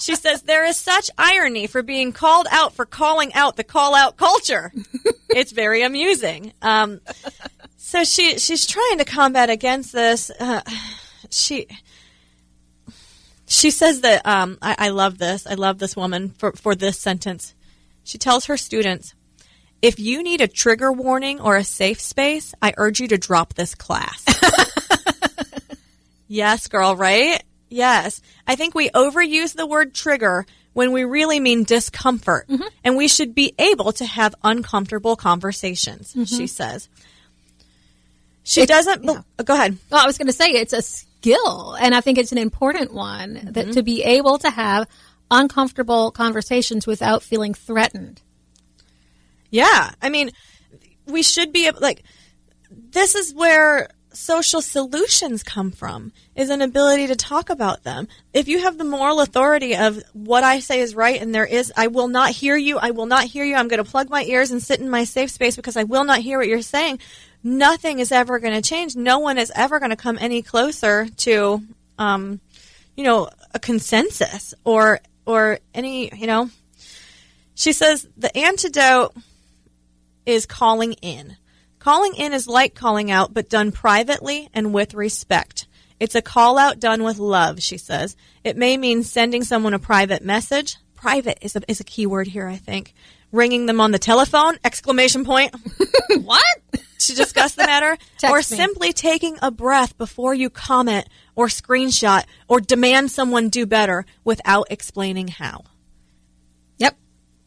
She 0.00 0.14
says 0.14 0.42
there 0.42 0.66
is 0.66 0.76
such 0.76 1.10
irony 1.16 1.66
for 1.66 1.82
being 1.82 2.12
called 2.12 2.48
out 2.50 2.74
for 2.74 2.84
calling 2.84 3.32
out 3.32 3.56
the 3.56 3.64
call 3.64 3.94
out 3.94 4.18
culture. 4.18 4.72
it's 5.30 5.52
very 5.52 5.82
amusing. 5.82 6.52
Um, 6.60 7.00
so 7.90 8.04
she 8.04 8.38
she's 8.38 8.66
trying 8.66 8.98
to 8.98 9.04
combat 9.04 9.50
against 9.50 9.92
this. 9.92 10.30
Uh, 10.38 10.62
she 11.30 11.66
she 13.46 13.72
says 13.72 14.02
that 14.02 14.24
um, 14.24 14.58
I, 14.62 14.76
I 14.78 14.88
love 14.90 15.18
this. 15.18 15.44
I 15.44 15.54
love 15.54 15.78
this 15.78 15.96
woman 15.96 16.28
for 16.38 16.52
for 16.52 16.76
this 16.76 16.98
sentence. 16.98 17.54
She 18.04 18.16
tells 18.16 18.46
her 18.46 18.56
students. 18.56 19.14
If 19.82 19.98
you 19.98 20.22
need 20.22 20.40
a 20.40 20.46
trigger 20.46 20.92
warning 20.92 21.40
or 21.40 21.56
a 21.56 21.64
safe 21.64 22.00
space, 22.00 22.54
I 22.62 22.74
urge 22.76 23.00
you 23.00 23.08
to 23.08 23.18
drop 23.18 23.54
this 23.54 23.74
class. 23.74 24.24
Yes, 26.32 26.68
girl, 26.68 26.94
right? 26.94 27.42
Yes. 27.70 28.22
I 28.46 28.54
think 28.54 28.72
we 28.76 28.88
overuse 28.90 29.56
the 29.56 29.66
word 29.66 29.92
trigger 29.94 30.46
when 30.74 30.92
we 30.92 31.02
really 31.02 31.40
mean 31.40 31.64
discomfort. 31.64 32.48
And 32.84 32.96
we 32.96 33.08
should 33.08 33.34
be 33.34 33.52
able 33.58 33.90
to 33.94 34.06
have 34.06 34.36
uncomfortable 34.44 35.16
conversations, 35.16 36.14
she 36.28 36.46
says. 36.46 36.88
She 38.42 38.66
doesn't. 38.66 39.04
bel- 39.04 39.24
Go 39.44 39.54
ahead. 39.54 39.78
Well, 39.90 40.02
I 40.02 40.06
was 40.06 40.18
going 40.18 40.26
to 40.26 40.32
say 40.32 40.46
it's 40.46 40.72
a 40.72 40.82
skill, 40.82 41.74
and 41.74 41.94
I 41.94 42.00
think 42.00 42.18
it's 42.18 42.32
an 42.32 42.38
important 42.38 42.92
one 42.92 43.34
that 43.34 43.54
mm-hmm. 43.54 43.70
to 43.72 43.82
be 43.82 44.02
able 44.02 44.38
to 44.38 44.50
have 44.50 44.88
uncomfortable 45.30 46.10
conversations 46.10 46.86
without 46.86 47.22
feeling 47.22 47.54
threatened. 47.54 48.22
Yeah. 49.50 49.92
I 50.02 50.08
mean, 50.08 50.30
we 51.06 51.22
should 51.22 51.52
be 51.52 51.66
able, 51.66 51.80
like, 51.80 52.02
this 52.70 53.14
is 53.14 53.34
where 53.34 53.88
social 54.12 54.60
solutions 54.60 55.42
come 55.42 55.70
from 55.70 56.12
is 56.34 56.50
an 56.50 56.60
ability 56.60 57.06
to 57.06 57.16
talk 57.16 57.48
about 57.48 57.84
them. 57.84 58.08
If 58.34 58.48
you 58.48 58.62
have 58.62 58.76
the 58.76 58.84
moral 58.84 59.20
authority 59.20 59.76
of 59.76 60.02
what 60.12 60.42
I 60.42 60.60
say 60.60 60.80
is 60.80 60.94
right 60.94 61.20
and 61.20 61.34
there 61.34 61.46
is 61.46 61.72
I 61.76 61.86
will 61.86 62.08
not 62.08 62.30
hear 62.30 62.56
you, 62.56 62.78
I 62.78 62.90
will 62.90 63.06
not 63.06 63.24
hear 63.24 63.44
you. 63.44 63.54
I'm 63.54 63.68
going 63.68 63.82
to 63.82 63.88
plug 63.88 64.10
my 64.10 64.24
ears 64.24 64.50
and 64.50 64.62
sit 64.62 64.80
in 64.80 64.90
my 64.90 65.04
safe 65.04 65.30
space 65.30 65.54
because 65.56 65.76
I 65.76 65.84
will 65.84 66.04
not 66.04 66.18
hear 66.20 66.38
what 66.38 66.48
you're 66.48 66.62
saying. 66.62 66.98
Nothing 67.42 67.98
is 67.98 68.12
ever 68.12 68.38
going 68.38 68.54
to 68.54 68.68
change. 68.68 68.96
No 68.96 69.18
one 69.18 69.38
is 69.38 69.52
ever 69.54 69.78
going 69.78 69.90
to 69.90 69.96
come 69.96 70.18
any 70.20 70.42
closer 70.42 71.06
to 71.18 71.62
um 71.98 72.40
you 72.96 73.04
know, 73.04 73.28
a 73.54 73.58
consensus 73.58 74.52
or 74.64 75.00
or 75.26 75.58
any, 75.74 76.14
you 76.14 76.26
know, 76.26 76.50
She 77.54 77.72
says 77.72 78.06
the 78.16 78.36
antidote 78.36 79.14
is 80.26 80.46
calling 80.46 80.94
in. 80.94 81.36
Calling 81.78 82.14
in 82.14 82.32
is 82.34 82.46
like 82.46 82.74
calling 82.74 83.10
out, 83.10 83.32
but 83.32 83.48
done 83.48 83.72
privately 83.72 84.48
and 84.52 84.74
with 84.74 84.92
respect. 84.92 85.66
It's 85.98 86.14
a 86.14 86.22
call 86.22 86.58
out 86.58 86.78
done 86.80 87.02
with 87.02 87.18
love, 87.18 87.62
she 87.62 87.78
says. 87.78 88.16
It 88.44 88.56
may 88.56 88.76
mean 88.76 89.02
sending 89.02 89.44
someone 89.44 89.74
a 89.74 89.78
private 89.78 90.22
message. 90.24 90.76
Private 90.94 91.38
is 91.42 91.56
a, 91.56 91.62
is 91.68 91.80
a 91.80 91.84
key 91.84 92.06
word 92.06 92.26
here, 92.26 92.46
I 92.46 92.56
think. 92.56 92.94
Ringing 93.32 93.66
them 93.66 93.80
on 93.80 93.92
the 93.92 93.98
telephone, 93.98 94.58
exclamation 94.64 95.24
point. 95.24 95.54
What? 96.22 96.44
To 97.06 97.14
discuss 97.14 97.54
the 97.54 97.64
matter, 97.64 97.96
or 98.24 98.36
me. 98.36 98.42
simply 98.42 98.92
taking 98.92 99.38
a 99.42 99.50
breath 99.50 99.96
before 99.98 100.34
you 100.34 100.50
comment 100.50 101.08
or 101.34 101.46
screenshot 101.46 102.24
or 102.48 102.60
demand 102.60 103.10
someone 103.10 103.48
do 103.48 103.66
better 103.66 104.04
without 104.24 104.66
explaining 104.70 105.28
how. 105.28 105.64
Yep. 106.78 106.96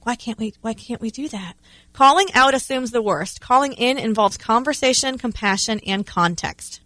Why 0.03 0.15
can't 0.15 0.37
we 0.37 0.53
why 0.61 0.73
can't 0.73 1.01
we 1.01 1.11
do 1.11 1.27
that? 1.29 1.53
Calling 1.93 2.27
out 2.33 2.53
assumes 2.53 2.91
the 2.91 3.01
worst. 3.01 3.41
Calling 3.41 3.73
in 3.73 3.97
involves 3.97 4.37
conversation, 4.37 5.17
compassion, 5.17 5.79
and 5.85 6.05
context. 6.05 6.81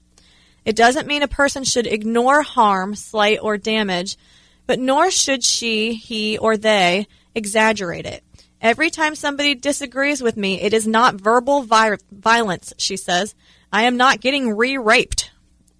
It 0.66 0.76
doesn't 0.76 1.08
mean 1.08 1.24
a 1.24 1.30
person 1.30 1.64
should 1.64 1.88
ignore 1.88 2.42
harm, 2.42 2.94
slight, 2.96 3.40
or 3.42 3.58
damage, 3.58 4.18
but 4.66 4.80
nor 4.80 5.10
should 5.10 5.42
she, 5.42 5.94
he, 5.94 6.38
or 6.38 6.58
they 6.58 7.08
exaggerate 7.34 8.06
it. 8.06 8.22
Every 8.62 8.90
time 8.90 9.16
somebody 9.16 9.56
disagrees 9.56 10.22
with 10.22 10.38
me, 10.38 10.62
it 10.62 10.74
is 10.74 10.88
not 10.88 11.16
verbal 11.16 11.64
vi- 11.64 11.98
violence, 12.12 12.74
she 12.78 12.98
says. 12.98 13.36
I 13.72 13.84
am 13.84 13.98
not 13.98 14.22
getting 14.22 14.56
re 14.56 14.78
raped. 14.78 15.32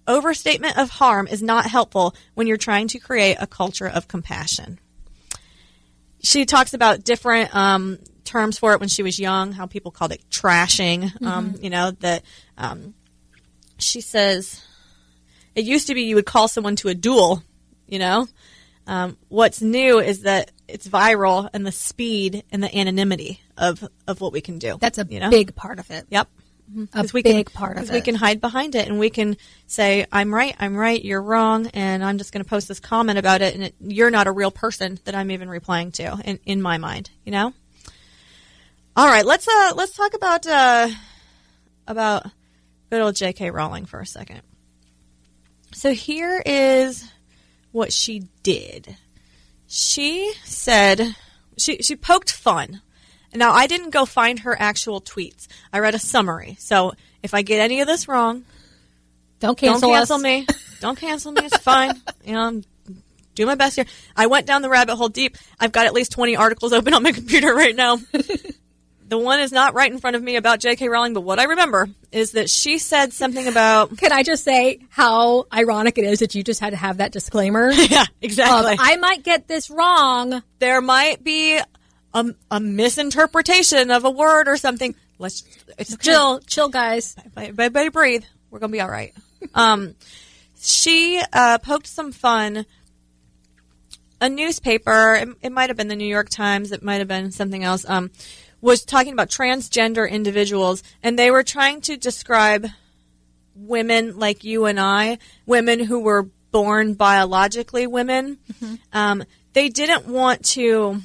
Overstatement 0.06 0.78
of 0.78 0.90
harm 0.90 1.26
is 1.26 1.42
not 1.42 1.66
helpful 1.66 2.14
when 2.34 2.46
you're 2.46 2.56
trying 2.56 2.88
to 2.88 2.98
create 2.98 3.36
a 3.40 3.46
culture 3.46 3.88
of 3.88 4.08
compassion 4.08 4.78
she 6.20 6.44
talks 6.46 6.74
about 6.74 7.04
different 7.04 7.54
um, 7.54 7.98
terms 8.24 8.58
for 8.58 8.72
it 8.72 8.80
when 8.80 8.88
she 8.88 9.02
was 9.02 9.18
young, 9.18 9.52
how 9.52 9.66
people 9.66 9.90
called 9.90 10.12
it 10.12 10.22
trashing. 10.30 11.10
Um, 11.24 11.54
you 11.60 11.70
know 11.70 11.92
that 12.00 12.22
um, 12.56 12.94
she 13.78 14.00
says 14.00 14.62
it 15.54 15.64
used 15.64 15.86
to 15.88 15.94
be 15.94 16.02
you 16.02 16.16
would 16.16 16.26
call 16.26 16.48
someone 16.48 16.76
to 16.76 16.88
a 16.88 16.94
duel. 16.94 17.42
You 17.86 17.98
know, 17.98 18.28
um, 18.86 19.16
what's 19.28 19.62
new 19.62 19.98
is 19.98 20.22
that 20.22 20.50
it's 20.68 20.86
viral 20.86 21.48
and 21.52 21.66
the 21.66 21.72
speed 21.72 22.44
and 22.52 22.62
the 22.62 22.78
anonymity 22.78 23.40
of 23.56 23.86
of 24.06 24.20
what 24.20 24.32
we 24.32 24.40
can 24.40 24.58
do. 24.58 24.76
That's 24.80 24.98
a 24.98 25.06
you 25.08 25.20
know? 25.20 25.30
big 25.30 25.54
part 25.56 25.78
of 25.78 25.90
it. 25.90 26.06
Yep. 26.10 26.28
A 26.82 26.86
'Cause 26.88 27.12
we 27.14 27.22
big 27.22 27.46
can, 27.46 27.54
part 27.54 27.78
of 27.78 27.84
it. 27.84 27.92
we 27.94 28.02
can 28.02 28.14
hide 28.14 28.42
behind 28.42 28.74
it 28.74 28.86
and 28.86 28.98
we 28.98 29.08
can 29.08 29.38
say 29.66 30.04
i'm 30.12 30.34
right 30.34 30.54
i'm 30.60 30.76
right 30.76 31.02
you're 31.02 31.22
wrong 31.22 31.66
and 31.68 32.04
i'm 32.04 32.18
just 32.18 32.30
going 32.30 32.44
to 32.44 32.48
post 32.50 32.68
this 32.68 32.78
comment 32.78 33.18
about 33.18 33.40
it 33.40 33.54
and 33.54 33.64
it, 33.64 33.74
you're 33.80 34.10
not 34.10 34.26
a 34.26 34.30
real 34.30 34.50
person 34.50 34.98
that 35.06 35.14
i'm 35.14 35.30
even 35.30 35.48
replying 35.48 35.90
to 35.92 36.20
in, 36.26 36.38
in 36.44 36.60
my 36.60 36.76
mind 36.76 37.08
you 37.24 37.32
know 37.32 37.54
all 38.94 39.06
right 39.06 39.24
let's 39.24 39.48
uh 39.48 39.72
let's 39.76 39.94
talk 39.96 40.12
about 40.12 40.46
uh 40.46 40.88
about 41.86 42.26
good 42.90 43.00
old 43.00 43.14
jk 43.14 43.50
rowling 43.50 43.86
for 43.86 44.00
a 44.00 44.06
second 44.06 44.42
so 45.72 45.94
here 45.94 46.42
is 46.44 47.10
what 47.72 47.94
she 47.94 48.24
did 48.42 48.94
she 49.68 50.32
said 50.44 51.14
she 51.56 51.78
she 51.78 51.94
poked 51.94 52.32
fun 52.32 52.80
now 53.34 53.52
I 53.52 53.66
didn't 53.66 53.90
go 53.90 54.04
find 54.06 54.40
her 54.40 54.56
actual 54.58 55.00
tweets. 55.00 55.48
I 55.72 55.80
read 55.80 55.94
a 55.94 55.98
summary. 55.98 56.56
So 56.58 56.94
if 57.22 57.34
I 57.34 57.42
get 57.42 57.60
any 57.60 57.80
of 57.80 57.86
this 57.86 58.08
wrong, 58.08 58.44
Don't 59.40 59.56
cancel, 59.58 59.90
don't 59.90 59.96
cancel 59.96 60.16
us. 60.16 60.22
me. 60.22 60.46
Don't 60.80 60.96
cancel 60.96 61.32
me. 61.32 61.42
It's 61.44 61.58
fine. 61.58 62.00
You 62.24 62.34
know, 62.34 62.40
I'm 62.40 62.64
do 63.34 63.46
my 63.46 63.56
best 63.56 63.74
here. 63.74 63.84
I 64.16 64.26
went 64.26 64.46
down 64.46 64.62
the 64.62 64.68
rabbit 64.68 64.94
hole 64.94 65.08
deep. 65.08 65.36
I've 65.58 65.72
got 65.72 65.86
at 65.86 65.92
least 65.92 66.12
20 66.12 66.36
articles 66.36 66.72
open 66.72 66.94
on 66.94 67.02
my 67.02 67.10
computer 67.10 67.52
right 67.52 67.74
now. 67.74 67.98
the 69.08 69.18
one 69.18 69.40
is 69.40 69.52
not 69.52 69.74
right 69.74 69.90
in 69.90 69.98
front 69.98 70.16
of 70.16 70.22
me 70.22 70.36
about 70.36 70.60
J.K. 70.60 70.88
Rowling, 70.88 71.14
but 71.14 71.22
what 71.22 71.38
I 71.38 71.44
remember 71.44 71.88
is 72.12 72.32
that 72.32 72.50
she 72.50 72.78
said 72.78 73.12
something 73.12 73.48
about 73.48 73.96
Can 73.98 74.12
I 74.12 74.22
just 74.22 74.44
say 74.44 74.80
how 74.90 75.46
ironic 75.52 75.98
it 75.98 76.04
is 76.04 76.18
that 76.20 76.34
you 76.34 76.42
just 76.44 76.60
had 76.60 76.70
to 76.70 76.76
have 76.76 76.98
that 76.98 77.12
disclaimer? 77.12 77.70
yeah, 77.72 78.04
exactly. 78.20 78.76
I 78.78 78.96
might 78.96 79.22
get 79.22 79.48
this 79.48 79.70
wrong. 79.70 80.42
there 80.58 80.80
might 80.80 81.24
be 81.24 81.58
a, 82.14 82.26
a 82.50 82.60
misinterpretation 82.60 83.90
of 83.90 84.04
a 84.04 84.10
word 84.10 84.48
or 84.48 84.56
something. 84.56 84.94
Let's 85.18 85.44
it's 85.78 85.94
okay. 85.94 86.10
Chill, 86.10 86.40
chill, 86.40 86.68
guys. 86.68 87.16
Everybody 87.36 87.88
breathe. 87.88 88.24
We're 88.50 88.58
gonna 88.58 88.72
be 88.72 88.80
all 88.80 88.90
right. 88.90 89.14
Um, 89.54 89.94
she 90.60 91.22
uh, 91.32 91.58
poked 91.58 91.86
some 91.86 92.12
fun. 92.12 92.66
A 94.20 94.28
newspaper, 94.28 95.14
it, 95.14 95.28
it 95.42 95.52
might 95.52 95.70
have 95.70 95.76
been 95.76 95.86
the 95.86 95.94
New 95.94 96.04
York 96.04 96.28
Times, 96.28 96.72
it 96.72 96.82
might 96.82 96.96
have 96.96 97.06
been 97.06 97.30
something 97.30 97.62
else, 97.62 97.88
um, 97.88 98.10
was 98.60 98.84
talking 98.84 99.12
about 99.12 99.28
transgender 99.28 100.08
individuals, 100.10 100.82
and 101.02 101.18
they 101.18 101.30
were 101.30 101.42
trying 101.44 101.80
to 101.82 101.96
describe 101.96 102.66
women 103.54 104.18
like 104.18 104.44
you 104.44 104.66
and 104.66 104.78
I, 104.78 105.18
women 105.46 105.80
who 105.80 106.00
were 106.00 106.28
born 106.50 106.94
biologically 106.94 107.86
women. 107.86 108.38
Um, 108.92 109.24
they 109.52 109.68
didn't 109.68 110.06
want 110.06 110.44
to 110.46 111.00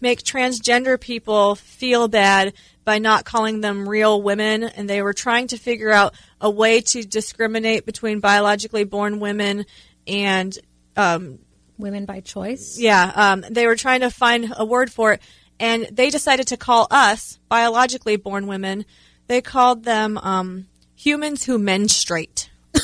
make 0.00 0.22
transgender 0.22 1.00
people 1.00 1.54
feel 1.54 2.08
bad 2.08 2.52
by 2.84 2.98
not 2.98 3.24
calling 3.24 3.60
them 3.60 3.88
real 3.88 4.22
women, 4.22 4.62
and 4.62 4.88
they 4.88 5.02
were 5.02 5.12
trying 5.12 5.48
to 5.48 5.56
figure 5.56 5.90
out 5.90 6.14
a 6.40 6.48
way 6.50 6.80
to 6.80 7.02
discriminate 7.02 7.84
between 7.84 8.20
biologically 8.20 8.84
born 8.84 9.18
women 9.20 9.66
and 10.06 10.56
um, 10.96 11.38
Women 11.78 12.04
by 12.06 12.20
choice. 12.20 12.78
yeah, 12.78 13.12
um, 13.14 13.44
they 13.50 13.66
were 13.66 13.76
trying 13.76 14.00
to 14.00 14.10
find 14.10 14.54
a 14.56 14.64
word 14.64 14.90
for 14.90 15.14
it, 15.14 15.22
and 15.58 15.88
they 15.90 16.10
decided 16.10 16.48
to 16.48 16.56
call 16.56 16.86
us 16.90 17.38
biologically 17.48 18.16
born 18.16 18.46
women. 18.46 18.84
They 19.26 19.40
called 19.40 19.84
them 19.84 20.18
um, 20.18 20.66
humans 20.94 21.44
who 21.44 21.58
menstruate. 21.58 22.50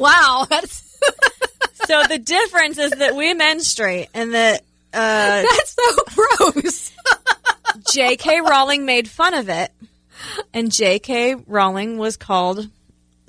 Wow, 0.00 0.46
that's 0.48 0.98
so 1.86 2.02
the 2.04 2.18
difference 2.18 2.78
is 2.78 2.90
that 2.92 3.14
we 3.14 3.34
menstruate, 3.34 4.08
and 4.14 4.32
that 4.32 4.62
uh, 4.94 5.42
that's 5.42 5.76
so 5.76 6.36
gross. 6.38 6.92
J.K. 7.92 8.40
Rowling 8.40 8.86
made 8.86 9.08
fun 9.08 9.34
of 9.34 9.50
it, 9.50 9.70
and 10.54 10.72
J.K. 10.72 11.34
Rowling 11.46 11.98
was 11.98 12.16
called 12.16 12.70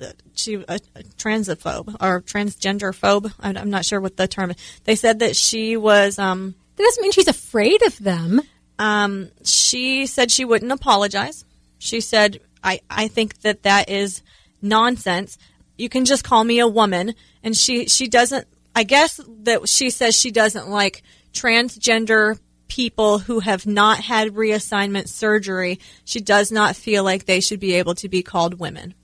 uh, 0.00 0.06
she 0.34 0.54
a, 0.54 0.80
a 0.94 1.02
transphobe 1.18 1.94
or 2.00 2.22
transgender 2.22 2.98
phobe. 2.98 3.30
I'm, 3.38 3.58
I'm 3.58 3.70
not 3.70 3.84
sure 3.84 4.00
what 4.00 4.16
the 4.16 4.26
term. 4.26 4.52
is. 4.52 4.56
They 4.84 4.96
said 4.96 5.18
that 5.18 5.36
she 5.36 5.76
was. 5.76 6.18
Um, 6.18 6.54
That 6.82 6.88
doesn't 6.88 7.02
mean 7.02 7.12
she's 7.12 7.28
afraid 7.28 7.80
of 7.86 7.96
them. 7.98 8.40
um, 8.80 9.30
she 9.44 10.06
said 10.06 10.32
she 10.32 10.44
wouldn't 10.44 10.72
apologize. 10.72 11.44
She 11.78 12.00
said, 12.00 12.40
"I 12.64 12.80
I 12.90 13.06
think 13.06 13.42
that 13.42 13.62
that 13.62 13.88
is 13.88 14.20
nonsense. 14.60 15.38
You 15.78 15.88
can 15.88 16.04
just 16.04 16.24
call 16.24 16.42
me 16.42 16.58
a 16.58 16.66
woman." 16.66 17.14
And 17.44 17.56
she 17.56 17.86
she 17.86 18.08
doesn't. 18.08 18.48
I 18.74 18.82
guess 18.82 19.20
that 19.44 19.68
she 19.68 19.90
says 19.90 20.18
she 20.18 20.32
doesn't 20.32 20.68
like 20.70 21.04
transgender 21.32 22.40
people 22.66 23.18
who 23.20 23.38
have 23.38 23.64
not 23.64 24.00
had 24.00 24.34
reassignment 24.34 25.06
surgery. 25.06 25.78
She 26.04 26.20
does 26.20 26.50
not 26.50 26.74
feel 26.74 27.04
like 27.04 27.26
they 27.26 27.40
should 27.40 27.60
be 27.60 27.74
able 27.74 27.94
to 27.96 28.08
be 28.08 28.24
called 28.24 28.58
women. 28.58 28.94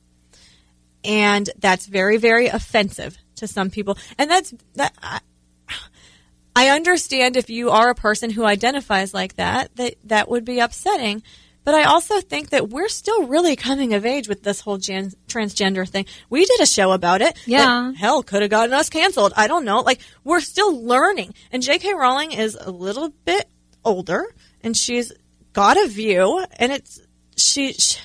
And 1.05 1.49
that's 1.61 1.87
very 1.87 2.17
very 2.17 2.49
offensive 2.49 3.17
to 3.37 3.47
some 3.47 3.71
people. 3.71 3.97
And 4.19 4.29
that's 4.29 4.53
that 4.75 5.23
I, 6.67 6.77
understand 6.77 7.37
if 7.37 7.51
you 7.51 7.71
are 7.71 7.91
a 7.91 7.95
person 7.95 8.31
who 8.31 8.45
identifies 8.45 9.15
like 9.15 9.37
that, 9.37 9.75
that 9.77 9.95
that 10.05 10.29
would 10.29 10.45
be 10.45 10.61
upsetting. 10.61 11.23
But 11.65 11.75
I 11.75 11.85
also 11.85 12.21
think 12.21 12.51
that 12.51 12.71
we're 12.71 12.89
still 12.89 13.27
really 13.27 13.55
coming 13.55 13.93
of 13.93 14.07
age 14.07 14.27
with 14.27 14.43
this 14.43 14.61
whole 14.61 14.79
gen- 14.79 15.13
transgender 15.27 15.87
thing. 15.87 16.07
We 16.31 16.47
did 16.47 16.61
a 16.61 16.67
show 16.67 16.93
about 16.93 17.21
it. 17.21 17.37
Yeah. 17.47 17.93
hell, 17.93 18.23
could 18.23 18.41
have 18.41 18.51
gotten 18.51 18.73
us 18.73 18.89
canceled. 18.89 19.35
I 19.37 19.49
don't 19.49 19.67
know. 19.67 19.81
Like, 19.81 20.01
we're 20.25 20.41
still 20.41 20.83
learning. 20.83 21.35
And 21.53 21.63
J.K. 21.63 21.93
Rowling 21.93 22.33
is 22.33 22.57
a 22.59 22.71
little 22.71 23.11
bit 23.27 23.49
older, 23.85 24.33
and 24.63 24.75
she's 24.75 25.13
got 25.53 25.77
a 25.77 25.89
view, 25.89 26.43
and 26.59 26.73
it's, 26.73 27.01
she, 27.37 27.75
she 27.75 28.01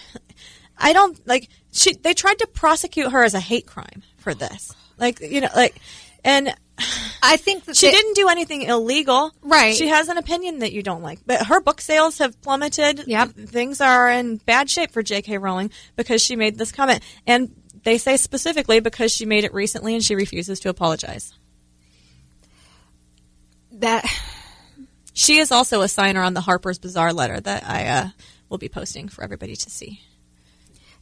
I 0.77 0.91
don't, 0.91 1.25
like, 1.25 1.47
she, 1.71 1.93
they 1.93 2.13
tried 2.13 2.39
to 2.39 2.47
prosecute 2.47 3.11
her 3.11 3.23
as 3.23 3.33
a 3.33 3.39
hate 3.39 3.65
crime 3.65 4.03
for 4.17 4.33
this. 4.33 4.73
Like, 4.97 5.21
you 5.21 5.39
know, 5.39 5.49
like, 5.55 5.77
and 6.25 6.53
I 7.21 7.37
think 7.37 7.65
that 7.65 7.77
she 7.77 7.87
they- 7.87 7.91
didn't 7.93 8.15
do 8.15 8.27
anything 8.29 8.63
illegal. 8.63 9.31
Right. 9.41 9.75
She 9.75 9.87
has 9.87 10.09
an 10.09 10.17
opinion 10.17 10.59
that 10.59 10.73
you 10.73 10.83
don't 10.83 11.01
like. 11.03 11.19
But 11.25 11.47
her 11.47 11.61
book 11.61 11.79
sales 11.81 12.17
have 12.17 12.41
plummeted. 12.41 13.05
Yep. 13.07 13.29
Things 13.31 13.79
are 13.81 14.09
in 14.11 14.37
bad 14.37 14.69
shape 14.69 14.91
for 14.91 15.01
J.K. 15.03 15.37
Rowling 15.37 15.71
because 15.95 16.21
she 16.21 16.35
made 16.35 16.57
this 16.57 16.71
comment. 16.71 17.01
And 17.25 17.55
they 17.83 17.97
say 17.97 18.17
specifically 18.17 18.79
because 18.79 19.11
she 19.13 19.25
made 19.25 19.43
it 19.43 19.53
recently 19.53 19.93
and 19.93 20.03
she 20.03 20.15
refuses 20.15 20.59
to 20.61 20.69
apologize. 20.69 21.33
that 23.73 24.05
She 25.15 25.37
is 25.37 25.51
also 25.51 25.81
a 25.81 25.87
signer 25.87 26.23
on 26.23 26.33
the 26.33 26.41
Harper's 26.41 26.79
Bazaar 26.79 27.13
letter 27.13 27.39
that 27.39 27.63
I 27.69 27.85
uh, 27.85 28.07
will 28.49 28.57
be 28.57 28.67
posting 28.67 29.07
for 29.09 29.23
everybody 29.23 29.55
to 29.55 29.69
see. 29.69 30.01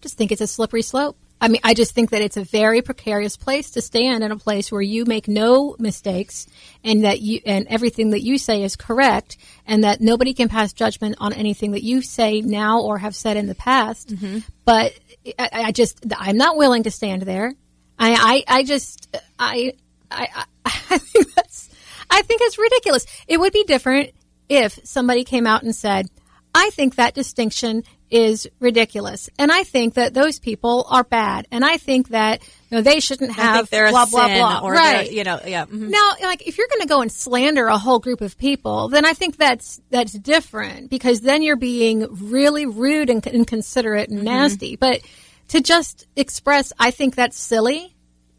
just 0.02 0.18
think 0.18 0.34
it's 0.34 0.42
a 0.42 0.48
slippery 0.48 0.82
slope. 0.82 1.18
I 1.42 1.48
mean, 1.48 1.60
I 1.64 1.74
just 1.74 1.96
think 1.96 2.12
that 2.12 2.22
it's 2.22 2.38
a 2.38 2.44
very 2.44 2.84
precarious 2.84 3.36
place 3.36 3.72
to 3.72 3.82
stand 3.82 4.24
in 4.24 4.32
a 4.32 4.38
place 4.38 4.72
where 4.72 4.82
you 4.82 5.06
make 5.06 5.28
no 5.28 5.76
mistakes 5.80 6.48
and 6.84 7.04
that 7.04 7.20
you 7.20 7.42
and 7.48 7.68
everything 7.68 8.12
that 8.12 8.22
you 8.22 8.38
say 8.38 8.62
is 8.62 8.76
correct 8.76 9.38
and 9.66 9.84
that 9.84 10.02
nobody 10.02 10.36
can 10.36 10.50
pass 10.50 10.72
judgment 10.72 11.16
on 11.18 11.34
anything 11.34 11.72
that 11.72 11.84
you 11.84 12.04
say 12.04 12.42
now 12.42 12.82
or 12.82 13.00
have 13.00 13.16
said 13.16 13.38
in 13.38 13.48
the 13.48 13.56
past. 13.56 14.10
Mm-hmm. 14.10 14.40
But 14.66 14.94
I, 15.40 15.50
I 15.52 15.72
just 15.72 16.06
I'm 16.16 16.38
not 16.38 16.58
willing 16.58 16.84
to 16.84 16.92
stand 16.92 17.24
there. 17.24 17.56
I 17.98 18.44
I, 18.48 18.60
I 18.60 18.64
just 18.64 19.18
I 19.40 19.74
I 20.12 20.46
I 20.66 20.98
think 21.00 21.34
that's 21.34 21.70
I 22.12 22.22
think 22.22 22.42
it's 22.44 22.60
ridiculous. 22.60 23.08
It 23.28 23.40
would 23.40 23.52
be 23.54 23.64
different 23.64 24.12
if 24.48 24.80
somebody 24.84 25.24
came 25.24 25.48
out 25.48 25.64
and 25.64 25.76
said, 25.76 26.08
I 26.54 26.70
think 26.72 26.96
that 26.96 27.14
distinction 27.14 27.84
is 28.10 28.48
ridiculous. 28.60 29.30
And 29.40 29.52
I 29.52 29.64
think 29.64 29.94
that 29.94 30.14
those 30.14 30.38
people 30.38 30.86
are 30.90 31.04
bad. 31.04 31.48
And 31.50 31.64
I 31.64 31.78
think 31.78 32.10
that 32.10 32.42
you 32.70 32.78
know, 32.78 32.82
they 32.82 33.00
shouldn't 33.00 33.32
have 33.32 33.70
they're 33.70 33.90
blah, 33.90 34.06
blah, 34.06 34.28
blah. 34.28 34.60
or 34.62 34.74
right. 34.74 35.10
you 35.10 35.24
know, 35.24 35.40
yeah. 35.46 35.66
mhm. 35.66 35.90
Now, 35.90 36.12
like 36.22 36.46
if 36.46 36.58
you're 36.58 36.68
going 36.68 36.82
to 36.82 36.88
go 36.88 37.02
and 37.02 37.12
slander 37.12 37.68
a 37.68 37.78
whole 37.78 38.00
group 38.00 38.20
of 38.22 38.38
people, 38.38 38.90
then 38.90 39.06
I 39.06 39.14
think 39.14 39.38
that's 39.38 39.82
that's 39.90 40.12
different 40.12 40.90
because 40.90 41.22
then 41.22 41.42
you're 41.42 41.56
being 41.56 42.06
really 42.30 42.66
rude 42.66 43.10
and 43.10 43.26
inconsiderate 43.26 44.10
and 44.10 44.24
nasty. 44.24 44.76
But 44.76 45.02
to 45.50 45.62
just 45.62 46.06
express, 46.16 46.74
I 46.78 46.92
think 46.92 47.16
that's 47.16 47.40
silly. 47.40 47.96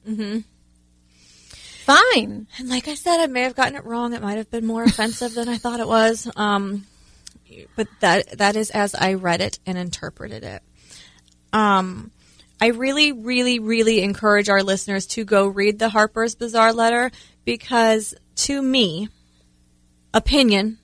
Mm-hmm. 0.06 0.40
Fine. 1.84 2.46
And 2.58 2.68
like 2.68 2.88
I 2.88 2.94
said, 2.94 3.20
I 3.20 3.26
may 3.26 3.42
have 3.42 3.56
gotten 3.56 3.74
it 3.74 3.84
wrong. 3.84 4.12
It 4.12 4.22
might 4.22 4.36
have 4.36 4.50
been 4.50 4.66
more 4.66 4.84
offensive 4.84 5.34
than 5.34 5.48
I 5.48 5.56
thought 5.56 5.80
it 5.80 5.88
was. 5.88 6.30
Um, 6.36 6.86
but 7.76 7.88
that 8.00 8.38
that 8.38 8.56
is 8.56 8.70
as 8.70 8.94
I 8.94 9.14
read 9.14 9.40
it 9.40 9.58
and 9.66 9.78
interpreted 9.78 10.44
it. 10.44 10.62
Um, 11.52 12.10
I 12.60 12.68
really, 12.68 13.12
really, 13.12 13.58
really 13.58 14.02
encourage 14.02 14.48
our 14.48 14.62
listeners 14.62 15.06
to 15.08 15.24
go 15.24 15.48
read 15.48 15.78
the 15.78 15.88
Harper's 15.88 16.34
Bazaar 16.34 16.72
letter 16.72 17.10
because, 17.44 18.14
to 18.36 18.62
me, 18.62 19.08
opinion, 20.14 20.78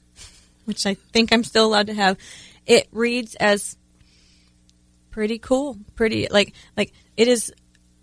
which 0.64 0.86
I 0.86 0.94
think 0.94 1.32
I'm 1.32 1.44
still 1.44 1.66
allowed 1.66 1.86
to 1.86 1.94
have, 1.94 2.18
it 2.66 2.88
reads 2.90 3.34
as 3.36 3.76
pretty 5.10 5.38
cool, 5.38 5.76
pretty 5.94 6.28
like 6.30 6.52
like 6.76 6.92
it 7.16 7.28
is 7.28 7.52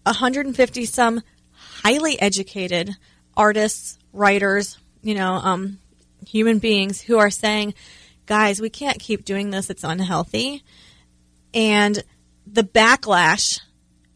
150 0.04 0.86
some 0.86 1.22
highly 1.52 2.20
educated 2.20 2.96
artists, 3.36 3.98
writers, 4.14 4.78
you 5.02 5.16
know, 5.16 5.34
um, 5.34 5.80
human 6.28 6.60
beings 6.60 7.02
who 7.02 7.18
are 7.18 7.30
saying, 7.30 7.74
guys, 8.26 8.62
we 8.62 8.70
can't 8.70 9.00
keep 9.00 9.26
doing 9.26 9.50
this. 9.50 9.70
It's 9.70 9.84
unhealthy. 9.84 10.64
And 11.54 12.04
the 12.46 12.64
backlash 12.64 13.62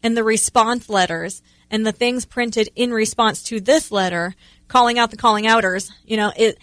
and 0.02 0.16
the 0.16 0.24
response 0.24 0.88
letters 0.88 1.42
and 1.70 1.86
the 1.86 1.92
things 1.92 2.24
printed 2.24 2.68
in 2.74 2.92
response 2.92 3.42
to 3.44 3.60
this 3.60 3.92
letter, 3.92 4.34
calling 4.68 4.98
out 4.98 5.10
the 5.10 5.16
calling 5.16 5.46
outers, 5.46 5.90
you 6.04 6.16
know, 6.16 6.32
it, 6.36 6.58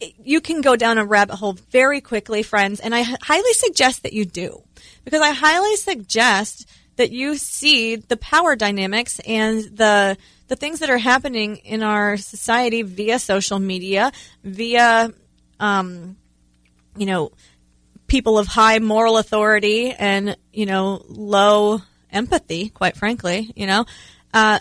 it 0.00 0.14
you 0.22 0.40
can 0.40 0.60
go 0.60 0.76
down 0.76 0.98
a 0.98 1.04
rabbit 1.04 1.36
hole 1.36 1.54
very 1.70 2.00
quickly, 2.00 2.42
friends. 2.42 2.80
And 2.80 2.94
I 2.94 3.02
highly 3.02 3.52
suggest 3.54 4.02
that 4.02 4.12
you 4.12 4.24
do 4.24 4.62
because 5.04 5.22
I 5.22 5.30
highly 5.30 5.76
suggest 5.76 6.68
that 6.96 7.10
you 7.10 7.36
see 7.36 7.96
the 7.96 8.16
power 8.18 8.54
dynamics 8.54 9.20
and 9.20 9.62
the 9.76 10.16
the 10.48 10.56
things 10.56 10.80
that 10.80 10.90
are 10.90 10.98
happening 10.98 11.56
in 11.56 11.82
our 11.82 12.18
society 12.18 12.82
via 12.82 13.18
social 13.18 13.58
media, 13.58 14.12
via 14.44 15.10
um, 15.58 16.16
you 16.96 17.06
know 17.06 17.32
people 18.06 18.38
of 18.38 18.46
high 18.46 18.78
moral 18.78 19.18
authority 19.18 19.92
and 19.92 20.36
you 20.52 20.66
know 20.66 21.04
low 21.08 21.80
empathy, 22.10 22.68
quite 22.68 22.96
frankly, 22.96 23.52
you 23.56 23.66
know. 23.66 23.84
Uh, 24.34 24.58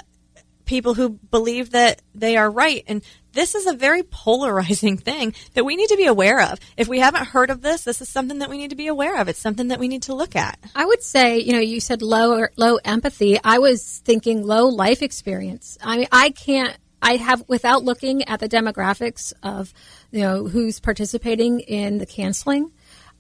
people 0.72 0.94
who 0.94 1.10
believe 1.10 1.72
that 1.72 2.02
they 2.16 2.38
are 2.38 2.50
right. 2.50 2.86
And 2.88 3.04
this 3.34 3.56
is 3.56 3.68
a 3.68 3.74
very 3.74 4.04
polarizing 4.04 4.98
thing 5.10 5.34
that 5.54 5.66
we 5.66 5.76
need 5.76 5.90
to 5.90 5.98
be 5.98 6.06
aware 6.06 6.42
of. 6.42 6.60
If 6.78 6.88
we 6.88 7.00
haven't 7.00 7.26
heard 7.26 7.50
of 7.50 7.62
this, 7.62 7.84
this 7.84 8.02
is 8.02 8.08
something 8.08 8.40
that 8.40 8.50
we 8.50 8.58
need 8.58 8.70
to 8.70 8.78
be 8.78 8.88
aware 8.88 9.20
of. 9.20 9.28
It's 9.28 9.38
something 9.38 9.68
that 9.68 9.80
we 9.80 9.90
need 9.90 10.04
to 10.04 10.16
look 10.16 10.34
at. 10.34 10.58
I 10.74 10.86
would 10.86 11.04
say, 11.04 11.40
you 11.40 11.52
know, 11.52 11.60
you 11.60 11.82
said 11.82 12.02
low 12.02 12.48
low 12.56 12.78
empathy. 12.86 13.38
I 13.44 13.60
was 13.60 14.02
thinking 14.06 14.48
low 14.48 14.68
life 14.68 15.02
experience. 15.02 15.78
I 15.84 15.98
mean, 15.98 16.08
I 16.12 16.30
can't. 16.30 16.78
I 17.02 17.16
have 17.18 17.44
without 17.48 17.84
looking 17.84 18.24
at 18.24 18.40
the 18.40 18.50
demographics 18.50 19.34
of, 19.44 19.74
you 20.12 20.22
know, 20.22 20.48
who's 20.48 20.80
participating 20.80 21.62
in 21.62 21.98
the 21.98 22.06
canceling. 22.06 22.72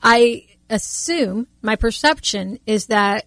I 0.01 0.45
assume 0.69 1.47
my 1.61 1.75
perception 1.75 2.59
is 2.65 2.87
that 2.87 3.25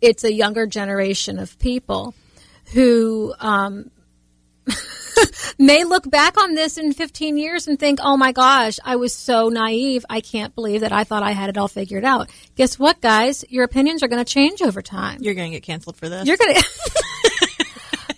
it's 0.00 0.24
a 0.24 0.32
younger 0.32 0.66
generation 0.66 1.38
of 1.38 1.58
people 1.58 2.14
who 2.72 3.34
um, 3.40 3.90
may 5.58 5.84
look 5.84 6.08
back 6.10 6.40
on 6.40 6.54
this 6.54 6.76
in 6.78 6.92
15 6.92 7.36
years 7.38 7.68
and 7.68 7.78
think, 7.78 8.00
oh 8.02 8.16
my 8.16 8.32
gosh, 8.32 8.78
I 8.84 8.96
was 8.96 9.14
so 9.14 9.48
naive. 9.48 10.04
I 10.10 10.20
can't 10.20 10.54
believe 10.54 10.82
that 10.82 10.92
I 10.92 11.04
thought 11.04 11.22
I 11.22 11.32
had 11.32 11.48
it 11.50 11.56
all 11.56 11.68
figured 11.68 12.04
out. 12.04 12.30
Guess 12.56 12.78
what, 12.78 13.00
guys? 13.00 13.44
Your 13.48 13.64
opinions 13.64 14.02
are 14.02 14.08
going 14.08 14.24
to 14.24 14.30
change 14.30 14.62
over 14.62 14.82
time. 14.82 15.18
You're 15.22 15.34
going 15.34 15.50
to 15.50 15.56
get 15.56 15.62
canceled 15.62 15.96
for 15.96 16.08
this. 16.08 16.26
You're 16.26 16.36
going 16.36 16.54
to. 16.54 16.64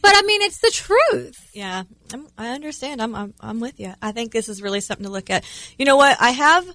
But 0.06 0.16
I 0.16 0.22
mean, 0.22 0.42
it's 0.42 0.58
the 0.58 0.70
truth. 0.70 1.50
Yeah, 1.52 1.82
I'm, 2.12 2.28
I 2.38 2.50
understand. 2.50 3.02
I'm, 3.02 3.14
I'm 3.14 3.34
I'm 3.40 3.60
with 3.60 3.80
you. 3.80 3.92
I 4.00 4.12
think 4.12 4.32
this 4.32 4.48
is 4.48 4.62
really 4.62 4.80
something 4.80 5.04
to 5.04 5.10
look 5.10 5.30
at. 5.30 5.44
You 5.78 5.84
know 5.84 5.96
what? 5.96 6.16
I 6.20 6.30
have 6.30 6.66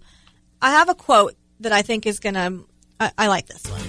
I 0.61 0.71
have 0.71 0.89
a 0.89 0.95
quote 0.95 1.35
that 1.61 1.71
I 1.71 1.81
think 1.81 2.05
is 2.05 2.19
gonna. 2.19 2.59
I, 2.99 3.11
I 3.17 3.27
like 3.27 3.47
this 3.47 3.63
one. 3.65 3.81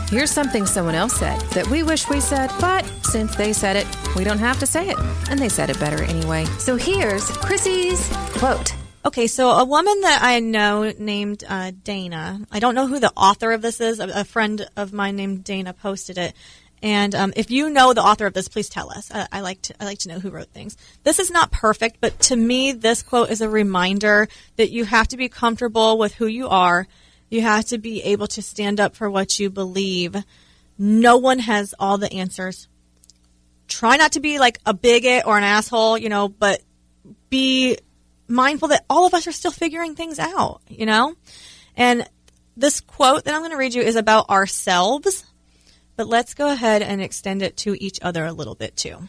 Here's 0.10 0.32
something 0.32 0.66
someone 0.66 0.96
else 0.96 1.16
said 1.16 1.40
that 1.52 1.68
we 1.68 1.84
wish 1.84 2.08
we 2.08 2.20
said, 2.20 2.50
but 2.60 2.84
since 3.04 3.36
they 3.36 3.52
said 3.52 3.76
it, 3.76 3.86
we 4.16 4.24
don't 4.24 4.38
have 4.38 4.58
to 4.58 4.66
say 4.66 4.88
it. 4.88 4.98
And 5.30 5.38
they 5.38 5.48
said 5.48 5.70
it 5.70 5.78
better 5.78 6.02
anyway. 6.02 6.44
So 6.58 6.76
here's 6.76 7.30
Chrissy's 7.30 8.08
quote. 8.32 8.74
Okay, 9.04 9.28
so 9.28 9.50
a 9.50 9.64
woman 9.64 10.00
that 10.02 10.20
I 10.22 10.40
know 10.40 10.92
named 10.98 11.44
uh, 11.48 11.72
Dana. 11.84 12.40
I 12.50 12.58
don't 12.58 12.74
know 12.74 12.86
who 12.86 12.98
the 12.98 13.12
author 13.16 13.52
of 13.52 13.62
this 13.62 13.80
is. 13.80 13.98
A, 13.98 14.08
a 14.20 14.24
friend 14.24 14.68
of 14.76 14.92
mine 14.92 15.16
named 15.16 15.44
Dana 15.44 15.72
posted 15.72 16.18
it. 16.18 16.34
And 16.82 17.14
um, 17.14 17.32
if 17.36 17.50
you 17.50 17.68
know 17.68 17.92
the 17.92 18.02
author 18.02 18.26
of 18.26 18.32
this, 18.32 18.48
please 18.48 18.68
tell 18.68 18.90
us. 18.90 19.10
I, 19.12 19.26
I 19.30 19.40
like 19.42 19.60
to 19.62 19.74
I 19.80 19.84
like 19.84 19.98
to 20.00 20.08
know 20.08 20.18
who 20.18 20.30
wrote 20.30 20.48
things. 20.48 20.76
This 21.04 21.18
is 21.18 21.30
not 21.30 21.52
perfect, 21.52 21.98
but 22.00 22.18
to 22.20 22.36
me, 22.36 22.72
this 22.72 23.02
quote 23.02 23.30
is 23.30 23.42
a 23.42 23.48
reminder 23.48 24.28
that 24.56 24.70
you 24.70 24.84
have 24.84 25.08
to 25.08 25.16
be 25.16 25.28
comfortable 25.28 25.98
with 25.98 26.14
who 26.14 26.26
you 26.26 26.48
are. 26.48 26.86
You 27.28 27.42
have 27.42 27.66
to 27.66 27.78
be 27.78 28.02
able 28.02 28.26
to 28.28 28.42
stand 28.42 28.80
up 28.80 28.96
for 28.96 29.10
what 29.10 29.38
you 29.38 29.50
believe. 29.50 30.16
No 30.78 31.18
one 31.18 31.38
has 31.40 31.74
all 31.78 31.98
the 31.98 32.12
answers. 32.12 32.66
Try 33.68 33.96
not 33.96 34.12
to 34.12 34.20
be 34.20 34.38
like 34.38 34.58
a 34.64 34.74
bigot 34.74 35.26
or 35.26 35.36
an 35.36 35.44
asshole, 35.44 35.98
you 35.98 36.08
know, 36.08 36.28
but 36.28 36.60
be 37.28 37.78
mindful 38.26 38.68
that 38.68 38.84
all 38.88 39.06
of 39.06 39.14
us 39.14 39.26
are 39.26 39.32
still 39.32 39.50
figuring 39.50 39.94
things 39.94 40.18
out, 40.18 40.60
you 40.68 40.86
know? 40.86 41.14
And 41.76 42.08
this 42.56 42.80
quote 42.80 43.24
that 43.24 43.34
I'm 43.34 43.40
going 43.40 43.52
to 43.52 43.56
read 43.56 43.74
you 43.74 43.82
is 43.82 43.96
about 43.96 44.30
ourselves, 44.30 45.24
but 46.00 46.08
let's 46.08 46.32
go 46.32 46.50
ahead 46.50 46.80
and 46.80 47.02
extend 47.02 47.42
it 47.42 47.58
to 47.58 47.76
each 47.78 47.98
other 48.00 48.24
a 48.24 48.32
little 48.32 48.54
bit 48.54 48.74
too. 48.74 49.00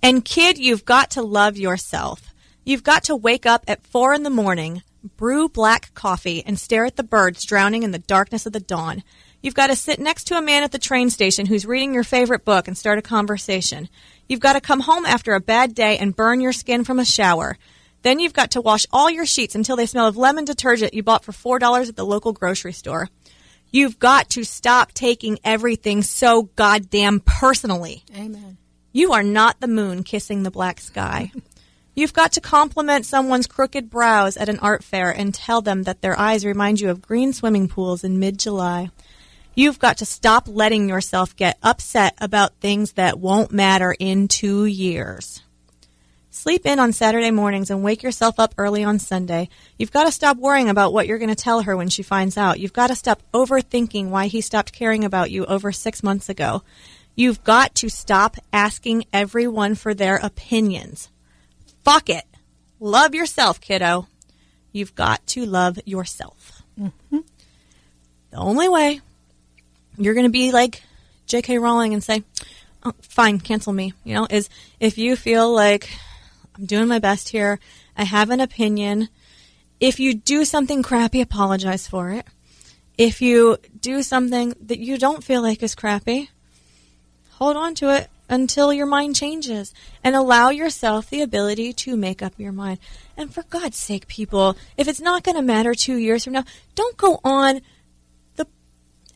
And 0.00 0.24
kid, 0.24 0.56
you've 0.56 0.84
got 0.84 1.10
to 1.10 1.20
love 1.20 1.56
yourself. 1.56 2.32
You've 2.62 2.84
got 2.84 3.02
to 3.04 3.16
wake 3.16 3.44
up 3.44 3.64
at 3.66 3.84
four 3.84 4.14
in 4.14 4.22
the 4.22 4.30
morning, 4.30 4.84
brew 5.16 5.48
black 5.48 5.92
coffee, 5.94 6.44
and 6.46 6.60
stare 6.60 6.84
at 6.84 6.94
the 6.94 7.02
birds 7.02 7.44
drowning 7.44 7.82
in 7.82 7.90
the 7.90 7.98
darkness 7.98 8.46
of 8.46 8.52
the 8.52 8.60
dawn. 8.60 9.02
You've 9.42 9.56
got 9.56 9.66
to 9.66 9.74
sit 9.74 9.98
next 9.98 10.28
to 10.28 10.38
a 10.38 10.42
man 10.42 10.62
at 10.62 10.70
the 10.70 10.78
train 10.78 11.10
station 11.10 11.46
who's 11.46 11.66
reading 11.66 11.92
your 11.92 12.04
favorite 12.04 12.44
book 12.44 12.68
and 12.68 12.78
start 12.78 13.00
a 13.00 13.02
conversation. 13.02 13.88
You've 14.28 14.38
got 14.38 14.52
to 14.52 14.60
come 14.60 14.78
home 14.78 15.06
after 15.06 15.34
a 15.34 15.40
bad 15.40 15.74
day 15.74 15.98
and 15.98 16.14
burn 16.14 16.40
your 16.40 16.52
skin 16.52 16.84
from 16.84 17.00
a 17.00 17.04
shower. 17.04 17.58
Then 18.02 18.20
you've 18.20 18.32
got 18.32 18.52
to 18.52 18.60
wash 18.60 18.86
all 18.92 19.10
your 19.10 19.26
sheets 19.26 19.56
until 19.56 19.74
they 19.74 19.86
smell 19.86 20.06
of 20.06 20.16
lemon 20.16 20.44
detergent 20.44 20.94
you 20.94 21.02
bought 21.02 21.24
for 21.24 21.58
$4 21.58 21.88
at 21.88 21.96
the 21.96 22.06
local 22.06 22.32
grocery 22.32 22.72
store. 22.72 23.10
You've 23.74 23.98
got 23.98 24.30
to 24.30 24.44
stop 24.44 24.92
taking 24.92 25.40
everything 25.42 26.02
so 26.02 26.44
goddamn 26.54 27.18
personally. 27.18 28.04
Amen. 28.16 28.56
You 28.92 29.14
are 29.14 29.24
not 29.24 29.58
the 29.58 29.66
moon 29.66 30.04
kissing 30.04 30.44
the 30.44 30.52
black 30.52 30.78
sky. 30.78 31.32
You've 31.96 32.12
got 32.12 32.30
to 32.34 32.40
compliment 32.40 33.04
someone's 33.04 33.48
crooked 33.48 33.90
brows 33.90 34.36
at 34.36 34.48
an 34.48 34.60
art 34.60 34.84
fair 34.84 35.10
and 35.10 35.34
tell 35.34 35.60
them 35.60 35.82
that 35.82 36.02
their 36.02 36.16
eyes 36.16 36.46
remind 36.46 36.78
you 36.78 36.88
of 36.88 37.02
green 37.02 37.32
swimming 37.32 37.66
pools 37.66 38.04
in 38.04 38.20
mid 38.20 38.38
July. 38.38 38.90
You've 39.56 39.80
got 39.80 39.98
to 39.98 40.06
stop 40.06 40.46
letting 40.46 40.88
yourself 40.88 41.34
get 41.34 41.58
upset 41.60 42.14
about 42.20 42.54
things 42.60 42.92
that 42.92 43.18
won't 43.18 43.50
matter 43.50 43.92
in 43.98 44.28
two 44.28 44.66
years. 44.66 45.42
Sleep 46.34 46.66
in 46.66 46.80
on 46.80 46.92
Saturday 46.92 47.30
mornings 47.30 47.70
and 47.70 47.84
wake 47.84 48.02
yourself 48.02 48.40
up 48.40 48.54
early 48.58 48.82
on 48.82 48.98
Sunday. 48.98 49.48
You've 49.78 49.92
got 49.92 50.04
to 50.04 50.12
stop 50.12 50.36
worrying 50.36 50.68
about 50.68 50.92
what 50.92 51.06
you're 51.06 51.18
going 51.18 51.28
to 51.28 51.36
tell 51.36 51.62
her 51.62 51.76
when 51.76 51.88
she 51.88 52.02
finds 52.02 52.36
out. 52.36 52.58
You've 52.58 52.72
got 52.72 52.88
to 52.88 52.96
stop 52.96 53.22
overthinking 53.32 54.08
why 54.08 54.26
he 54.26 54.40
stopped 54.40 54.72
caring 54.72 55.04
about 55.04 55.30
you 55.30 55.46
over 55.46 55.70
six 55.70 56.02
months 56.02 56.28
ago. 56.28 56.64
You've 57.14 57.44
got 57.44 57.76
to 57.76 57.88
stop 57.88 58.36
asking 58.52 59.04
everyone 59.12 59.76
for 59.76 59.94
their 59.94 60.16
opinions. 60.16 61.08
Fuck 61.84 62.10
it. 62.10 62.24
Love 62.80 63.14
yourself, 63.14 63.60
kiddo. 63.60 64.08
You've 64.72 64.96
got 64.96 65.24
to 65.28 65.46
love 65.46 65.78
yourself. 65.84 66.62
Mm-hmm. 66.78 67.20
The 68.32 68.36
only 68.36 68.68
way 68.68 69.00
you're 69.96 70.14
going 70.14 70.26
to 70.26 70.30
be 70.30 70.50
like 70.50 70.82
J.K. 71.28 71.58
Rowling 71.58 71.94
and 71.94 72.02
say, 72.02 72.24
oh, 72.82 72.92
fine, 73.02 73.38
cancel 73.38 73.72
me. 73.72 73.92
You 74.02 74.14
know, 74.14 74.26
is 74.28 74.50
if 74.80 74.98
you 74.98 75.14
feel 75.14 75.54
like 75.54 75.96
I'm 76.56 76.66
doing 76.66 76.88
my 76.88 76.98
best 76.98 77.30
here, 77.30 77.58
I 77.96 78.04
have 78.04 78.30
an 78.30 78.40
opinion. 78.40 79.08
If 79.80 79.98
you 79.98 80.14
do 80.14 80.44
something 80.44 80.82
crappy, 80.82 81.20
apologize 81.20 81.86
for 81.88 82.10
it. 82.10 82.26
If 82.96 83.20
you 83.20 83.58
do 83.80 84.02
something 84.02 84.54
that 84.60 84.78
you 84.78 84.98
don't 84.98 85.24
feel 85.24 85.42
like 85.42 85.62
is 85.62 85.74
crappy, 85.74 86.30
hold 87.32 87.56
on 87.56 87.74
to 87.76 87.94
it 87.94 88.08
until 88.28 88.72
your 88.72 88.86
mind 88.86 89.16
changes 89.16 89.74
and 90.02 90.14
allow 90.14 90.50
yourself 90.50 91.10
the 91.10 91.20
ability 91.20 91.72
to 91.72 91.96
make 91.96 92.22
up 92.22 92.32
your 92.38 92.52
mind. 92.52 92.78
And 93.16 93.34
for 93.34 93.42
God's 93.42 93.76
sake, 93.76 94.06
people, 94.06 94.56
if 94.76 94.88
it's 94.88 95.00
not 95.00 95.24
going 95.24 95.36
to 95.36 95.42
matter 95.42 95.74
two 95.74 95.96
years 95.96 96.24
from 96.24 96.34
now, 96.34 96.44
don't 96.74 96.96
go 96.96 97.20
on 97.24 97.60
the 98.36 98.46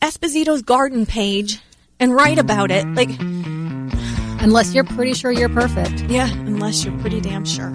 Esposito's 0.01 0.61
garden 0.61 1.05
page 1.05 1.59
and 1.99 2.13
write 2.13 2.37
about 2.37 2.69
it. 2.69 2.85
Like, 2.85 3.09
Unless 4.41 4.73
you're 4.73 4.83
pretty 4.83 5.13
sure 5.13 5.31
you're 5.31 5.49
perfect. 5.49 6.01
yeah, 6.03 6.31
unless 6.31 6.83
you're 6.85 6.97
pretty 6.99 7.21
damn 7.21 7.45
sure. 7.45 7.73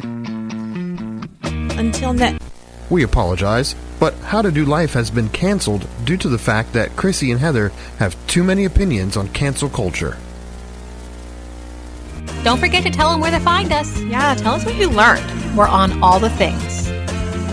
Until 1.78 2.12
next. 2.12 2.42
We 2.90 3.02
apologize, 3.02 3.74
but 3.98 4.14
How 4.16 4.42
to 4.42 4.50
Do 4.50 4.64
Life 4.64 4.92
has 4.94 5.10
been 5.10 5.28
canceled 5.30 5.86
due 6.04 6.16
to 6.18 6.28
the 6.28 6.38
fact 6.38 6.72
that 6.74 6.96
Chrissy 6.96 7.30
and 7.32 7.40
Heather 7.40 7.72
have 7.98 8.16
too 8.26 8.44
many 8.44 8.64
opinions 8.64 9.16
on 9.16 9.28
cancel 9.28 9.68
culture. 9.68 10.16
Don't 12.42 12.58
forget 12.58 12.82
to 12.84 12.90
tell 12.90 13.10
them 13.10 13.20
where 13.20 13.30
to 13.30 13.40
find 13.40 13.72
us. 13.72 14.00
Yeah, 14.02 14.34
tell 14.34 14.54
us 14.54 14.64
what 14.64 14.76
you 14.76 14.90
learned. 14.90 15.56
We're 15.56 15.66
on 15.66 16.02
all 16.02 16.18
the 16.20 16.30
things. 16.30 16.88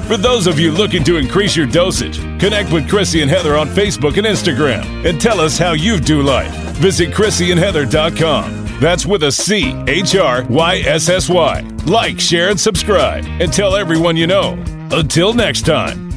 For 0.08 0.18
those 0.18 0.48
of 0.48 0.60
you 0.60 0.72
looking 0.72 1.04
to 1.06 1.18
increase 1.18 1.56
your 1.56 1.68
dosage, 1.68 2.20
connect 2.40 2.72
with 2.74 2.90
Chrissy 2.90 3.22
and 3.22 3.32
Heather 3.32 3.56
on 3.58 3.68
Facebook 3.70 4.18
and 4.18 4.28
Instagram 4.28 5.06
and 5.10 5.20
tell 5.22 5.40
us 5.40 5.58
how 5.58 5.72
you 5.72 6.00
do 6.00 6.22
life. 6.22 6.54
Visit 6.76 7.12
ChrissyandHeather.com. 7.12 8.61
That's 8.82 9.06
with 9.06 9.22
a 9.22 9.32
C 9.32 9.80
H 9.88 10.16
R 10.16 10.44
Y 10.50 10.78
S 10.80 11.08
S 11.08 11.30
Y. 11.30 11.62
Like, 11.86 12.20
share, 12.20 12.50
and 12.50 12.60
subscribe, 12.60 13.24
and 13.40 13.54
tell 13.54 13.76
everyone 13.76 14.18
you 14.18 14.26
know. 14.26 14.54
Until 14.92 15.36
next 15.36 15.68
time. 15.68 16.11